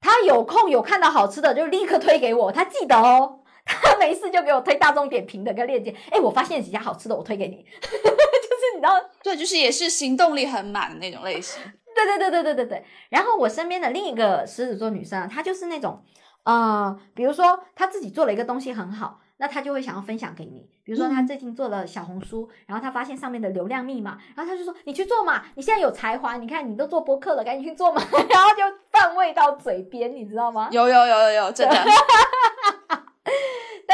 [0.02, 3.40] 他有空有看到好吃的就立刻推给我，他记得哦。
[3.66, 11.64] 他没事就给我推大众点评的个链接，哎，我发现几家好吃的，我推给你， 就是你知道，对，就是也是行动力很满的那种类型。
[11.96, 12.84] 对对对对对对对。
[13.10, 16.04] 然后我身边的另一个狮子座女生，她就是那种，
[16.44, 20.66] 呃，比如说她自己做了一个东西很好，那他就会想要分享给你。
[20.86, 28.02] 比如说他最近做了小红书，然后他发现上面的流量密码，然后他就说：“你去做嘛，你现在有才华，你看你都做播客了，赶紧去做嘛。
[28.30, 30.70] ”然后就 放味到嘴边，你知道吗？
[30.72, 31.76] 有有有有有，真的。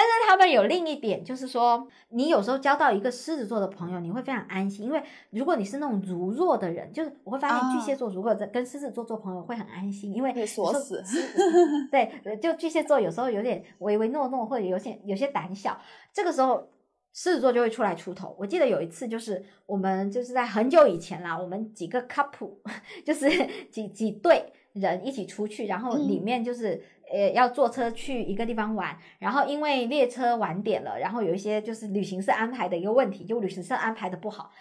[0.01, 11.03] 但是他们有另一点，就是说，你有时候交到一个狮子座的朋友，你会非常安心，因为如果你是那种柔弱的人，就是我会发现巨蟹座如果在跟狮子座做朋友会很安心，因为被锁死。
[11.91, 15.77] 对，就巨蟹座有时候有点唯唯诺诺，或者有些有些胆小，
[16.13, 16.69] 这个时候
[17.11, 18.34] 狮子座就会出来出头。
[18.39, 22.55] 我记得有一次，就是我们就是在很久以前啦，我们几个 couple，
[23.05, 23.30] 就是
[23.69, 26.81] 几几对人一起出去，然后里面就是。
[27.11, 34.52] 呃，要坐车去一个地方玩，然后因为列车晚点了，然后有一些就是旅行社安排的一个问题，就旅行社安排的不好。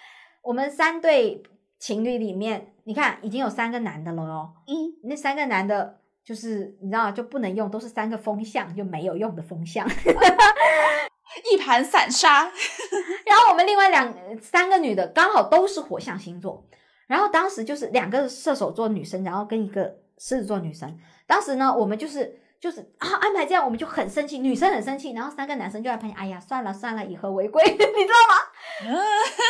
[0.43, 1.43] 我们三对
[1.79, 4.53] 情侣里面，你看已经有三个男的了哦。
[4.67, 4.73] 嗯，
[5.05, 9.87] 那三个男的，就是你知道就不能用，都是三个风向，就没有用的风向，
[11.53, 12.45] 一盘散沙。
[13.27, 16.67] 然后我们另外两三个女的刚好都是火象星座，
[17.07, 20.99] 然后当时就是两个射手座女生，然后跟一个狮子座女生。
[21.29, 28.97] 当时呢，我们就是就是啊安排这样，我们就很生气，女生很生气，然后三个男生就在旁边，哎呀，算了算了，以和为贵， 你知道吗？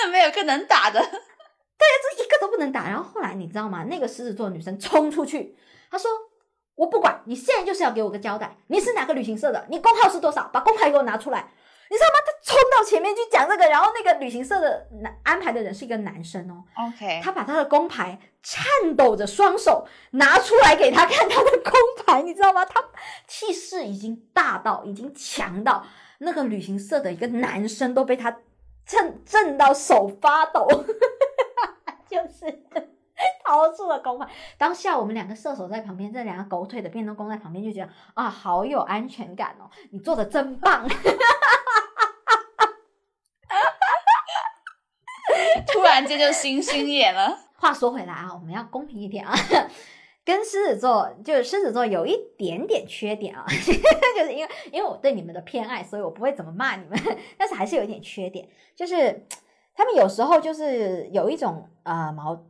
[0.05, 2.89] 嗯， 没有个能打的， 对呀，这一个都不能打。
[2.89, 3.85] 然后后来你知道吗？
[3.85, 5.57] 那个狮子座女生冲出去，
[5.91, 6.11] 她说
[6.75, 9.65] ：“我不管，你现在就是要给我个交代，你是哪个旅行社的？
[9.71, 10.51] 你工号是多少？
[10.53, 11.53] 把工牌给我拿出来。”
[11.91, 12.19] 你知道吗？
[12.27, 16.63] 他冲到前面去讲这个，然后那个旅行社的男安排的人是一个男生哦。
[16.77, 21.73] OK，他把他的工牌颤抖着双手拿出来给他看他的工
[22.05, 22.65] 牌，你知道吗？
[22.65, 22.85] 他
[23.27, 25.85] 气势已经大到，已经强到
[26.19, 28.39] 那个旅行社的一个男生都被他
[28.87, 30.67] 震震到手发抖，
[32.09, 32.65] 就是
[33.45, 34.29] 掏出了工牌。
[34.57, 40.89] 当下我们两个射手在旁边，这两个狗腿的变动工在旁边就觉得啊，好有安全感哦，你做的真棒。
[45.73, 47.39] 突然间就星星眼了。
[47.57, 49.35] 话说回来啊，我们要公平一点啊，
[50.25, 53.45] 跟狮子座就是狮子座有一点点缺点啊，
[54.17, 56.97] 就是因为因为我对你们的偏爱，所以我不会怎么骂你们，
[57.37, 59.27] 但是还是有一点缺点，就是
[59.75, 62.45] 他们有时候就是有一种呃毛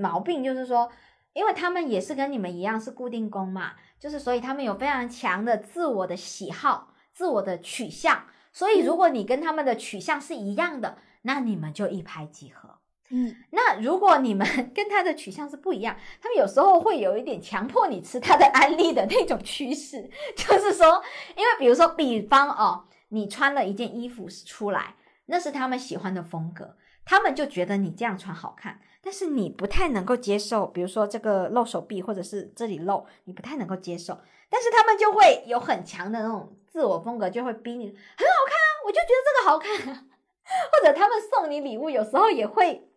[0.00, 0.88] 毛病，就是说，
[1.32, 10.98] 因为他们也是跟你们一样是固定宫嘛，就是所以他们有非常强的自我的喜好、自我的取向，所以如果你跟他们的取向是一样的。
[11.22, 12.78] 那你们就一拍即合，
[13.10, 13.34] 嗯。
[13.50, 21.02] 那如果你们 跟他的取向是不一样，他们有时候会有一点强迫你吃他的安利的那种趋势， 就是说，
[21.36, 24.96] 因为比如说，比方哦，你穿了一件衣服出来，
[25.26, 34.18] 那是他们喜欢的风格，他们就觉得你这样穿好看，但是你不太能够接受，比如说这个露手臂或者是这里露，你不太能够接受，
[34.50, 40.08] 但是他们就会有很强的那种自我风格，就会逼你很好看啊，我就觉得这个好看。
[40.44, 42.88] 或者他们送你礼物，有时候也会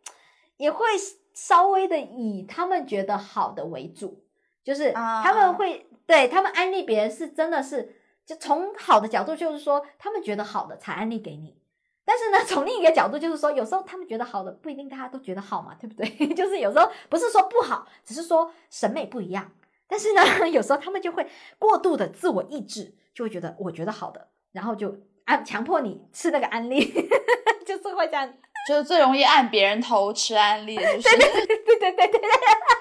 [0.58, 0.88] 也会
[1.34, 4.24] 稍微的以他们觉得好的为主，
[4.64, 7.96] 就是他们会对他们安利别人是真的是
[8.26, 11.58] 就从好的角度，就是说他们觉得好的才安利给你。
[12.04, 16.08] 但是呢，从另一个角度就是说，有时候他们觉得好的不一定大家都觉得好嘛，对不对？
[16.36, 19.52] 就是有时候不是说不好，只是说审美不一样。
[19.88, 21.28] 但是呢， 有时候他们就会
[21.60, 24.98] 过度的自我意志，就会觉得我觉得好的，然后就。
[25.26, 26.86] 啊，强迫你吃那个安利，
[27.66, 28.34] 就是会这样。
[28.68, 32.22] 就是最容易按别人头吃案例的就是对对对对对，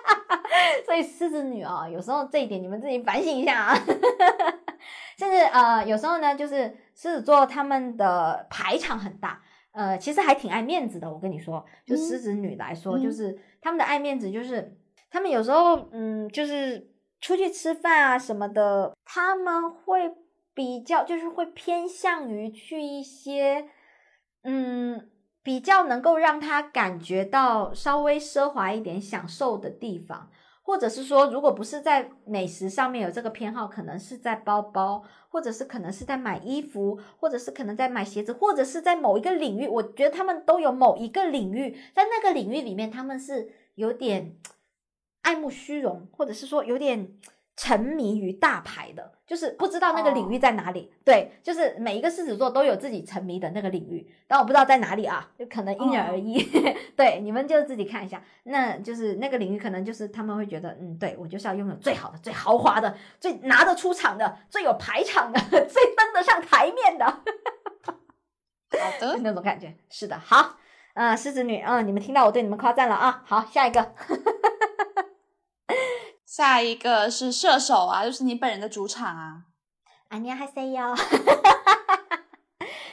[0.87, 3.79] 所以狮子女啊、有时候这一点你们自己反省一下啊。
[5.19, 9.41] 甚至呃，有时候呢，就是狮子座他们的排场很大，
[9.73, 11.11] 呃，其实还挺爱面子的。
[11.13, 14.75] 我跟你说，就嗯狮子女来说，嗯就是他们的爱面子，就是
[15.11, 16.91] 他们有时候嗯，就是
[17.21, 20.11] 出去吃饭啊什么的，他们会
[20.55, 23.69] 比较就是会偏向于去一些
[24.43, 25.11] 嗯
[25.43, 30.31] 比较能够让他感觉到稍微奢华一点享受的地方。
[30.67, 44.39] 或者是说，如果不是在美食上面有这个偏好，可能是在包包，或者是可能是在买衣服，或者是可能在买鞋子，或者是在某一个领域，我觉得他们都有某一个领域，在那个领域里面，他们是有点
[45.21, 47.11] 爱慕虚荣，或者是说有点
[47.57, 50.93] 沉迷于大牌的，就是不知道那个领域在哪里。
[51.05, 56.43] 对，就是每一个狮子座都有自己沉迷的那个领域，但我不知道在哪里啊，就可能因人而异。
[56.97, 67.05] 对，你们就自己看一下，那就是那个领域可能就是他们会觉得，嗯，对我就是要拥有最好的、最豪华的、最拿得出场的、最有排场的、 最登得上台面的。
[67.85, 69.73] 好的，那种感觉。
[69.89, 70.57] 是的，好，
[70.95, 73.23] 呃，狮子女，嗯、你们听到我对你们夸赞了啊。
[73.25, 73.95] 好，下一个，
[76.34, 79.44] 下一个是射手啊，就是你本人的主场啊。
[80.10, 80.96] 안녕하세요。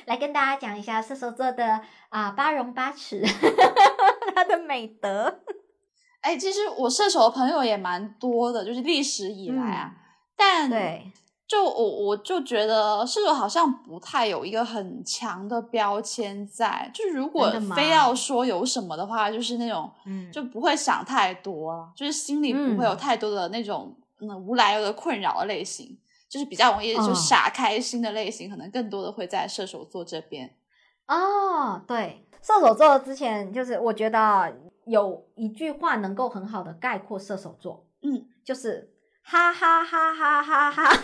[0.06, 3.22] 来跟大家讲一下射手座的啊、八荣八耻，
[4.34, 5.42] 他的美德。
[6.20, 9.92] 哎，其实我射手的朋友也蛮多的，就是历史以来啊，
[10.36, 11.12] 但对，
[11.51, 22.97] 就我我就觉得射手好像不太有一个很强的标签在，就是如果非要说有什么的话，就是那种嗯，就不会想太多，就是心里不会有嗯。
[22.97, 25.99] 太多的那种嗯无来由的困扰的类型，
[26.29, 30.55] 就是比较容易就哦傻开心的类型，可能更多的会在射手座这边。
[31.07, 34.49] 哦，对，射手座之前就是我觉得啊
[34.85, 38.89] 有一句话能够很好的概括射手座，嗯，就是
[39.23, 41.03] 哈哈哈哈哈哈。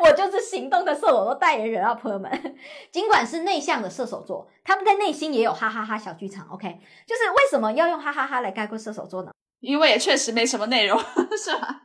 [0.00, 2.56] 我就是行动的射手座代言人啊，朋友们。
[2.90, 6.46] 尽管是内向的射手座，他们在内心也有哈哈哈小剧场。
[6.50, 9.32] OK，就是为什么要用哈哈哈来概括射手座呢？
[9.60, 10.98] 因为也确实没什么内容，
[11.38, 11.82] 是吧？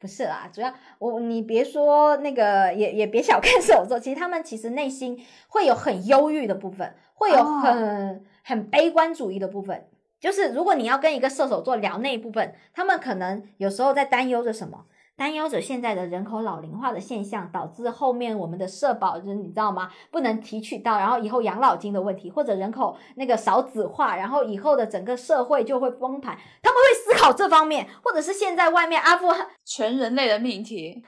[0.00, 5.18] 不是啦，主要我你别说那个，也也别小看射手座，其实他们其实内心
[5.48, 9.88] 会有很忧郁的部分，会有哦很、很悲观主义的部分。
[10.20, 14.84] 就是如果你要跟一个射手座聊那一部分，他们可能有时候在担忧着什么？
[15.16, 19.90] 担忧着现在的人口老龄化的现象，导致后面我们的社保人你知道吗？
[20.12, 26.38] 不能提取到，然后以后养老金的问题，或者人口那个少子化，然后以后的整个社会就会崩盘。
[26.62, 31.02] 他们会思考这方面，或者是现在外面阿富汗全人类的命题。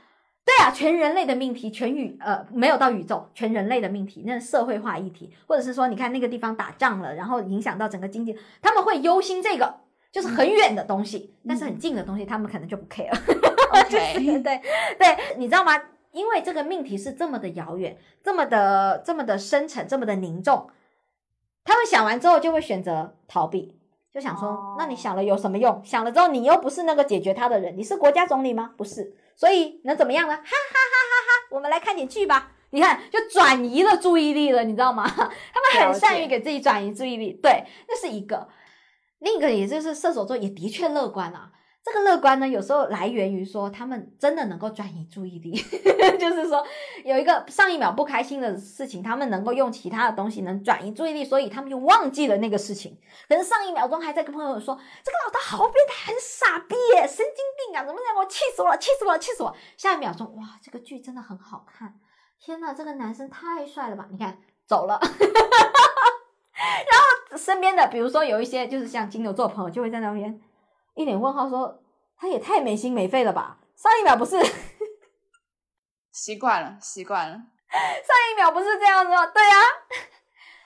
[0.51, 9.73] 对啊，全人类的命题，全宇呃没有到宇宙，全人类的命题，那是社会化议题，或者是说，你看那个地方打仗了，然后影响到整个经济，他们会忧心这个，
[10.11, 13.13] 就是很远的东西，但是很近的东西，他们可能就不 care。
[13.71, 14.61] OK，对对
[14.99, 15.81] 对，你知道吗？
[16.11, 20.69] 因为这个命题是这么的遥远，这么的这么的深沉，这么的凝重，
[21.63, 23.77] 他们想完之后就会选择逃避，
[24.13, 25.81] 就想说，哦那你想了有什么用？
[25.85, 28.73] 想了之后，你又不是那个解决他的人，你是国家总理吗？
[28.77, 30.35] 不是，所以能怎么样呢？
[30.35, 31.48] 哈哈哈哈哈！
[31.51, 32.52] 我们来看点剧吧。
[32.73, 35.05] 你看，就转移了注意力了，你知道吗？
[35.09, 38.48] 他们很善于给自己转移注意力，对，那是一个。
[39.19, 41.51] 另一个也就是射手座也的确乐观啊，
[41.82, 45.52] 这个乐观呢，有时候来源于说他们真的能够转移注意力，
[46.20, 46.65] 就是说
[47.05, 52.98] 有一个上一秒不开心的事情，他们能够用其他的东西能转移注意力，所以他们就忘记了那个事情。
[53.28, 58.15] 可是上一秒钟还在跟朋友说这个老大好变态，很傻逼耶，神经病啊，怎么样？
[58.16, 59.57] 我气死我了，气死我了，气死我！
[59.77, 61.94] 下一秒钟，哇，这个剧真的很好看，
[62.39, 64.07] 天呐，这个男生太帅了吧！
[64.11, 65.01] 你看走了。
[66.61, 66.98] 然
[67.32, 70.39] 后身边的，比如说有一些就是像金牛座朋友，就会在那边
[70.95, 71.83] 一脸问号说
[72.17, 73.61] ：“他也太没心没肺了吧？
[73.77, 74.37] 上一秒不是，
[76.12, 77.35] 习惯了，习惯了。
[77.71, 79.27] 上一秒不是这样子吗？
[79.27, 79.57] 对啊。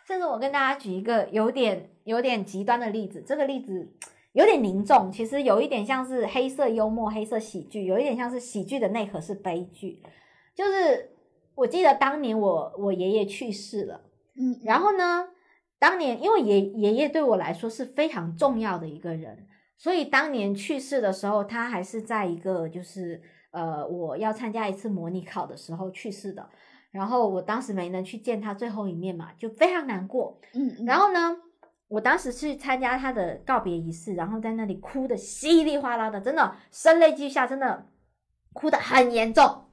[0.06, 3.96] 甚至我跟大家举一个有点有点极端的例子，这个例子
[4.32, 10.02] 有点凝重，其实有一点像是黑色幽默、黑色喜剧，有一点像是喜剧的内核是悲剧。
[10.54, 11.16] 就是
[11.54, 14.02] 我记得当年我我爷爷去世了。
[14.36, 15.28] 嗯，然后呢，
[15.78, 19.46] 当年因为爷爷爷对我来说是非常重要的一个人，
[19.84, 23.20] 所以当年去世的时候，他还是在一个就是
[23.50, 26.48] 呃我要参加一次模拟考的时候去世的。
[26.90, 30.40] 然后我当时没能去见他最后一面嘛，就非常难过。
[30.54, 31.36] 嗯，嗯然后呢，
[31.88, 37.86] 我当时去参加他的告别仪式，然后在那里哭的稀里哗啦的，真的声泪俱下，真的
[38.54, 39.66] 哭得很严重。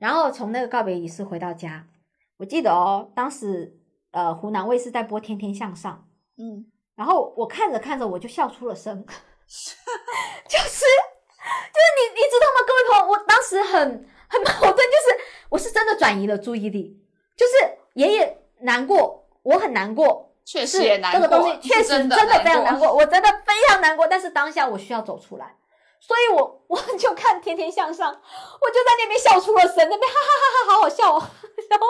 [0.00, 1.86] 然后从那个告别仪式回到家，
[2.38, 3.78] 我记得哦，当时
[4.10, 6.04] 呃湖南卫视在播《天天向上》，
[6.42, 6.66] 嗯，
[6.96, 9.06] 然后我看着看着我就笑出了声，
[10.48, 10.84] 就是
[11.46, 15.18] 就是你你知道吗，各位朋友，我当时很很矛盾，就是
[15.48, 17.00] 我是真的转移了注意力，
[17.36, 17.52] 就是
[17.94, 22.88] 爷爷难过，我很难过，确实也难过，这个东西确实真真的非常难过。
[22.88, 25.56] 过，我真的非常难过，但是当下我需要走出来。
[25.98, 31.30] 所以我我就看《天天向上》，我就在那边笑出了声，那边哈哈哈哈，好好笑哦。
[31.70, 31.86] 然后，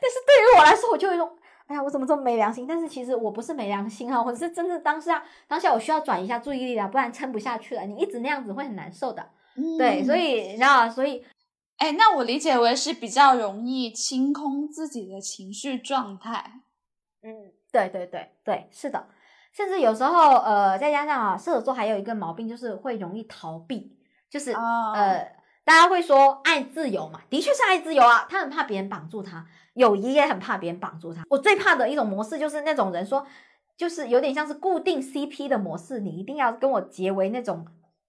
[0.00, 2.66] 但是对于我来说，我就有一种，哎呀，我怎么这么没良心？
[2.66, 7.82] 但是其实我不是没良心啊，我是真的当下当下我需要转移一下注意力啊，不然撑不下去了。
[7.86, 9.26] 你一直那样子会很难受的。
[9.56, 11.24] 嗯对，所以你知道，所以
[11.78, 16.60] 哎，那我理解为是比较容易清空自己的情绪状态。
[17.22, 19.06] 嗯，对对对对，是的。
[19.52, 23.96] 甚至有时候，呃，再加上啊，射手座还有一个毛病，就是会容易逃避，
[24.28, 25.33] 就是、哦呃，
[25.64, 31.22] 大家会说爱自由嘛，的确是爱自由啊，他很怕别人绑住他，友谊也很怕别人绑住他。
[31.30, 33.26] 我最怕的一种模式就是那种人说，
[33.76, 37.66] 就是有点像是固定 CP 的模式，你一定要跟我结为那种。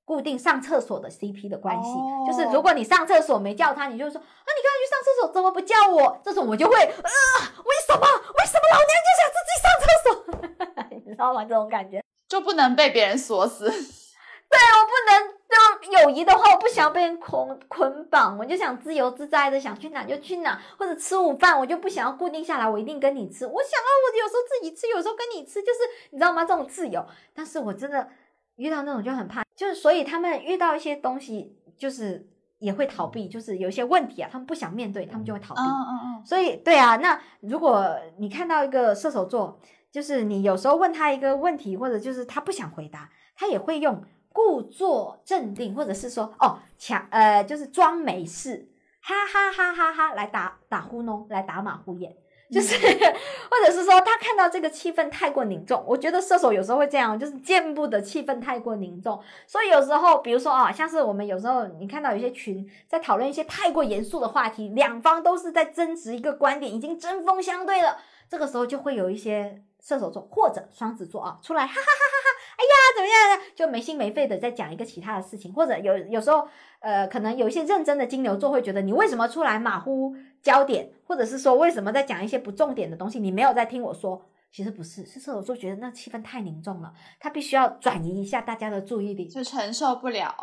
[0.08, 6.22] 固定上厕所的 CP 的关系，哦就是如果你上厕所没叫他，你就说啊，你刚才去上厕所怎么不叫我？
[6.24, 8.02] 这种我就会呃，为什么？
[8.06, 10.94] 为什么老娘就想自己上厕所？
[10.94, 11.44] 你知道吗？
[11.44, 12.04] 这种感觉。
[12.30, 13.66] 就不能被别人锁死。
[13.66, 15.34] 对，我不能
[15.82, 23.46] 就友谊的话，我不想被人捆捆绑，我就想自由自在的，想去哪就去哪，或者吃午饭，我就不想要固定下来，我一定跟你吃。
[23.46, 25.80] 我想要我有时候自己吃，有时候跟你吃，就是
[26.12, 26.44] 你知道吗？
[26.44, 28.08] 这种自由，但是我真的
[28.56, 32.28] 遇到那种就很怕，就是所以他们遇到一些东西，就是
[32.60, 35.62] 也会逃避，就是有一些问题啊，他们不想面对，他们就会逃避。
[35.62, 39.60] 嗯嗯嗯，所以，对啊，那如果你看到一个射手座，
[39.92, 44.04] 就是你有时候问他一个问题，或者就是他不想回答，他也会用
[44.36, 48.68] 故作镇定，或者是说哦强呃，就是装没事，
[49.02, 52.14] 哈哈哈哈哈来打打呼弄，来打马虎眼。
[52.52, 52.76] 就是，
[53.50, 67.98] 或者是说他看到这个气氛太过凝重，我觉得射手有时候会这样，就是见不得气氛太过凝重，所以有时候，比如说啊，像是我们有时候你看到有些群在讨论一些太过严肃的话题，两方都是在争执一个观点，已经针锋相对了，
[68.30, 73.46] 这个时候就会有一些射手座或者双子座啊出来，哈哈哈哈哈，哎呀怎么样呢？
[73.56, 76.48] 就没心没肺的在讲一个其他的事情，或者有有时候
[76.80, 84.30] 呃，可能有一些认真的金牛座会觉得你为什么出来马虎焦点，或者是说为什么在讲一些不重点的东西，你没有在听我说。
[84.52, 89.28] 其实不是，是射手座觉得那气氛太凝重了，他必须要转移一下大家的注意力。
[89.28, 90.34] 就承受不了。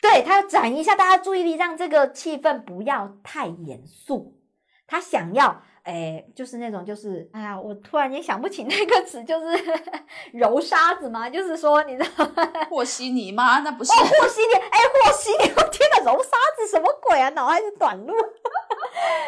[0.00, 4.38] 对他要转移一下大家注意力，让这个气氛不要太严肃。
[4.86, 9.46] 他想要，哎，就是那种，就是，哎呀，我突然间想不起那个词，就是
[10.32, 12.52] 揉沙子嘛，就是说，你知道吗？
[12.70, 13.60] 和稀泥吗？
[13.60, 17.28] 那不是哦，和稀泥，哎，和稀泥，我天哪，揉沙子什么鬼啊？
[17.30, 18.06] 脑海是短路。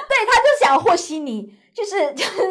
[0.09, 2.43] 对，他就想和稀泥，就是就是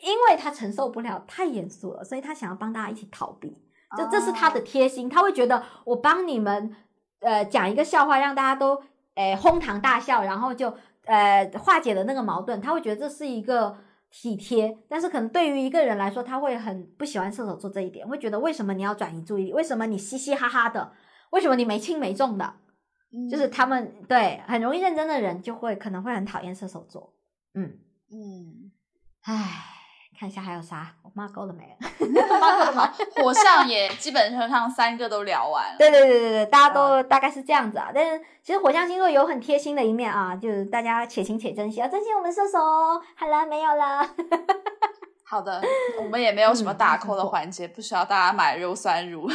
[0.00, 3.62] 因为他承受不了太严肃了，所以他想要帮大家一起逃避。
[3.96, 6.74] 就这是他的贴心，他会觉得我帮你们
[7.20, 8.82] 呃讲一个笑话，让大家都
[9.14, 10.74] 呃哄堂大笑，然后就
[11.06, 13.76] 呃化解了那个矛盾，他会觉得这是一个
[14.10, 14.78] 体贴。
[14.88, 19.52] 但是可能对于一个人来说，他会很不喜欢射手座这一点，会觉得为什么你要转移注意力？
[19.52, 20.92] 为什么你嘻嘻哈哈的？
[21.30, 22.54] 为什么你没轻没重的？
[23.30, 27.14] 就是他们对很容易认真的人，就会可能会很讨厌射手座。
[27.54, 27.78] 嗯，
[28.10, 28.70] 嗯，
[29.22, 29.75] 唉，
[30.18, 31.76] 看一下还有啥，我骂够了没？
[32.74, 32.90] 好，
[33.22, 35.76] 火象也基本上三个都聊完了。
[35.78, 37.90] 对对对对对，大家都大概是这样子啊。
[37.94, 43.00] 但是其实火象星座有很贴心的一面啊，就是大家且行且珍惜，要珍惜我们射手哦。
[43.14, 44.08] 好了，没有了。
[45.28, 45.60] 好的，
[46.00, 49.28] 我们也没有什么嗯打扣的环节，不需要大家买肉酸乳。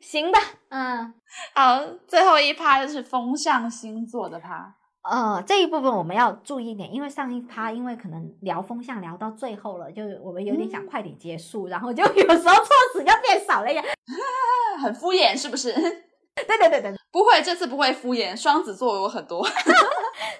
[0.00, 0.38] 行吧，
[0.68, 1.14] 嗯
[1.54, 4.74] 好，最后一趴就是风象星座的趴。
[5.08, 13.84] 呃，这一部分我们要注意一点，因为上一趴因为可能聊风向聊到最后了，就是我们有点想快点结束，然后就 有时候措辞就变少了一点。
[14.80, 15.72] 很敷衍是不是？
[16.34, 18.34] 对对对对，不会，这次不会敷衍。
[18.36, 19.46] 双子座有很多，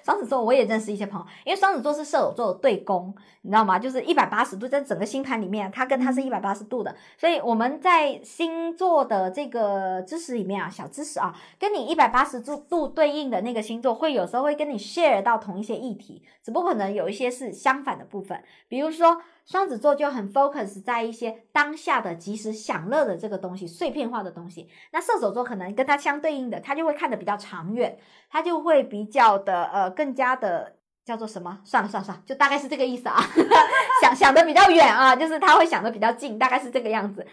[0.05, 3.11] 双子座我也认识一些朋友，因为双子座是射手座的对宫，
[3.41, 3.79] 你知道吗？
[3.79, 19.19] 就是一百八十度，在整个星盘里面，它跟它是一百八十度的，所以我们在星座的这个知识里面啊，小知识啊，跟你一百八十度度对应的那个星座，会有时候会跟你 share 到同一些议题，只不过可能有一些是相反的部分，比如说。
[19.45, 24.67] 双子座就很 focus 在一些当下的及时享乐的这个东西，碎片化的东西。
[24.91, 27.97] 那射手座可能跟他相对应的，他就会看得比较长远，
[28.29, 31.59] 他就会比较的呃更加的叫做什么？
[31.63, 33.21] 算了算了算了，就大概是这个意思啊。
[34.01, 37.25] 想想的比较远啊，就是他会想的比较近，大概是这个样子。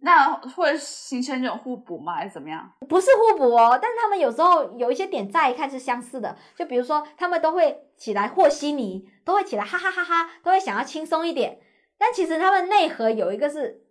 [0.00, 2.14] 那会形成一种互补吗？
[2.14, 2.70] 还是怎么样？
[2.88, 11.58] 不是互补哦，但是他们有时候有一些点乍一看是相似的，就比如说他们都会起来和稀泥，都会起来哈哈哈哈，都会想要轻松一点，
[11.98, 13.82] 但其实他们内核有一个是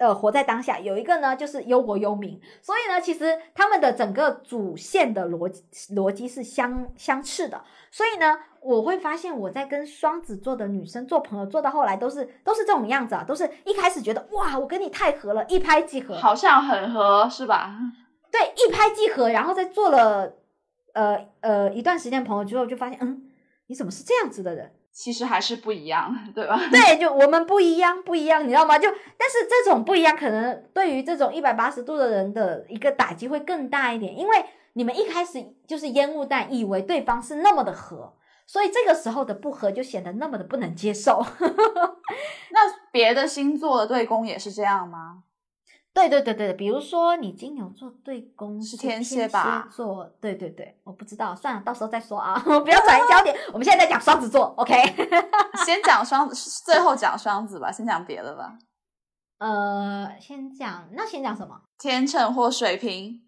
[0.00, 5.62] 呃活在当下，有一个呢就是忧国忧民，所以呢，其实他们的整个主线的逻辑
[5.94, 17.76] 逻辑是相相斥的，所以呢，我会发现我在跟双子座的女生做朋友，做到后来都是都是这种样子啊，都是一开始觉得哇，我跟你太合了，一拍即合，好像很合，是吧？
[18.32, 20.32] 对，一拍即合，然后再做了
[20.94, 23.30] 呃呃一段时间朋友之后，就发现，嗯，
[23.66, 24.72] 你怎么是这样子的人？
[24.92, 26.60] 其实还是不一样， 对吧？
[26.70, 28.78] 对，就我们不一样，不一样，你知道吗？
[28.78, 34.44] 就但是这种不一样，可能对于这种一百八十度的人的一个打击会更大一点，因为
[34.74, 38.14] 你们一开始就是烟雾弹，以为对方是那么的和，
[38.46, 41.24] 所以这个时候的不合就显得那么的不能接受。
[42.52, 45.22] 那别的星座的对宫也是这样吗？
[46.08, 53.36] 对对对对，比如说你金牛座对宫是天天蝎吧座，对对对，我不知道，算了，到时候再说啊， 不要转移焦点。
[53.52, 54.74] 我们现在在讲双子座，OK？
[55.64, 58.56] 先讲双子，最后讲双子吧，先讲别的吧。
[59.38, 61.60] 呃，先讲，那先讲什么？
[61.78, 63.22] 天秤或水瓶，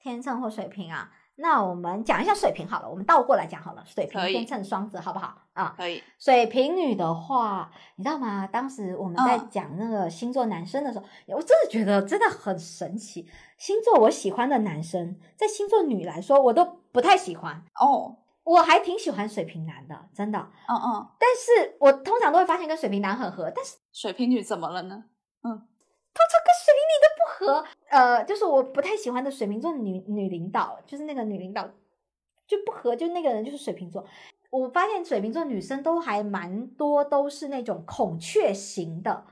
[0.00, 1.10] 天秤或水瓶啊？
[1.40, 5.74] 那我们讲一下水瓶好了，我们倒过来讲好了，水瓶、天秤、双子，好不好啊？
[5.76, 6.02] 可以。
[6.18, 8.46] 水瓶女的话，你知道吗？
[8.46, 13.26] 当时我们在嗯讲那个星座男生的时候，我真的觉得真的很神奇。
[13.56, 17.62] 星座我喜欢的男生，在星座女来说，我都不太喜欢。
[17.80, 20.38] 哦，我还挺喜欢水瓶男的，真的。
[20.68, 25.04] 嗯嗯，但是我通常都会发现跟水瓶男很合，但是水瓶女怎么了呢？
[26.12, 27.64] 通常跟水瓶女都不合。
[27.88, 31.68] 呃，就是我不太喜欢的水瓶座女女领导，就是那个女领导
[32.46, 34.04] 就不合，就那个人就是水瓶座。
[34.50, 39.24] 我发现水瓶座女生都还蛮多，都是那种孔雀型的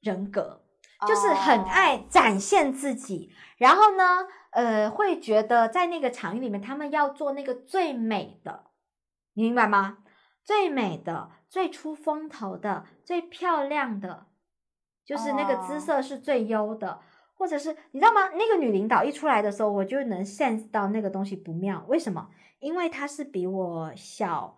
[0.00, 0.62] 人格，
[1.08, 8.66] 就是很哦爱展现自己，然后呢，呃，会觉得在那个场域里面，他们要做那个最美的，
[9.32, 9.98] 你明白吗？
[10.44, 14.26] 最美的、最出风头的、最漂亮的，
[15.10, 17.00] 就是那个姿哦色是最优的，
[17.34, 18.28] 或者是你知道吗？
[18.34, 21.84] 那个女领导一出来的时候，我就能 sense 到那个东西不妙。
[21.88, 22.28] 为什么？
[22.60, 24.56] 因为她是比我小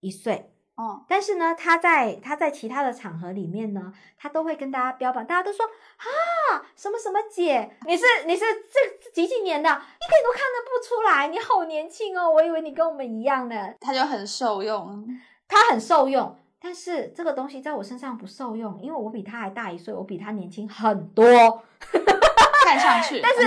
[0.00, 13.74] 一岁，哦，但是呢，她在她在其他的场合里面呢，她都会跟大家标榜，大家都说啊，什么什么姐，你是你是这几几年的，一点都看得不出来，你好年轻哦，我以为你跟我们一样呢。
[13.78, 15.06] 她就很受用。
[15.46, 21.22] 他很受用，但是这个东西在我身上不受用，因为我比他还大一岁，我比他年轻很多。
[22.64, 23.42] 看上去， 但是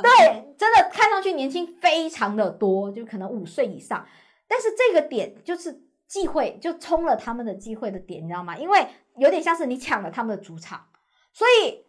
[0.00, 4.06] 对，真的看上去年轻非常的多，就可能五岁以上。
[4.46, 8.56] 但是这个点就是忌讳，就冲了他们的忌讳的点，你知道吗？
[8.56, 8.86] 因为
[9.16, 10.86] 有点像是你抢了他们的主场，
[11.32, 11.84] 所以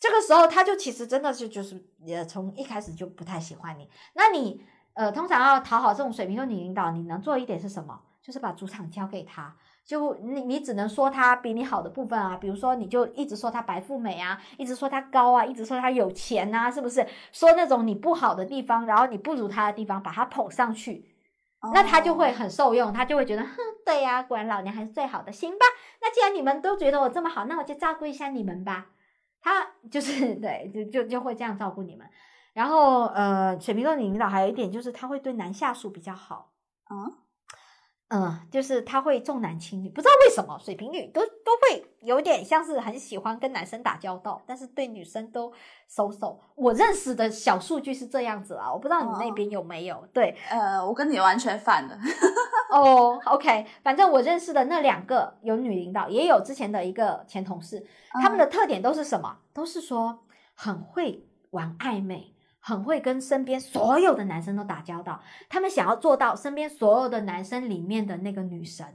[0.00, 3.88] 这个时候他就其实真的是就是也从一开始就不太喜欢你。
[4.14, 4.60] 那你
[4.94, 8.00] 呃通常要讨好这种水瓶座女领导，你能做一点是什么？
[8.20, 9.56] 就是把主场交给他。
[9.84, 17.06] 就你，你只能说他比你好的部分啊，比如说你就一直说他白富美啊，一直说他高啊，一直说他有钱啊，是不是？
[17.32, 21.04] 说那种你不好的地方，然后你不如他的地方，把他捧上去，
[21.74, 25.66] 那他就会哦很受用，他就会觉得，哼，对呀、果然老娘还是最好的，行吧？
[26.00, 28.86] 那既然你们都觉得我这么好，那我就照顾一下你们吧。
[29.40, 32.06] 他就是 对，就就就会这样照顾你们。
[32.54, 36.52] 然后呃，水瓶座女领导还有一点就是他会对男下属比较好。
[36.90, 37.12] 嗯
[38.14, 45.50] 嗯，就是他会重男轻女，不知道为什么水瓶女都都会有点像是很喜欢跟男生打交道，但是对女生都
[45.88, 46.38] 收手。
[46.54, 50.06] 我认识的小数据是这样子啊，我不知道你那哦边有没有？
[50.12, 51.98] 对，呃，我跟你完全反的。
[52.70, 57.82] 哦，OK，反正我认识的那两个有女领导，也有之前的一个前同事，
[58.22, 59.38] 他们的特点都是什么？
[59.54, 60.18] 都是说
[60.54, 68.86] 很会玩暧昧，很会跟身边所有的男生都打交道，他们想要做到身边所有的男生里面的那个女神。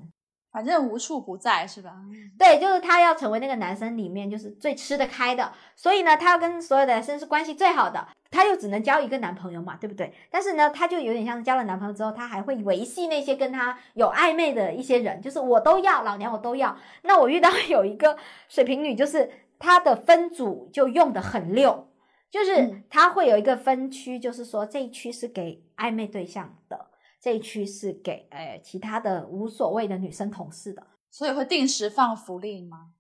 [0.50, 1.94] 反正无处不在是吧？
[2.40, 10.12] 对，就是他要成为那个男生里面就是最吃得开的，所以呢，他要跟所有的男生是关系最好的，他又只能交一个男朋友嘛，对不对？
[10.32, 16.76] 但是呢，他就有点像是交了男朋友之后，他还会维系那些跟他有暧昧的一些人，就是我都要，老娘我都要。
[17.04, 18.18] 那我遇到有一个
[18.48, 19.30] 水瓶女，就是
[19.60, 21.87] 她的分组就用的很溜，
[22.30, 26.92] 就是它会有一个分区，就是说这一区是给暧昧对象的。
[27.20, 32.92] 这一区是给呃其他的无所谓的女生同事的，所以会定时放福利吗？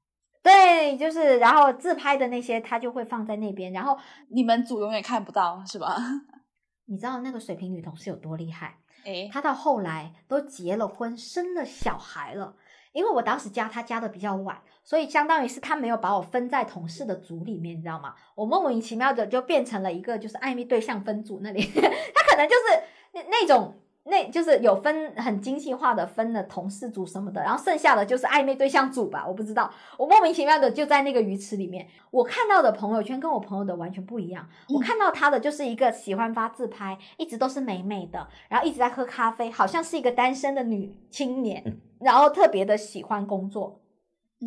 [0.41, 3.71] 对，就是然后自拍的那些，他就会放在那边。
[3.71, 3.97] 然后
[4.29, 5.97] 你们组永远看不到是吧？
[6.89, 8.79] 你知道那个水瓶女同事有多厉害？
[9.03, 12.55] 诶，她到后来都结了婚，生了小孩了，
[12.93, 18.15] 因为我当时加他加的比较晚，所以相当于是他没有把我分在同事的组里面，你知道吗？
[18.35, 21.61] 我莫名其妙的就变成了一个就是暧昧对象分组那里，
[22.13, 22.83] 他可能就是
[23.13, 23.73] 那那种。
[24.09, 31.85] 那就是有分很精细化的分了同事组什么的，然后剩下的就是暧昧对象组吧，我不知道，我莫名其妙的就在那个鱼池里面。
[32.09, 43.81] 我看到的朋友圈跟我朋友的完全不一样，我看到他的就是一个喜欢发自拍，一直都是美美的，然后一直在喝咖啡，好像是一个单身的女青年，然后特别的喜欢工作，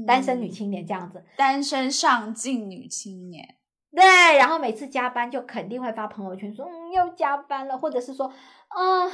[0.06, 3.56] 单身女青年这样子，单身上进女青年，
[3.94, 4.02] 对，
[4.38, 8.32] 然后每次加班就肯定会发朋友圈说，嗯，又加班了，或者是说，
[8.74, 9.10] 嗯。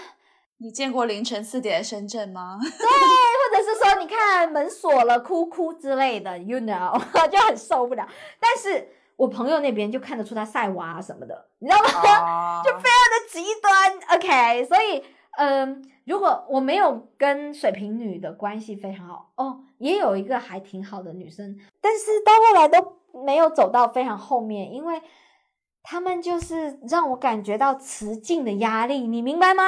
[0.59, 2.59] 你见过凌晨四点的深圳吗？
[2.61, 8.09] 对，或者是说你看门锁了，哭哭之类的，you know， 就很受不了。
[8.41, 12.63] 但是我朋友那边就看得出他晒娃什么的，你知道吗？
[12.65, 14.19] 就非常的极端。
[14.19, 15.05] OK，所以
[15.39, 25.03] 嗯，如果我没有跟水瓶女的关系非常好哦，也有一个还挺好的女生，但是到后来都没有走到非常后面，因为
[25.83, 29.65] 他们就是让我感觉到雌竞的压力，你明白吗？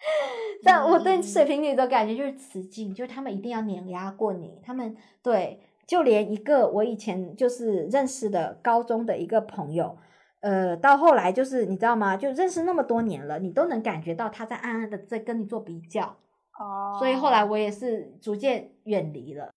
[0.64, 4.58] 但我对水瓶女的感觉就是雌竞，就是他们一定要碾压过你。
[4.64, 9.98] 他们对，就连一个我以前就是认识的高中的一个朋友，
[10.40, 12.16] 呃，到后来就是你知道吗？
[12.16, 16.16] 就认识那么多年了，你都能感觉到他在暗暗的在跟你做比较。
[16.58, 19.50] 哦，所以后来我也是逐渐远离了。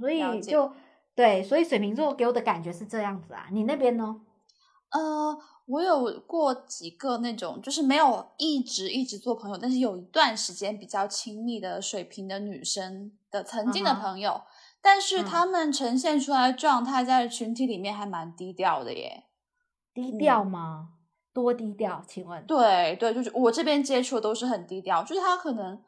[0.00, 0.72] 所以就
[1.14, 3.46] 对，所以水瓶座给我的感觉是这样子啊。
[3.52, 4.20] 你那边呢？
[4.90, 5.38] 呃。
[5.68, 14.40] 我有过几个那种，就是没有一直一直做朋友，但是有一段时间比较亲密的水平的女生的曾经的朋友，
[14.80, 19.24] 但是他们呈现出来的状态在群体里面还蛮低调的耶。
[19.92, 20.88] 低调吗？
[21.34, 22.02] 多低调？
[22.08, 22.42] 请问？
[22.46, 25.78] 对对，就是我这边接触的都是很低调，就是他可能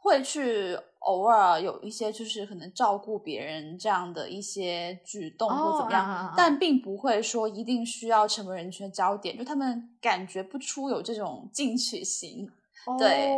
[0.00, 0.78] 会去。
[1.00, 12.46] 偶尔有一些就是可能照顾别人这样的一些举动或怎么样，但并不会说一定需要成为人群的焦点，就他们感觉不出有这种进取心。
[12.98, 13.34] 对，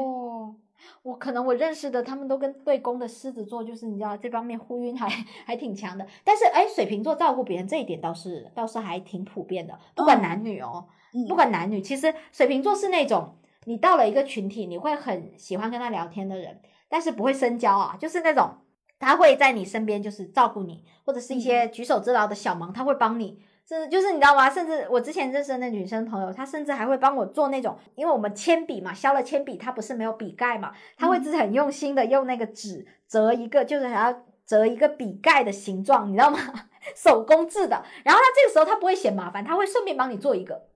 [1.05, 5.09] 我可能我认识的他们都跟对宫的狮子座，就是你知道这方面呼应还
[5.47, 6.05] 还挺强的。
[6.25, 10.85] 但是哎，水瓶座照顾别人这一点倒是倒是还挺普遍的，不管男女哦，
[11.29, 13.33] 不管男女，其实水瓶座是那种
[13.65, 16.61] 你到了一个群体，你会很喜欢跟他聊天的人。
[16.89, 18.51] 但是不会深交啊，就是那种
[18.99, 23.43] 他会在你身边，就是照顾你，或者是一些举手之劳的小忙，他会帮你。
[23.65, 24.51] 甚至就是你知道吗？
[24.51, 36.39] 甚至我之前认识的那女生朋友，她甚至还会帮我做那种，因为我们铅笔嘛，削了铅笔，它不是没有笔盖嘛，她会自己很用心的用那个纸折一个，就是还要折一个笔盖的形状，你知道吗？
[36.95, 37.83] 手工制的。
[38.05, 40.69] 然后她这个时候她不会嫌麻烦，她会顺便帮你做一个。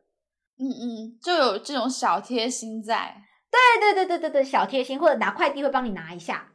[0.59, 3.23] 嗯嗯，就有这种小贴心在。
[3.51, 6.49] 对对对对对对，小贴心或者拿快递会帮你拿一下，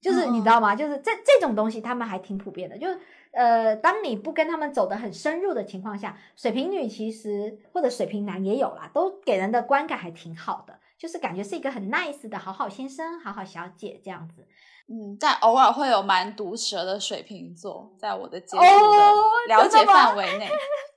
[0.00, 0.76] 就是你知道吗？
[0.76, 2.78] 就是这这种东西他们还挺普遍的。
[2.78, 2.98] 就是
[3.32, 14.46] 呃，当你不跟他们走得很深入的情况下，水瓶女其实或者水瓶男也有啦，都给人的观感还挺好的，就是感觉是一个很 nice 的好好先生、好好小姐这样子。
[14.88, 19.12] 嗯，但偶尔会有蛮毒舌的水瓶座，在我的接触的
[19.48, 20.48] 了解范围内。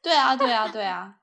[0.01, 1.15] 对啊，对啊，对啊，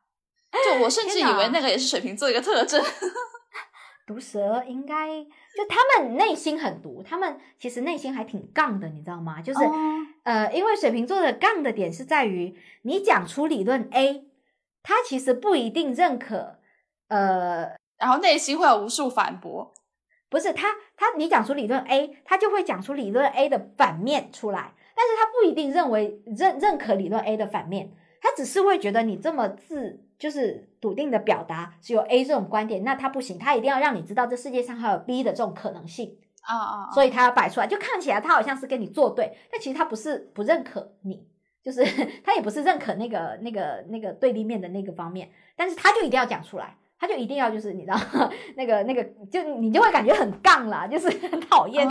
[0.64, 2.82] 就我甚至以为那个也是水瓶座一个特征。
[4.06, 9.43] 毒舌应该就他们内心很毒，他们其实内心还挺杠的，你知道吗？
[9.43, 9.59] 就是
[10.23, 14.24] 呃，因为水瓶座的杠的点是在于，你讲出理论 A，
[14.85, 16.60] 他其实不一定认可，
[17.09, 19.74] 呃，然后内心会有无数反驳。
[20.28, 27.93] 不是他他你讲出理论 A，他就会讲出理论 A 的反面出来，但是他不一定认为认认可理论 A 的反面，
[28.27, 30.01] 他只是会觉得你这么自。
[30.19, 36.90] 就是笃定的表达只有 A 这种观点，那他不行，他一定要让你知道这世界上还有 B 的这种可能性啊啊！
[36.90, 41.28] 所以他要摆出来，就看起来他好像是跟你作对，但其实他不是不认可你，
[41.62, 41.85] 就是
[42.24, 48.01] 他也不是认可那个那个那个对立面的那个方面，但是他就一定要讲出来，他就一定要就是你知道
[48.57, 51.86] 那个那个就你就会感觉很杠啦，就是很讨厌，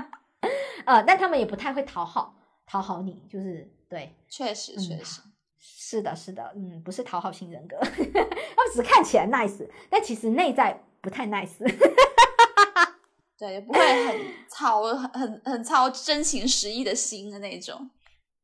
[0.84, 2.34] 呃，但他们也不太会讨好
[2.66, 5.22] 讨好你，就是对，确实确实。
[5.58, 11.58] 是的，是的，嗯，不是讨好型人格，他们只看起来 nice，但其实内在不太 nice，
[13.38, 17.90] 对，也不会很 操，很很操真情实意的心的那种。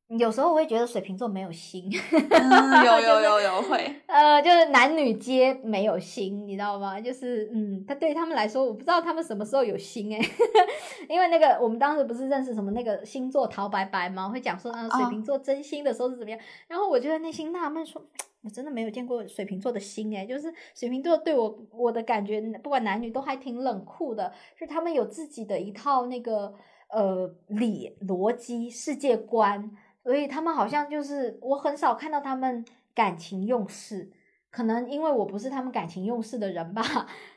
[0.08, 7.00] 有时候我会觉得水瓶座没有心，有 有有有会，呃，就是男女皆没有心，你知道吗？
[7.00, 10.20] 就是嗯，他对他们来说，我不知道他们什么时候有心哎，
[11.08, 14.28] 因为那个我们当时不是认识什么那个星座陶白白吗？
[14.28, 16.38] 会讲说那个水瓶座真心的时候是怎么样？
[16.68, 18.00] 然后我就在内心纳闷说，
[18.42, 26.54] 我真的没有见过水瓶座的心哎，就是水瓶座对我我的感觉，不管男女都还挺冷酷的，是他们有自己的一套那个。
[26.90, 29.68] 呃理逻辑世界观，
[30.04, 32.64] 所以他们好像就是我很少看到他们
[32.94, 34.12] 感情用事，
[34.50, 36.84] 可能因为我不是他们感情用事的人吧。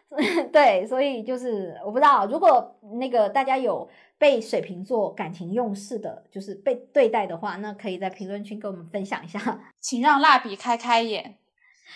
[0.53, 9.60] 对，所以就是我不知道，如果那个大家有被水瓶座感情用事的，就是被对待的话，那可以在评论区跟我们分享一下。
[9.81, 11.38] 请让蜡笔开开眼。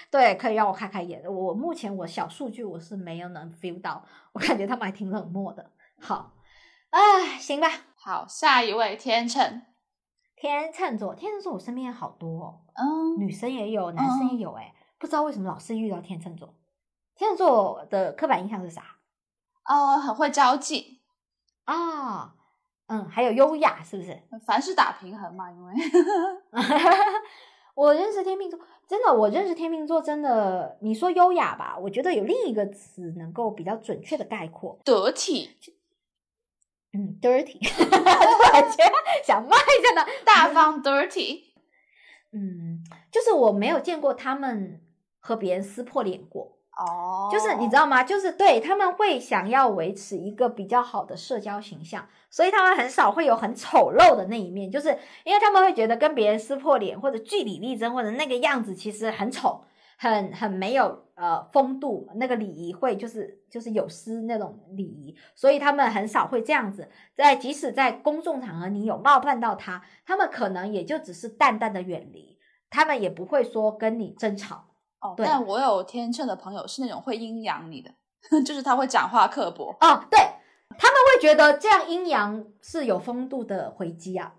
[0.09, 1.23] 对，可以让我开开眼。
[1.23, 5.71] 我目前我小数据我是没有能 feel 到，我感觉他们还挺冷漠的。
[5.99, 6.33] 好，
[6.89, 7.67] 哎，行吧。
[7.95, 9.61] 好，下一位天秤。
[10.41, 14.51] 天秤座，天秤座我身边好多哦，嗯，女生也有，男生也有。
[14.53, 16.55] 哎，不知道为什么老是遇到天秤座。
[17.13, 18.81] 天秤座的刻板印象是啥？
[19.69, 21.01] 哦，很会交际
[21.65, 22.33] 啊，
[22.87, 24.19] 嗯，还有优雅，是不是？
[24.43, 25.73] 凡事打平衡嘛，因为
[27.75, 35.51] 我认识天秤座，真的，我认识天秤座，真的，你说优雅吧，我觉得有另一个词能够比较准确的概括，得体。
[36.93, 37.57] 嗯，dirty，
[38.51, 38.83] 感觉
[39.23, 41.43] 想骂一下呢，大方 dirty。
[42.33, 44.81] 嗯，就是我没有见过他们
[45.19, 46.57] 和别人撕破脸过。
[46.77, 48.03] 哦，就是你知道吗？
[48.03, 59.63] 就是对他们会想要维持一个比较好的社交形象，所以他们很少会有很丑陋的那一面，就是因为他们会觉得跟别人撕破脸或者据理力争或者那个样子其实很丑，
[60.01, 66.89] 很很没有呃风度，那个礼仪会就是就是有失那种礼仪，所以他们很少会这样子。
[67.15, 72.39] 在即使在公众场合你有冒犯到他，他们可能也就只是淡淡的远离，
[72.71, 74.65] 他们也不会说跟你争吵。
[75.01, 77.91] 哦，但我有天秤的朋友是那种会阴阳你的，
[78.43, 80.19] 就是他会讲话刻薄哦，对
[80.79, 84.33] 他们会觉得这样阴阳是有风度的回击啊，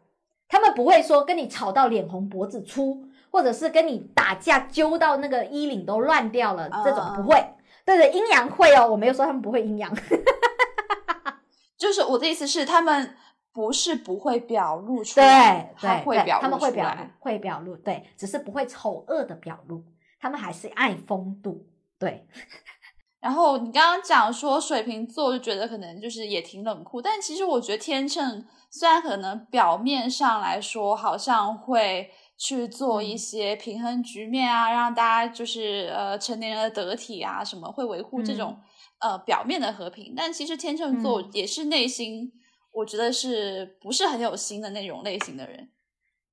[0.49, 7.45] 他们不会说跟你吵到脸红脖子粗，或者是跟你打架揪到那个衣领都乱掉了，这种不会。
[7.85, 9.93] 对对，阴阳会哦，我没有说他们不会阴阳，
[11.77, 13.17] 就是我的意思是他们
[13.53, 19.83] 不是不会表露出来，对，他会表，他们会表露，会表露，对，只是不会丑恶的表露。
[20.21, 21.67] 他们还是爱风度，
[21.99, 22.29] 对。
[23.19, 32.11] 然后你刚刚讲说水瓶座，就觉得可能就是也挺冷酷，但其实我觉得天秤虽然可能表面上来说好像会
[32.45, 38.59] 去做一些平衡局面啊，让大家就是呃成年人的得体啊，什么会维护这种
[38.99, 42.33] 呃表面的和平，但其实天秤座也是内心
[42.73, 45.71] 我觉得是不是很有心的那种类型的人。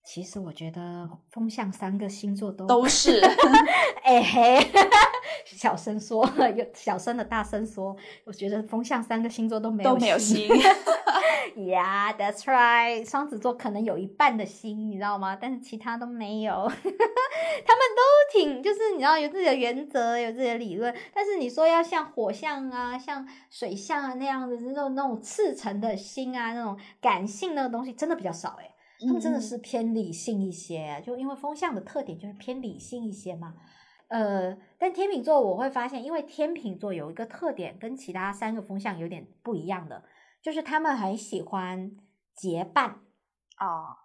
[0.03, 3.21] 其实我觉得风象三个星座都都是，
[4.03, 4.67] 哎嘿，
[5.45, 7.95] 小声说，有小声的大声说，
[8.25, 10.49] 我觉得风象三个星座都没有都没有心。
[11.55, 13.09] Yeah, that's right。
[13.09, 15.35] 双子座可能有一半的心，你知道吗？
[15.39, 16.53] 但是其他都没有。
[16.71, 18.01] 他们都
[18.31, 20.95] 挺，就是你知道有自己的原则，有自己的理论。
[21.13, 28.69] 但是你说要像火象啊，像水象啊那样子，那种那种赤诚的心啊，那种感性那个东西，真的比较少哎。
[29.07, 33.53] 他们真的是偏理性一些，就因为风向的特点就是偏理性一些嘛。
[34.09, 40.03] 呃，但天秤座我会发现，因为天秤座有一个特点跟其他三个风向有点不一样的，
[40.41, 41.91] 就是他们很喜欢
[42.35, 43.01] 结伴
[43.57, 43.95] 啊，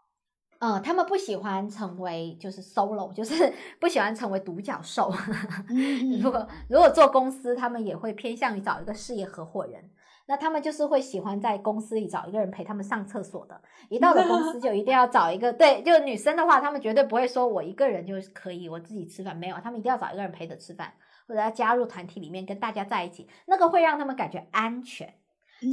[0.59, 5.11] 嗯，他们不喜欢成为就是 solo，就是 不喜欢成为独角兽。
[6.23, 9.91] 如果如果做公司，他们也会偏向于找一个事业合伙人。
[10.27, 20.93] 那他们就是会喜欢在公司里找一个人陪他们上厕所的，一到了公司就一定要找一个对，就女生的话，他们绝对不会说我一个人就可以我自己吃饭，没有，他们一定要找一个人陪着吃饭，
[21.29, 25.13] 或者要加入团体里面跟大家在一起，那个会让他们感觉安全。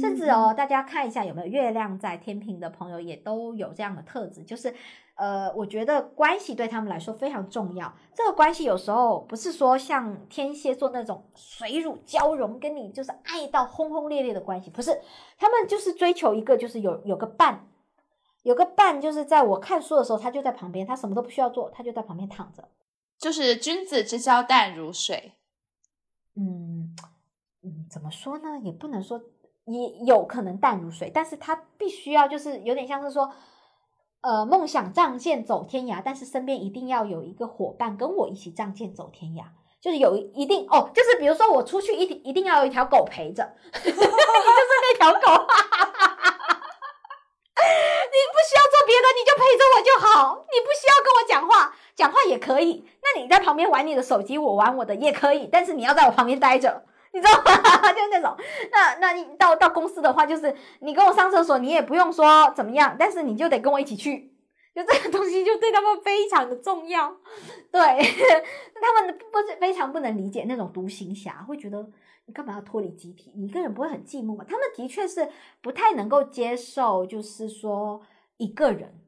[0.00, 4.74] 甚至哦，大家看一下有没有月亮在天平的朋友也都有这样的特质，就是。
[5.22, 7.94] 呃，我觉得关系对他们来说非常重要。
[8.12, 15.00] 这个关系有时候不是说像天蝎座那种水乳交融，跟你就是爱到轰轰烈烈的关系，不是。
[15.38, 17.68] 他们就是追求一个，就是有有个伴，
[18.42, 22.68] 有个伴，就是在我看书的时候，他就在旁边，他什么都不需要做，他就在旁边躺着。
[23.16, 25.34] 就是君子之交淡如水。
[26.34, 26.96] 嗯
[27.62, 28.58] 嗯，怎么说呢？
[28.64, 29.22] 也不能说
[29.66, 33.32] 也有可能淡如水，但是他必须要就是有点像是说。
[34.22, 39.42] 呃，梦想仗剑走天涯，但是身边一定要有一个伙伴跟我一起仗剑走天涯，
[39.80, 43.42] 就是有一定哦，就是比如说我出去一定一定要有一条狗陪着，
[43.84, 45.18] 你就是那条狗，
[47.58, 56.84] 你不需要做别的，你就陪着我就好，你不需要跟我讲话，讲话也可以，那你在旁边玩你的手机，我玩我的也可以，但是你要在我旁边待着。
[57.14, 57.52] 你知道吗？
[57.92, 58.34] 就那种，
[58.72, 64.32] 那那你到到公司的话，就是你跟我上厕所，你也不用说怎么样，但是你就得跟我一起去，
[64.74, 67.14] 就这个东西就对他们非常的重要。
[67.70, 67.80] 对，
[68.80, 71.86] 他们不是非常不能理解那种独行侠，会觉得
[72.24, 73.32] 你干嘛要脱离集体？
[73.36, 74.44] 你一个人不会很寂寞吗？
[74.48, 75.28] 他们的确是
[75.60, 78.00] 不太能够接受，就是说
[78.38, 79.01] 一个人。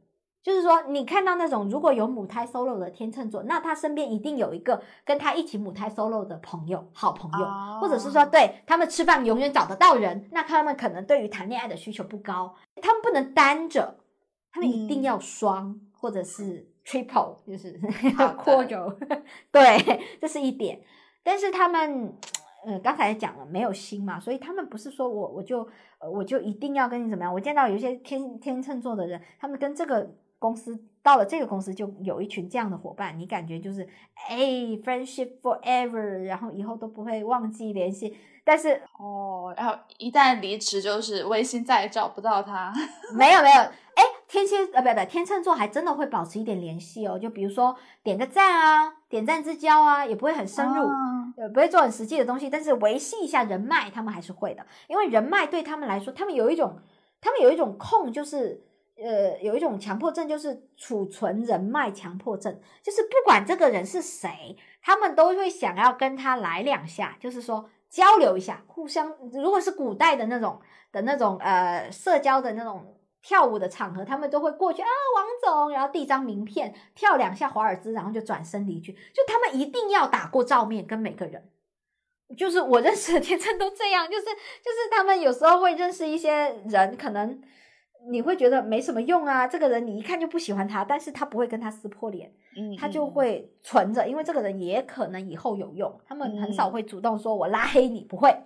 [0.45, 10.29] 就是说，你看到那种如果有母胎 solo 的天秤座，那他身边一定有一个跟他一起母胎 solo 的朋友、好朋友，哦或者是说，对他们吃饭永远找得到人。
[10.31, 13.97] 那他们可能对于谈恋爱的需求不高，他们不能单着，
[14.53, 17.81] 他们一定嗯要双、或者是 triple，就是
[18.15, 18.97] 好的 quadruple，
[19.51, 20.79] 对，这是一点。
[21.23, 22.15] 但是他们，
[22.67, 25.67] 呃，刚才讲了没有心嘛，所以他们不是说我我就
[25.99, 27.33] 呃我就一定要跟你怎么样。
[27.33, 30.07] 我见到有一些天天秤座的人，他们跟这个
[30.45, 33.89] 公司到了这个公司就有一群这样的伙伴，你感觉就是
[34.29, 34.37] 哎
[34.85, 38.15] friendship forever，然后以后都不会忘记联系。
[38.45, 42.71] 但是哦，然后一旦离职，就是微信再也找不到他。
[43.17, 43.57] 没有没有，
[43.95, 50.83] 哎，天蝎呃不不天秤座还真的会保持一点联系哦，就比如说点个赞啊，点赞之交啊，也不会很深入。
[50.83, 56.79] 啊呃，不会做很实际的东西，但是维系一下人脉，他们还是会的，因为人脉对他们来说，他们有一种，
[57.21, 58.63] 他们有一种控，就是
[58.97, 70.61] 呃，有一种强迫症，就是储存人脉强迫症，就是不管这个人是谁，他们都会想要跟他来两下，就是说交流一下，互相，如果是古代的那种
[70.93, 72.91] 的那种呃社交的那种。
[73.27, 78.93] 跳舞的场合，他们都会过去啊，王总，然后递张名片，跳两下华尔兹，然后就转身离去。
[78.93, 81.43] 就他们一定要打过照面，跟每个人。
[82.37, 84.31] 就是我认识的 天秤都这样，就是就
[84.71, 87.41] 是他们有时候会认识一些人，可能
[88.11, 96.01] 你会觉得没什么用啊，这个人你一看就不喜欢他，但是他不会跟他撕破脸，嗯，他就嗯会存着，因为这个人也可能以后有用。
[96.07, 98.37] 他们很少嗯会主动说我拉黑你，不会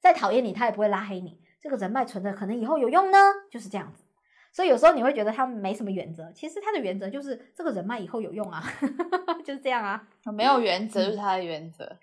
[0.00, 1.40] 再讨厌你，他也不会拉黑你。
[1.60, 3.18] 这个人脉存着，可能以后有用呢，
[3.50, 4.04] 就是这样子。
[4.52, 8.62] 所以有时候你会觉得他们没什么原则，其实他的原则就是这个人脉以后有用啊，
[9.44, 10.06] 就是这样啊。
[10.32, 11.96] 没有原则就是他的原则。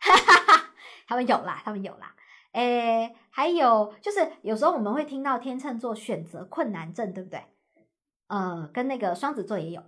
[1.08, 2.14] 他们有啦，他们有啦。
[2.56, 7.44] 诶，还有就是有时候我们会听到天秤座选择困难症，对不对？
[8.28, 9.82] 呃，跟那个双子座也有。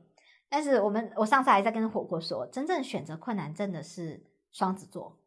[0.51, 4.23] 但是我们我上次还在跟火锅说，真正选择困难症的是
[4.53, 5.19] 双子座，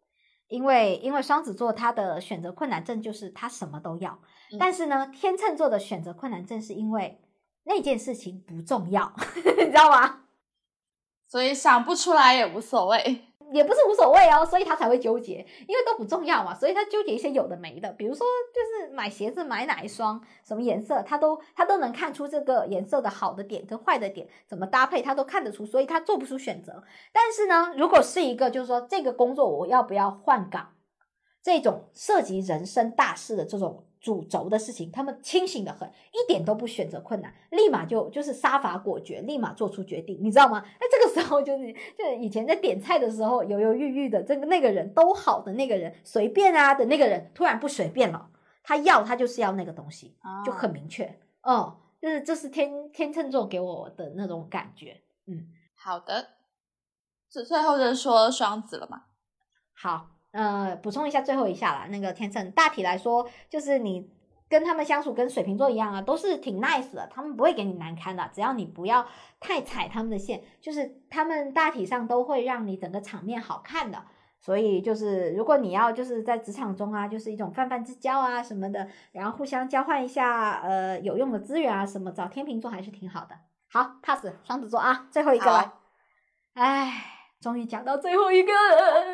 [0.50, 4.20] 因为因为双子座他的选择困难症就是他什么都要，
[4.52, 7.20] 嗯但是呢，天秤座的选择困难症是因为
[7.64, 9.12] 那件事情不重要，
[9.58, 10.26] 你知道吗？
[11.28, 13.31] 所以想不出来也无所谓。
[13.52, 26.84] 也不是无所谓哦，所以他才会纠结，因为都不重要嘛，所以他纠结一些有的没的，比如说就是买鞋子买哪一双，什么颜色，他都他都能看出这个颜色的好的点跟坏的点，怎么搭配他都看得出，所以他做不出选择。
[27.12, 30.74] 但是呢，如果是一个就是说这个工作我要不要换岗，
[31.44, 40.66] 这种涉及人生大事的这种主轴的事情，他们清醒的很，一点都不选择困难，立马就就是杀伐果决，立马做出决定，你知道吗？
[40.82, 48.30] 那这个时候就是就是以前在点菜的时候犹犹豫豫的，这个那个人都好的那个人随便啊的那个人突然不随便了，
[48.64, 55.48] 他要他就是要那个东西，就很明确，哦，就是这是天天秤座给我的那种感觉，嗯。
[55.84, 56.28] 好的，
[57.28, 59.06] 最最后就是说双子了嘛。
[59.74, 64.10] 好，呃，补充一下最后一下啦，那个天秤大体来说，就是你
[64.50, 69.06] 跟他们相处跟水瓶座一样啊，都是挺 nice 的，他们不会给你难堪的，只要你不要
[69.40, 74.04] 太踩他们的线，就是他们大体上都会让你整个场面好看的。
[74.40, 83.36] 所以就是，如果你要就是在职场中啊，就是一种泛泛之交啊什么的，然后互相交换一下呃有用的资源啊什么，找天秤座还是挺好的。
[83.70, 85.82] 好，pass 双子座啊，最后一个了好。
[86.56, 86.92] 唉，
[87.40, 89.14] 终于讲到最后一个了。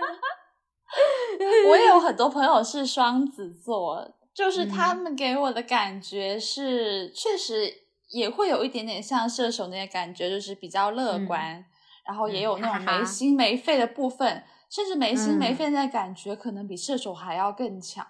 [1.70, 7.72] 我也有很多朋友是双子座，就是嗯他们给我的感觉是，确实
[8.10, 11.66] 也会有一点点像射手那些感觉，就是比较乐观，
[12.06, 18.06] 然后也有那种没心没肺的部分，甚至没心没嗯肺那感觉可能比射手还要更强。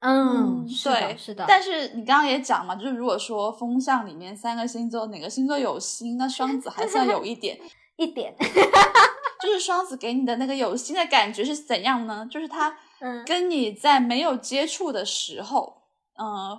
[0.00, 1.44] 嗯，是的，对，是的。
[1.46, 7.58] 但是你刚刚也讲嘛，就是如果说风象里面三个星座哪个星座有心，那双子还算有一点。
[8.00, 8.34] 一点，
[9.42, 12.26] 就是双子给你的那个有心的感觉是怎样呢？
[12.30, 15.82] 就是他嗯跟你在没有接触的时候，
[16.18, 16.58] 嗯、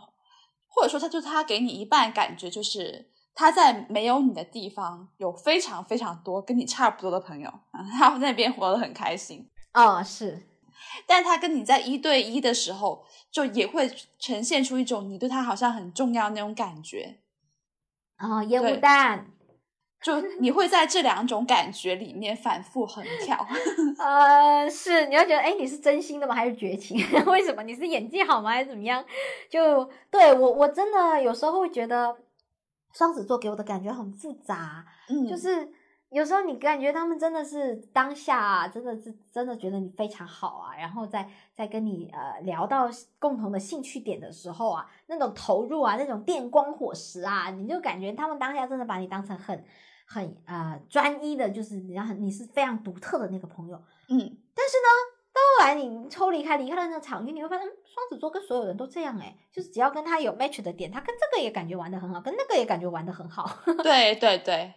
[0.68, 9.50] 或者说他就他给你一半感觉就是他在没有你的地方有非常非常多跟你差不多的朋友，啊他们那边活得很开心。
[9.74, 10.48] 哦，是，
[11.08, 13.90] 但他跟你在一对一的时候，就也会
[14.20, 17.20] 呈现出一种你对他好像很重要那种感觉。
[18.18, 19.32] 哦，烟雾弹，
[20.02, 23.38] 就你会在这两种感觉里面反复横跳。
[24.00, 26.34] 呃，是，你要觉得，哎，你是真心的吗？
[26.34, 26.98] 还是绝情？
[27.28, 27.62] 为什么？
[27.64, 28.50] 你是演技好吗？
[28.50, 29.04] 还是怎么样？
[29.50, 32.18] 就对我，我真的有时候会觉得
[32.94, 35.72] 双子座给我的感觉很复杂，嗯，就是
[36.10, 49.64] 有时候你感觉他们真的是当下、啊，真的是真的觉得你非常好啊，然后在在跟你呃聊到共同的兴趣点的时候啊，那种投入啊，那种电光火石啊，你就感觉他们当下真的把你当成很
[50.14, 53.78] 很呃专一的，就是你要很你是非常独特的那个朋友。
[54.10, 54.18] 嗯，
[54.54, 54.90] 但是呢，
[55.32, 63.50] 到后来你抽离开离开了那个场域，你会发现，嗯双子座跟所有人都这样诶，就是只要跟他有 match 的点，他跟这个也感觉玩的很好，跟那个也感觉玩的很好。
[63.84, 64.74] 对对对，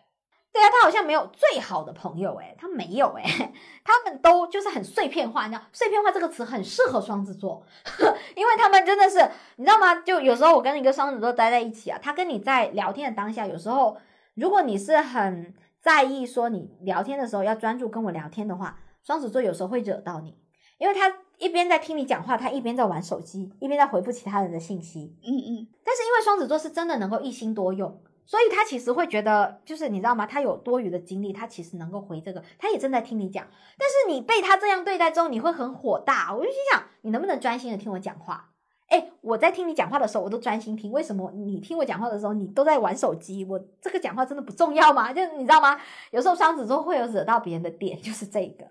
[0.53, 3.23] 对啊，他好像没有最好的朋友诶，他没有诶，
[3.85, 7.65] 他们都就是很碎片化，你知道，碎片化这个词很适合双子座，
[8.37, 9.19] 因为他们真的是，
[9.57, 9.95] 你知道吗？
[10.03, 13.97] 就有时候我跟一个双子座待在一起啊，他跟你在聊天的当下，有时候
[14.35, 20.37] 如果你是很在意说你聊天的时候要专注跟我聊天的话，双子座有时候会惹到你，
[20.79, 25.17] 因为他一边在听你讲话，他一边在玩手机，一边在回复其他人的信息。
[25.23, 30.27] 嗯嗯，但是因为双子座是真的能够一心多用，所以他其实会觉得，就是你知道吗？
[30.27, 33.47] 他有多余的精力，他其实能够回这个，他也正在听你讲。
[33.79, 36.35] 但是你被他这样对待之后，你会很火大。
[36.35, 38.54] 我就心想，你能不能专心的听我讲话？
[38.89, 40.93] 哎，我在听你讲话的时候，我都专心听。
[40.93, 43.45] 为什么你听我讲话的时候，你都在玩手机？
[43.45, 45.11] 我这个讲话真的不重要吗？
[45.15, 45.81] 就你知道吗？
[46.11, 48.67] 有时候双子座会有惹到别人的点，就是这个。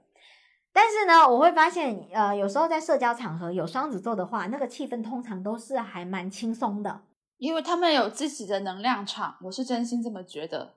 [0.72, 7.02] 但是呢，我会发现，呃，有时候在社交场合有双子座的话，那个气氛通常都是还蛮轻松的。
[7.38, 10.76] 因为他们有自己的能量场，我是真心这么觉得。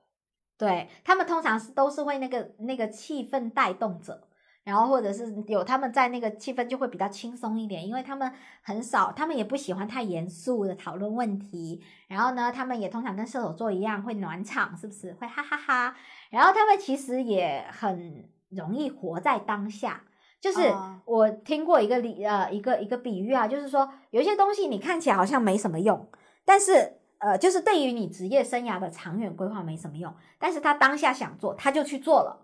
[0.57, 4.26] 对他们通常是都是会那个那个气氛带动者，
[4.67, 8.29] 然后或者是有他们在那个气氛就会比较轻松一点，因为他们
[8.61, 11.81] 很少，他们也不喜欢太严肃的讨论问题。
[12.09, 15.95] 然后呢，他们也通常跟射手座一样会暖场，是不是会哈哈哈
[16.29, 20.03] 然后他们其实也很容易活在当下。
[20.41, 26.09] 就是哦我听过一个理呃一个一个比喻啊，就是说有一些东西你看起来好像没什么用，
[26.43, 32.43] 但是呃就是对于你职业生涯的长远规划没什么用，但是他当下想做他就去做了。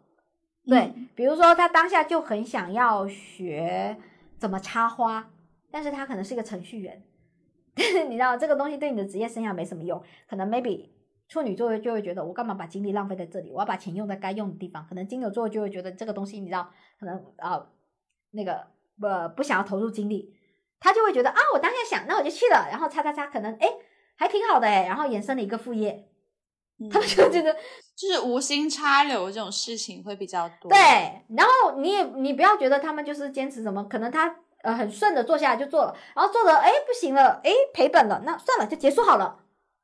[0.66, 1.10] 对，嗯。
[1.16, 3.98] 比如说他当下就很想要学
[4.38, 5.30] 怎么插花，
[5.70, 7.04] 但是他可能是一个程序员，
[7.76, 10.90] 但是你知道这个东西对你的职业生涯没什么用，可能 maybe
[11.28, 16.70] 处女座就会觉得我干嘛把精力浪费在这里，我要把钱用在该用的地方，可能金牛座就会觉得这个东西你知道，
[17.00, 17.68] 可能啊、呃
[18.32, 18.66] 那个
[19.02, 20.36] 呃不想要投入精力，
[20.80, 23.68] 他就会觉得啊我当下想，那我就去了，然后叉叉叉可能哎
[24.16, 26.08] 还挺好的哎，然后衍生了一个副业，
[26.90, 27.56] 他们就觉得
[27.96, 30.70] 就是无心插柳这种事情会比较多。
[30.70, 30.78] 对，
[31.36, 39.40] 然后你也你不要觉得他们就是坚持什么，可能他呃很顺的做下来就做了，然后做的哎不行了，哎赔本了，那算了就结束好了，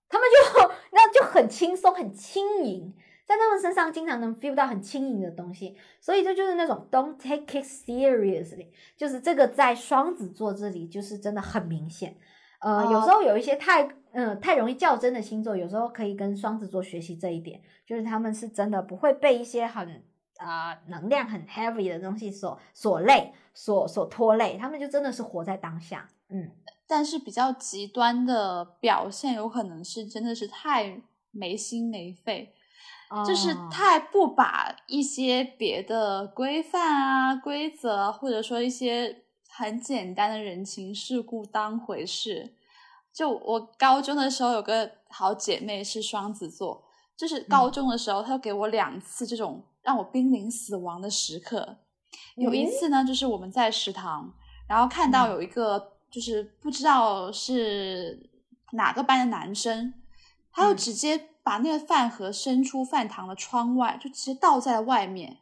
[0.10, 2.94] 他们就 那就很轻松很轻盈，
[3.26, 8.68] 在他们身上经常能 feel 到很轻盈的东西，所以这就是那种 don't take it seriously，
[8.98, 12.16] 就是这个在双子座这里就是真的很明显。
[12.60, 20.04] 呃，有时候有一些太嗯、太容易较真的星座，有时候可以跟双子座学习这一点，就是他们是真的不会被一些很
[20.38, 26.10] 啊、能量很 heavy 的东西所所累、所所拖累，他们就真的是活在当下。
[26.30, 26.50] 嗯，
[26.88, 32.54] 但是比较极端的表现，有可能是真的是太没心没肺，
[33.28, 39.24] 就是哦太不把一些别的规范啊、规则啊，或者说一些
[39.60, 42.54] 很简单的人情世故当回事。
[43.12, 46.82] 就我高中的时候有个好姐妹是双子座，
[47.18, 51.76] 就是高中的时候，她给我两次这种让我濒临死亡的时刻。
[52.38, 54.34] 有一嗯次呢，就是我们在食堂，
[54.66, 58.30] 然后看到有一个就是不知道是
[58.72, 59.94] 哪个班的男生，
[60.54, 65.40] 他就嗯直接把那个饭盒伸出饭堂的窗外，就直接倒在了外面。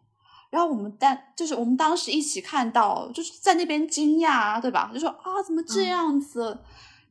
[0.49, 4.90] 然后我们当就是我们当时一起看到，就是在那边惊讶啊，对吧？
[4.94, 6.60] 就说啊，怎么这嗯样子？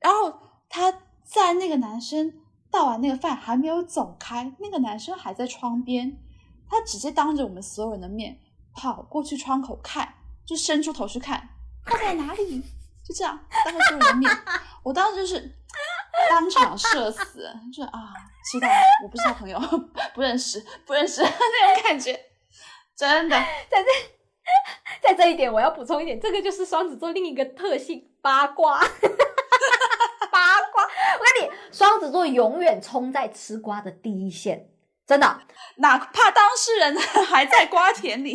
[0.00, 0.32] 然后
[0.68, 0.92] 他
[1.24, 2.32] 在那个男生
[2.70, 6.18] 倒完那个饭还没有走开，那个男生还在窗边，
[6.68, 8.38] 他直接当着我们所有人的面
[8.74, 10.14] 跑过去窗口看，
[10.46, 11.48] 就伸出头去看，
[11.84, 12.62] 他在哪里？
[13.04, 14.38] 就这样当着所有人的面，
[14.82, 15.56] 我当时就是
[16.28, 18.12] 当场社死，就是啊，
[18.50, 18.68] 知道
[19.04, 19.60] 我不是他朋友，
[20.12, 22.18] 不认识，不认识 那种感觉，
[22.96, 23.36] 真的。
[23.70, 23.88] 在这
[25.08, 28.80] 在这一点我要补充一点，这个就是双子座另一个特性——八卦。
[30.30, 34.68] 八卦，我跟你，双子座永远冲在吃瓜的第一线，
[35.06, 35.40] 真的。
[35.76, 36.96] 哪怕当事人
[37.26, 38.34] 还在瓜田里，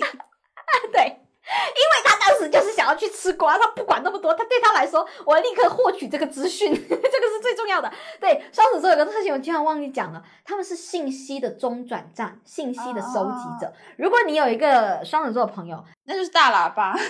[0.91, 7.91] 对，因为他当时就是想要去吃瓜，他不管那么多，他对他来说，我立刻获取这个资讯， 这个是最重要的。
[8.19, 13.73] 对，双子座有个特性，我经常忘记讲了，他们是信息的中转站，信息的收集者。
[13.97, 16.95] 如果你有一个双子座的朋友，那就是大喇叭。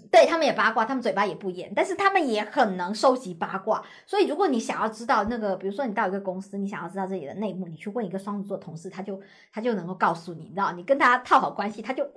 [0.10, 3.82] 对他们也八卦，他们嘴巴也不严，但是他们也很能收集八卦。
[4.06, 9.20] 所以如果你想要知道那个，比如说你到一个公司，你想要知道这里的内幕，你去问一个双子座同事，他就
[9.52, 12.10] 他就能够告诉你，你知道，你跟他套好关系，他就哇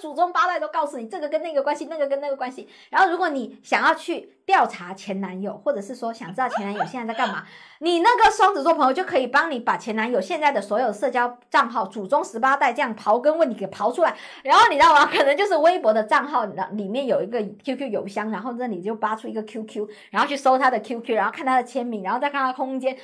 [0.00, 2.68] 祖宗八代都告诉你这个跟那个关系，那个跟那个关系。
[2.90, 7.44] 然后如果你想要去调查前男友，或者是说想知道前男友现在在干嘛，
[7.78, 14.16] 你那个双子座朋友就可以帮你把前男友现在的所有社交账号、祖宗十八代这样刨根问底给刨出来。
[14.42, 15.06] 然后你知道吗？
[15.06, 22.96] 可能就是微博的账号，那里面有一个 QQ 邮箱，然后这里就扒出一个 QQ，然后去搜他的 QQ，然后看他的签名，然后再看他空间，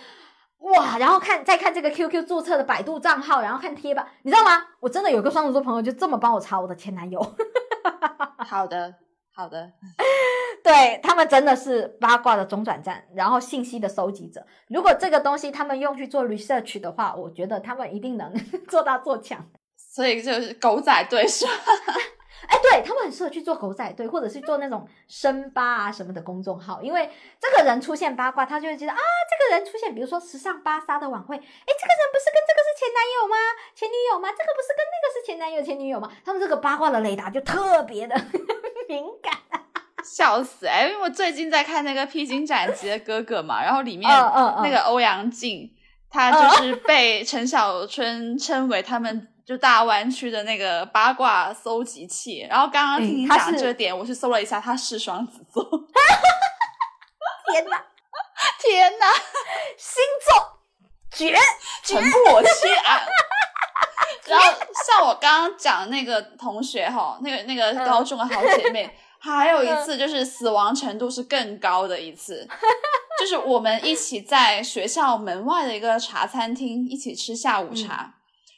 [0.59, 4.67] 哇，然后看再看这个 QQ 注册的百度账号，然后看贴吧，你知道吗？
[4.81, 7.21] 我真的有个双子座朋友就这么帮我查我的前男友。
[8.47, 8.95] 好的，
[9.35, 9.73] 好的，
[10.63, 14.45] 对他们真的是八卦的中转站，然后信息的收集者。
[14.69, 18.33] 如果这个东西他们用去做 research 的话，我觉得他们一定能
[18.69, 19.45] 做大做强。
[19.77, 21.53] 所以就是狗仔队是吧？
[22.48, 27.09] 哎，对他们很适合去做狗仔队，或者是做那种深八啊什么的公众号，因为
[27.40, 33.36] 这个人出现八卦，他就会觉得啊，这个人出现，比如说时尚芭莎的晚会，哎，这个人不是跟这个是前男友吗？
[33.74, 34.28] 前女友吗？
[34.31, 36.10] 这个不是跟那个是前男友前女友吗？
[36.24, 38.14] 他们这个八卦的雷达就特别的
[38.89, 39.32] 敏感，
[40.05, 40.66] 笑死！
[40.66, 45.70] 哎，因为我最近在看那个《披荆斩棘的哥哥》嘛，然后里面那个欧阳靖，
[46.10, 49.28] 他就是被陈小春称为他们。
[49.44, 55.62] 就大湾区的那个八卦搜集器，然后刚刚听你讲这点，我去搜了一下，他是双子座。
[57.52, 57.77] 天哪，
[58.60, 59.06] 天哪，
[59.77, 60.59] 星座
[61.12, 61.36] 绝
[61.82, 63.02] 尘破天案。
[64.27, 64.52] 然后
[64.86, 68.89] 像我刚刚讲那个同学哈，那个那个高中的好姐妹，
[69.20, 72.48] 还有一次就是死亡程度是更高的一次，
[73.20, 78.14] 就是我们一起在学校门外的一个茶餐厅一起吃下午茶。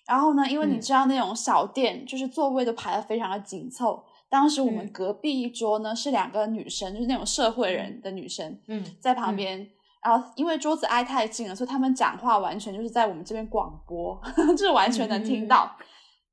[0.07, 4.05] 然后呢，因为你知道那种小店，就是座位都排的非常的紧凑。
[4.29, 9.67] 当时我们隔壁一桌呢是两个女生，就是那种社会人的女生，嗯，在旁边。
[10.03, 14.21] 然后因为桌子挨太近了，所以他们讲话完全就是在我们这边广播，
[14.55, 15.75] 就是完全能听到。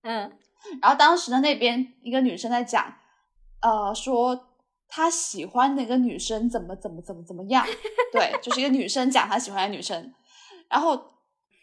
[0.01, 0.29] 嗯。
[0.81, 2.93] 然后当时呢，那边一个女生在讲，
[3.61, 4.47] 呃，说
[4.89, 7.65] 她喜欢那个女生怎么怎么怎么怎么样。
[8.11, 10.13] 对，就是一个女生讲她喜欢的女生。
[10.67, 10.99] 然后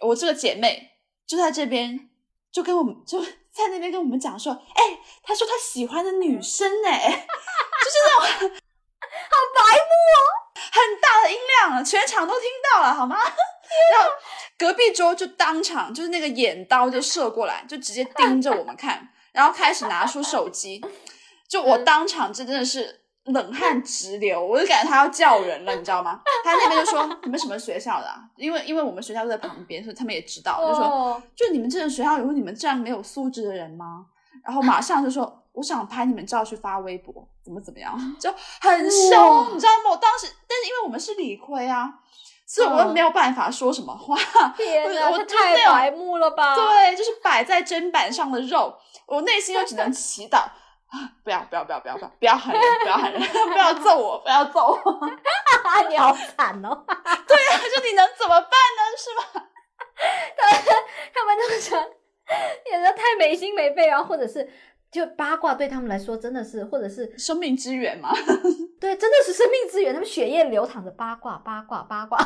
[0.06, 0.92] 我这个姐妹。
[1.28, 2.08] 就在这边，
[2.50, 3.22] 就跟我们就
[3.52, 6.98] 在那边跟我们讲说，哎，他说他喜欢的女生，哎，
[7.84, 10.18] 就是那种 好白目哦，
[10.54, 13.16] 很大的音量，全场都听到了，好吗？
[13.18, 14.10] 然后
[14.56, 20.82] 隔壁桌就当场就是那个眼刀就射过来，就直接盯着我们看，然后开始拿出手机，
[21.46, 23.04] 就我当场这真的是。
[23.32, 26.20] 冷汗直流，我就感觉他要叫人了，你知道吗？
[26.44, 28.08] 他那边就说你们什么学校的？
[28.36, 34.06] 因为因为我们学校就在旁边，所以他们也知道，就说就你们这种学校有你们这样没有素质的人吗？
[34.44, 37.14] 然后马上就说我想拍你们照去发微博，
[37.44, 39.90] 怎么怎么样，就很凶，你知道吗？
[39.90, 41.92] 我当时，但是因为我们是理亏啊，
[42.46, 44.16] 所以我又没有办法说什么话。
[44.56, 46.54] 天哪，我太白目了吧？
[46.54, 48.74] 对，就是摆在砧板上的肉，
[49.06, 50.44] 我内心又只能祈祷。
[51.24, 53.20] 不要不要不要不要不要不要喊人，不要喊人，
[53.52, 55.08] 不要揍我，不要揍我！
[55.88, 56.84] 你好惨哦！
[56.86, 58.82] 对啊，就你能怎么办呢？
[58.96, 59.48] 是吧？
[60.36, 60.62] 他们
[61.14, 61.54] 他们那么
[62.70, 64.48] 演的太没心没肺啊，或者是
[64.90, 68.10] 就八卦对他们来说真的是，或者是生命之源嘛？
[68.80, 72.18] 对，真的是生命之源，他们血液流淌着八卦八卦八卦。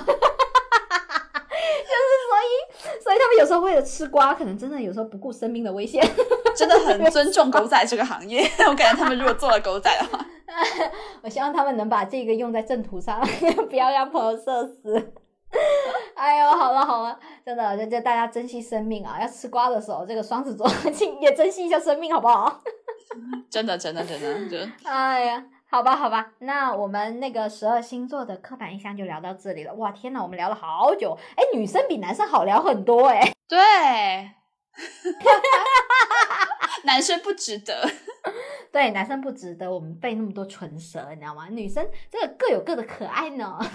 [1.80, 6.02] 就是所以， 所以他们有时候为了吃瓜，可能真的有时候不顾生命的危险，
[6.56, 8.42] 真的很尊重狗仔这个行业。
[8.68, 10.24] 我感觉他们如果做了狗仔的话，
[11.22, 13.20] 我希望他们能把这个用在正途上，
[13.70, 15.12] 不要让朋友社死。
[16.14, 19.18] 哎呦，好了好了，真的就就大家珍惜生命啊！
[19.20, 22.62] 要吃瓜的时候，这个双子座请也珍惜一下生命，好不好？
[23.50, 25.44] 真的真的真的，就哎呀。
[25.72, 29.72] 好吧，好吧，那我们那个十二星座的刻板印象就聊到这里了。
[29.72, 31.16] 哇，天呐，我们聊了好久。
[31.34, 33.32] 哎，女生比男生好聊很多哎。
[33.48, 33.58] 对，
[36.84, 37.90] 男生不值得。
[38.70, 41.46] 对，男生不值得我们背那么多唇舌，你知道吗？
[41.48, 43.58] 女生这个各有各的可爱呢。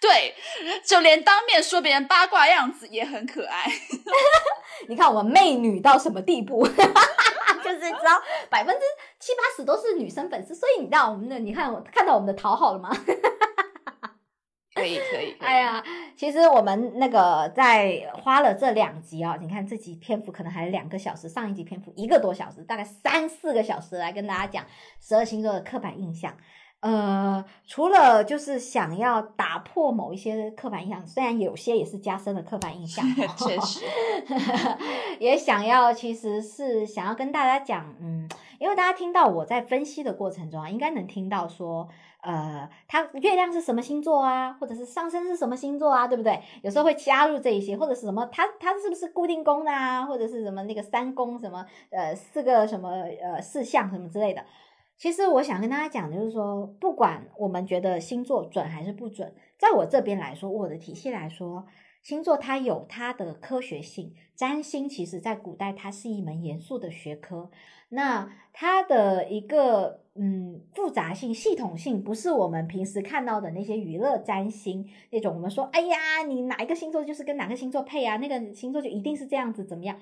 [0.00, 0.36] 对，
[0.86, 3.68] 就连当面说别人八卦样子也很可爱。
[4.88, 6.64] 你看我们媚女到什么地步？
[7.68, 8.80] 就是知道百分之
[9.20, 12.90] 七八十都是女生粉丝，所以你知道我们的，你看我看到我们的讨好了吗？
[14.74, 15.36] 可以可以。
[15.40, 15.82] 哎呀，
[16.16, 24.64] 其实我们那个在花了这两集啊，你看这集篇幅可能还两个小时，上一集篇幅一个多小时，大概三四个小时来跟大家讲
[25.00, 26.36] 十二星座的刻板印象。
[26.80, 33.04] 呃，除了就是想要打破某一些刻板印象，虽然有些也是加深了刻板印象，
[33.36, 33.84] 确实，
[35.18, 38.28] 也想要其实是想要跟大家讲，嗯，
[38.60, 41.88] 因为大家听到我在分析的过程中啊，应该能听到说，
[42.20, 46.40] 呃，它月亮是什么星座啊，或者是上升是什么星座啊，对不对？
[46.62, 52.88] 有时候会加入这一些，或者是什么，它它是不是固定宫的啊，或者是什么那个三宫什么，呃，四个什么
[53.20, 54.44] 呃四象什么之类的。
[54.98, 61.64] 其实我想跟大家讲，就是说，不管我们觉得星座准还是不准，在我这边来说，我的体系来说，
[62.02, 64.12] 星座它有它的科学性。
[64.34, 67.50] 占星其实在古代它是一门严肃的学科，
[67.88, 75.34] 那它的一个嗯复杂性、系统性，不是我们平时看到的那些娱乐占星那种。
[75.34, 79.96] 我们说，哎呀，你哪一个星座就是跟哪个星座配啊，那个星座就一定是这样子，怎么样？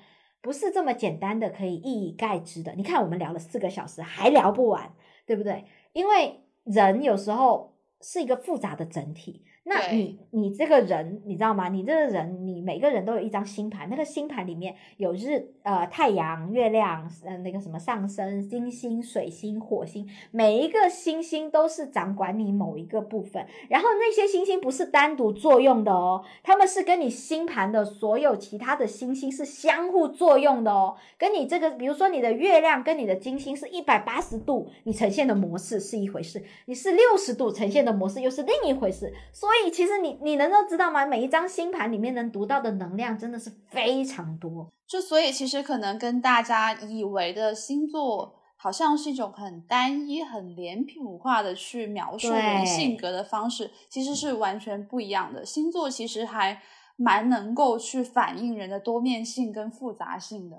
[0.47, 2.73] 不是这么简单的可以一以概之的。
[2.75, 4.93] 你看，我们聊了四个小时还聊不完，
[5.25, 5.65] 对不对？
[5.91, 9.43] 因为人有时候是一个复杂的整体。
[9.69, 11.67] 那你你这个人你知道吗？
[11.67, 23.45] 你这个人，你每个人都有一张星盘，那个星盘里面有日呃太阳、月亮，呃那个什么上升、金星、水星、火星，每一个星星都是掌管你某一个部分。
[23.67, 30.95] 然后那些星星不是单独作用的哦，他们是跟你星盘的所有其他的星星是相互作用的哦。
[31.17, 39.13] 跟你这个，比如说你的月亮跟你的金星是一百八十度，你呈现的模式是一回事；你是六十度呈现的模式又是另一回事。
[39.33, 39.56] 所以。
[39.57, 41.05] 所以其实你你能够知道吗？
[41.05, 44.71] 每一张星盘里面能读到的能量真的是非常多。
[44.85, 55.45] 就所以其实可能跟大家以为的星座好像是一种很单一、很脸谱化的去描述人性格的方式，其实是完全不一样的。
[55.45, 56.61] 星座其实还
[56.95, 60.57] 蛮能够去反映人的多面性跟复杂性的。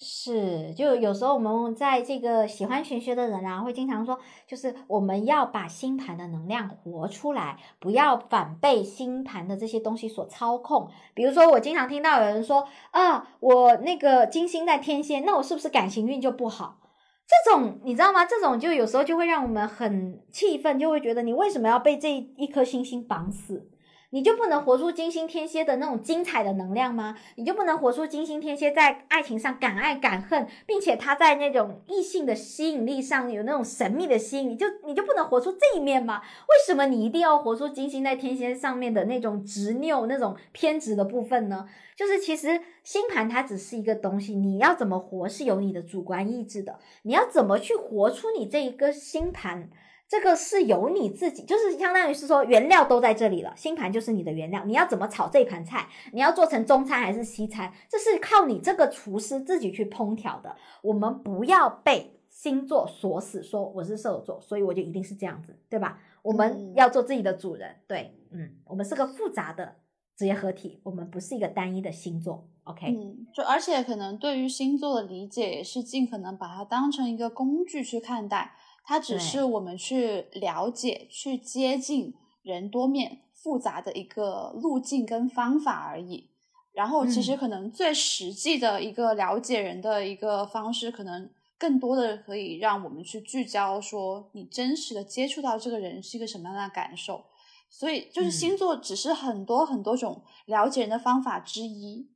[0.00, 4.16] 是，就有时候我们在这个喜欢玄学的人啊，会经常说，
[4.46, 10.88] 就是我们要把星盘的能量活出来，不要反被星盘的这些东西所操控。
[11.14, 16.78] 比如说，我经常听到有人说，啊，我那个金星在天蝎，那我是不是感情运就不好？
[17.26, 18.24] 这种你知道吗？
[18.24, 23.68] 这种就有时候就会让我们很气愤，就会觉得你为什么要被这一颗星星绑死？
[24.10, 27.16] 你就不能活出金星天蝎的那种精彩的能量吗？
[27.36, 36.20] 你就不能活出金星天蝎在爱情上敢爱敢恨，并且他在那种异性的吸引力上有那种神秘的吸引，你就你就不能活出这一面吗？
[36.20, 41.68] 为什么你一定要活出金星在天蝎上面的那种执拗、那种偏执的部分呢？
[41.94, 49.68] 就是其实星盘它只是一个东西，你要怎么活是有你的主观意志的，你要怎么去活出你这一个星盘。
[50.08, 60.56] 这个是由你自己，就是相当于是说原料都在这里了，星盘就是你的原料，你要怎么炒这盘菜，你要做成中餐还是西餐，这是靠你这个厨师自己去烹调的。
[60.82, 66.00] 我们不要被星座锁死，说我是射手座，所以我就一定是这样子，对吧？
[66.22, 69.76] 我们要做自己的主人，对，嗯，我们是个复杂的
[70.16, 72.86] 职业合体，我们不是一个单一的星座，OK？
[72.86, 78.54] 嗯，就而且可能对于星座的理解也是尽可能把它当成一个工具去看待。
[78.88, 86.30] 它只是我们去了解、去接近人多面复杂的一个路径跟方法而已。
[86.72, 91.28] 然后，其实可能最实际的一个了解人的一个方式，可能
[91.58, 97.26] 更多的可以让我们去聚焦，说你真实的接触到这个人是一个什么样的感受。
[97.68, 102.08] 所以，就是星座只是很多很多种了解人的方法之一。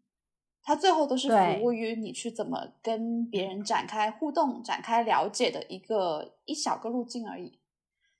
[0.62, 7.58] 它最后都是服务于你去怎么跟别人展开互动、展开了解的一个一小个路径而已。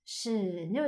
[0.04, 0.80] 是，就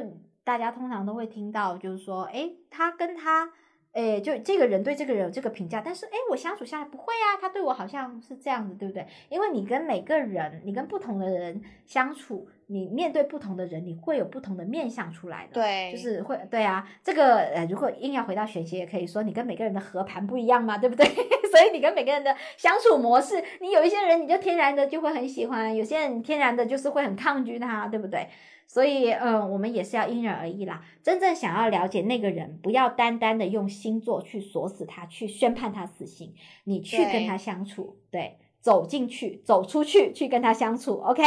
[0.43, 3.53] 大家通常都会听到，就是说，哎，他跟他。
[3.95, 9.07] 哎，就这个人对这个人有这个评价，但是哎，我相处下来不会啊，他对我好像是这样子，对不对？
[9.29, 15.53] 因为你跟每个人，你跟不同的人相处，你面对不同的人，你会有不同的面相出来的。
[15.55, 21.07] 对，就是会，对啊，这个呃，如果硬要回到玄学，也可以说你跟每个人的合盘不一样嘛，对不对？
[21.55, 28.29] 所以你跟每个人的相处模式，你有一些人你就天然的就会很喜欢，有些人天然的就是会很抗拒他，对不对？
[28.75, 30.85] 所以，嗯，我们也是要因人而异啦。
[31.01, 36.35] 真正想要了解那个人，不要单单的用星座去锁死他，去宣判他死刑。
[36.65, 40.95] 你去跟他相处，对，走进去，走出去，去跟他相处。
[41.07, 41.23] OK？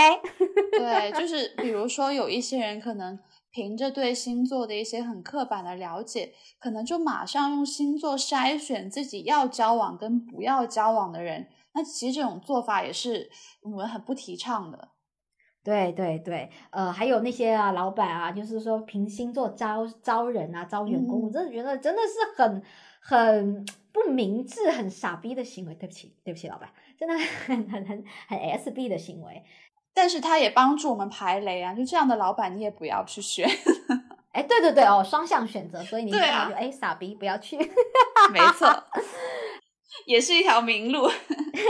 [0.71, 3.17] 对，就是比如说，有一些人可能
[3.49, 11.47] 凭着对星座的一些很刻板的了解，可能就马上用星座筛选自己要交往跟不要交往的人。
[11.73, 13.29] 那其实这种做法也是
[13.61, 14.89] 我们很不提倡的。
[15.67, 22.63] 对对对，呃，还有那些啊，老板啊，就是说凭星座招招人啊，招员工，我真的觉得真的是很
[23.01, 25.75] 很不明智、很傻逼的行为。
[25.75, 29.43] 对不起，对不起，老板，真的很很很很 S B 的行为。
[29.93, 33.45] 但是他也帮助我们排雷啊，就这样的老板你也不要去选。
[34.31, 37.57] 哎，对对对哦，双向选择，所以你对啊看到就哎傻逼不要去。
[38.31, 38.71] 没错，
[40.05, 41.09] 也是一条明路。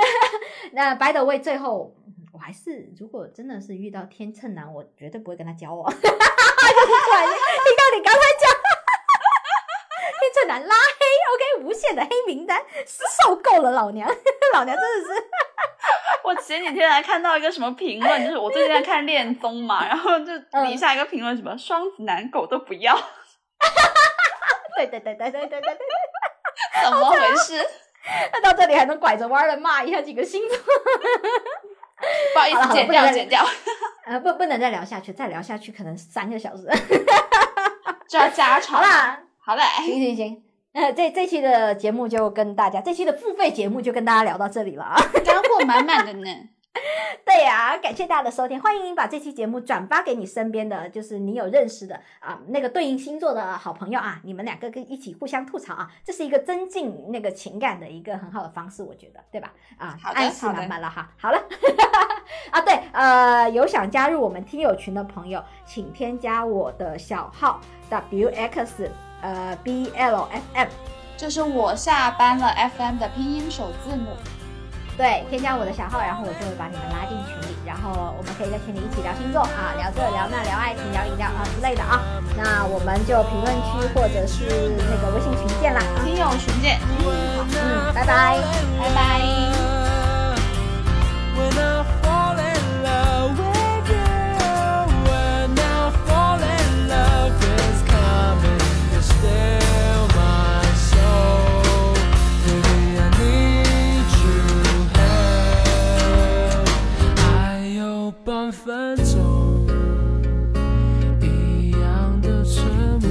[0.73, 1.95] 那 by the way，最后
[2.37, 5.89] 我还是如果真的是遇到天秤男，我绝对不会跟他交往。
[5.97, 6.13] 听到
[7.95, 8.53] 你刚才讲
[10.19, 11.03] 天秤男拉黑
[11.33, 14.07] ，OK，无限的黑名单，是受够了，老娘，
[14.53, 15.23] 老娘真的是。
[16.23, 22.95] 我前几天还看到一个什么评论，就是我最近在看恋综嘛，然后就底下一个评论什么双子男狗都不要，
[24.75, 25.79] 对对对对对对对对，
[26.83, 27.67] 怎么回事？
[28.31, 30.57] 那到这里还能拐着弯儿的骂一下几个星座。
[32.33, 33.43] 不好意思，剪掉剪掉，
[34.05, 36.63] 呃，不，不能再聊下去，再聊下去可能三个小时。
[38.07, 38.77] 就要加长。
[38.77, 40.43] 好啦，好嘞，行行行，
[40.73, 44.95] 呃，这这期的节目就跟大家，这期的付费节目就跟大家聊到这里了啊。
[45.25, 46.29] 干货满满的呢。
[47.25, 59.51] 对呀、感谢大家的收听，欢迎把这期节目转发给你身边的，就是你有认识的啊那个对应星座的好朋友啊，你们两个跟一起互相吐槽啊，这是一个增进那个情感的一个很好的方式，我觉得，对吧？
[59.77, 61.09] 啊，好的爱是好的满满了哈。
[61.17, 61.41] 好了，
[62.51, 67.59] 啊对，呃，有想加入我们听友群的朋友，请添加我的小号
[67.89, 68.89] w x
[69.21, 70.67] 呃 b l f m。
[71.17, 74.11] 这是我下班了 FM 的拼音首字母。
[74.97, 82.01] 对，添加我的小号，然后我就会把你们拉进群里，然后我们可以在群里一起聊星座啊，聊这聊那，聊爱情，聊饮料啊之类的啊。
[82.35, 85.79] 那我们就评论区或者是那个微信群见啦。
[85.79, 88.41] 啊听友群见，嗯，拜拜。
[88.81, 89.21] 拜拜。
[108.51, 109.67] 分钟，
[111.21, 112.63] 一样的沉
[113.01, 113.09] 默。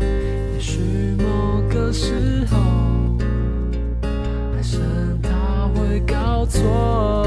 [0.00, 0.80] 也许
[1.18, 2.56] 某个时候，
[4.54, 4.78] 还是
[5.22, 7.21] 他会搞错。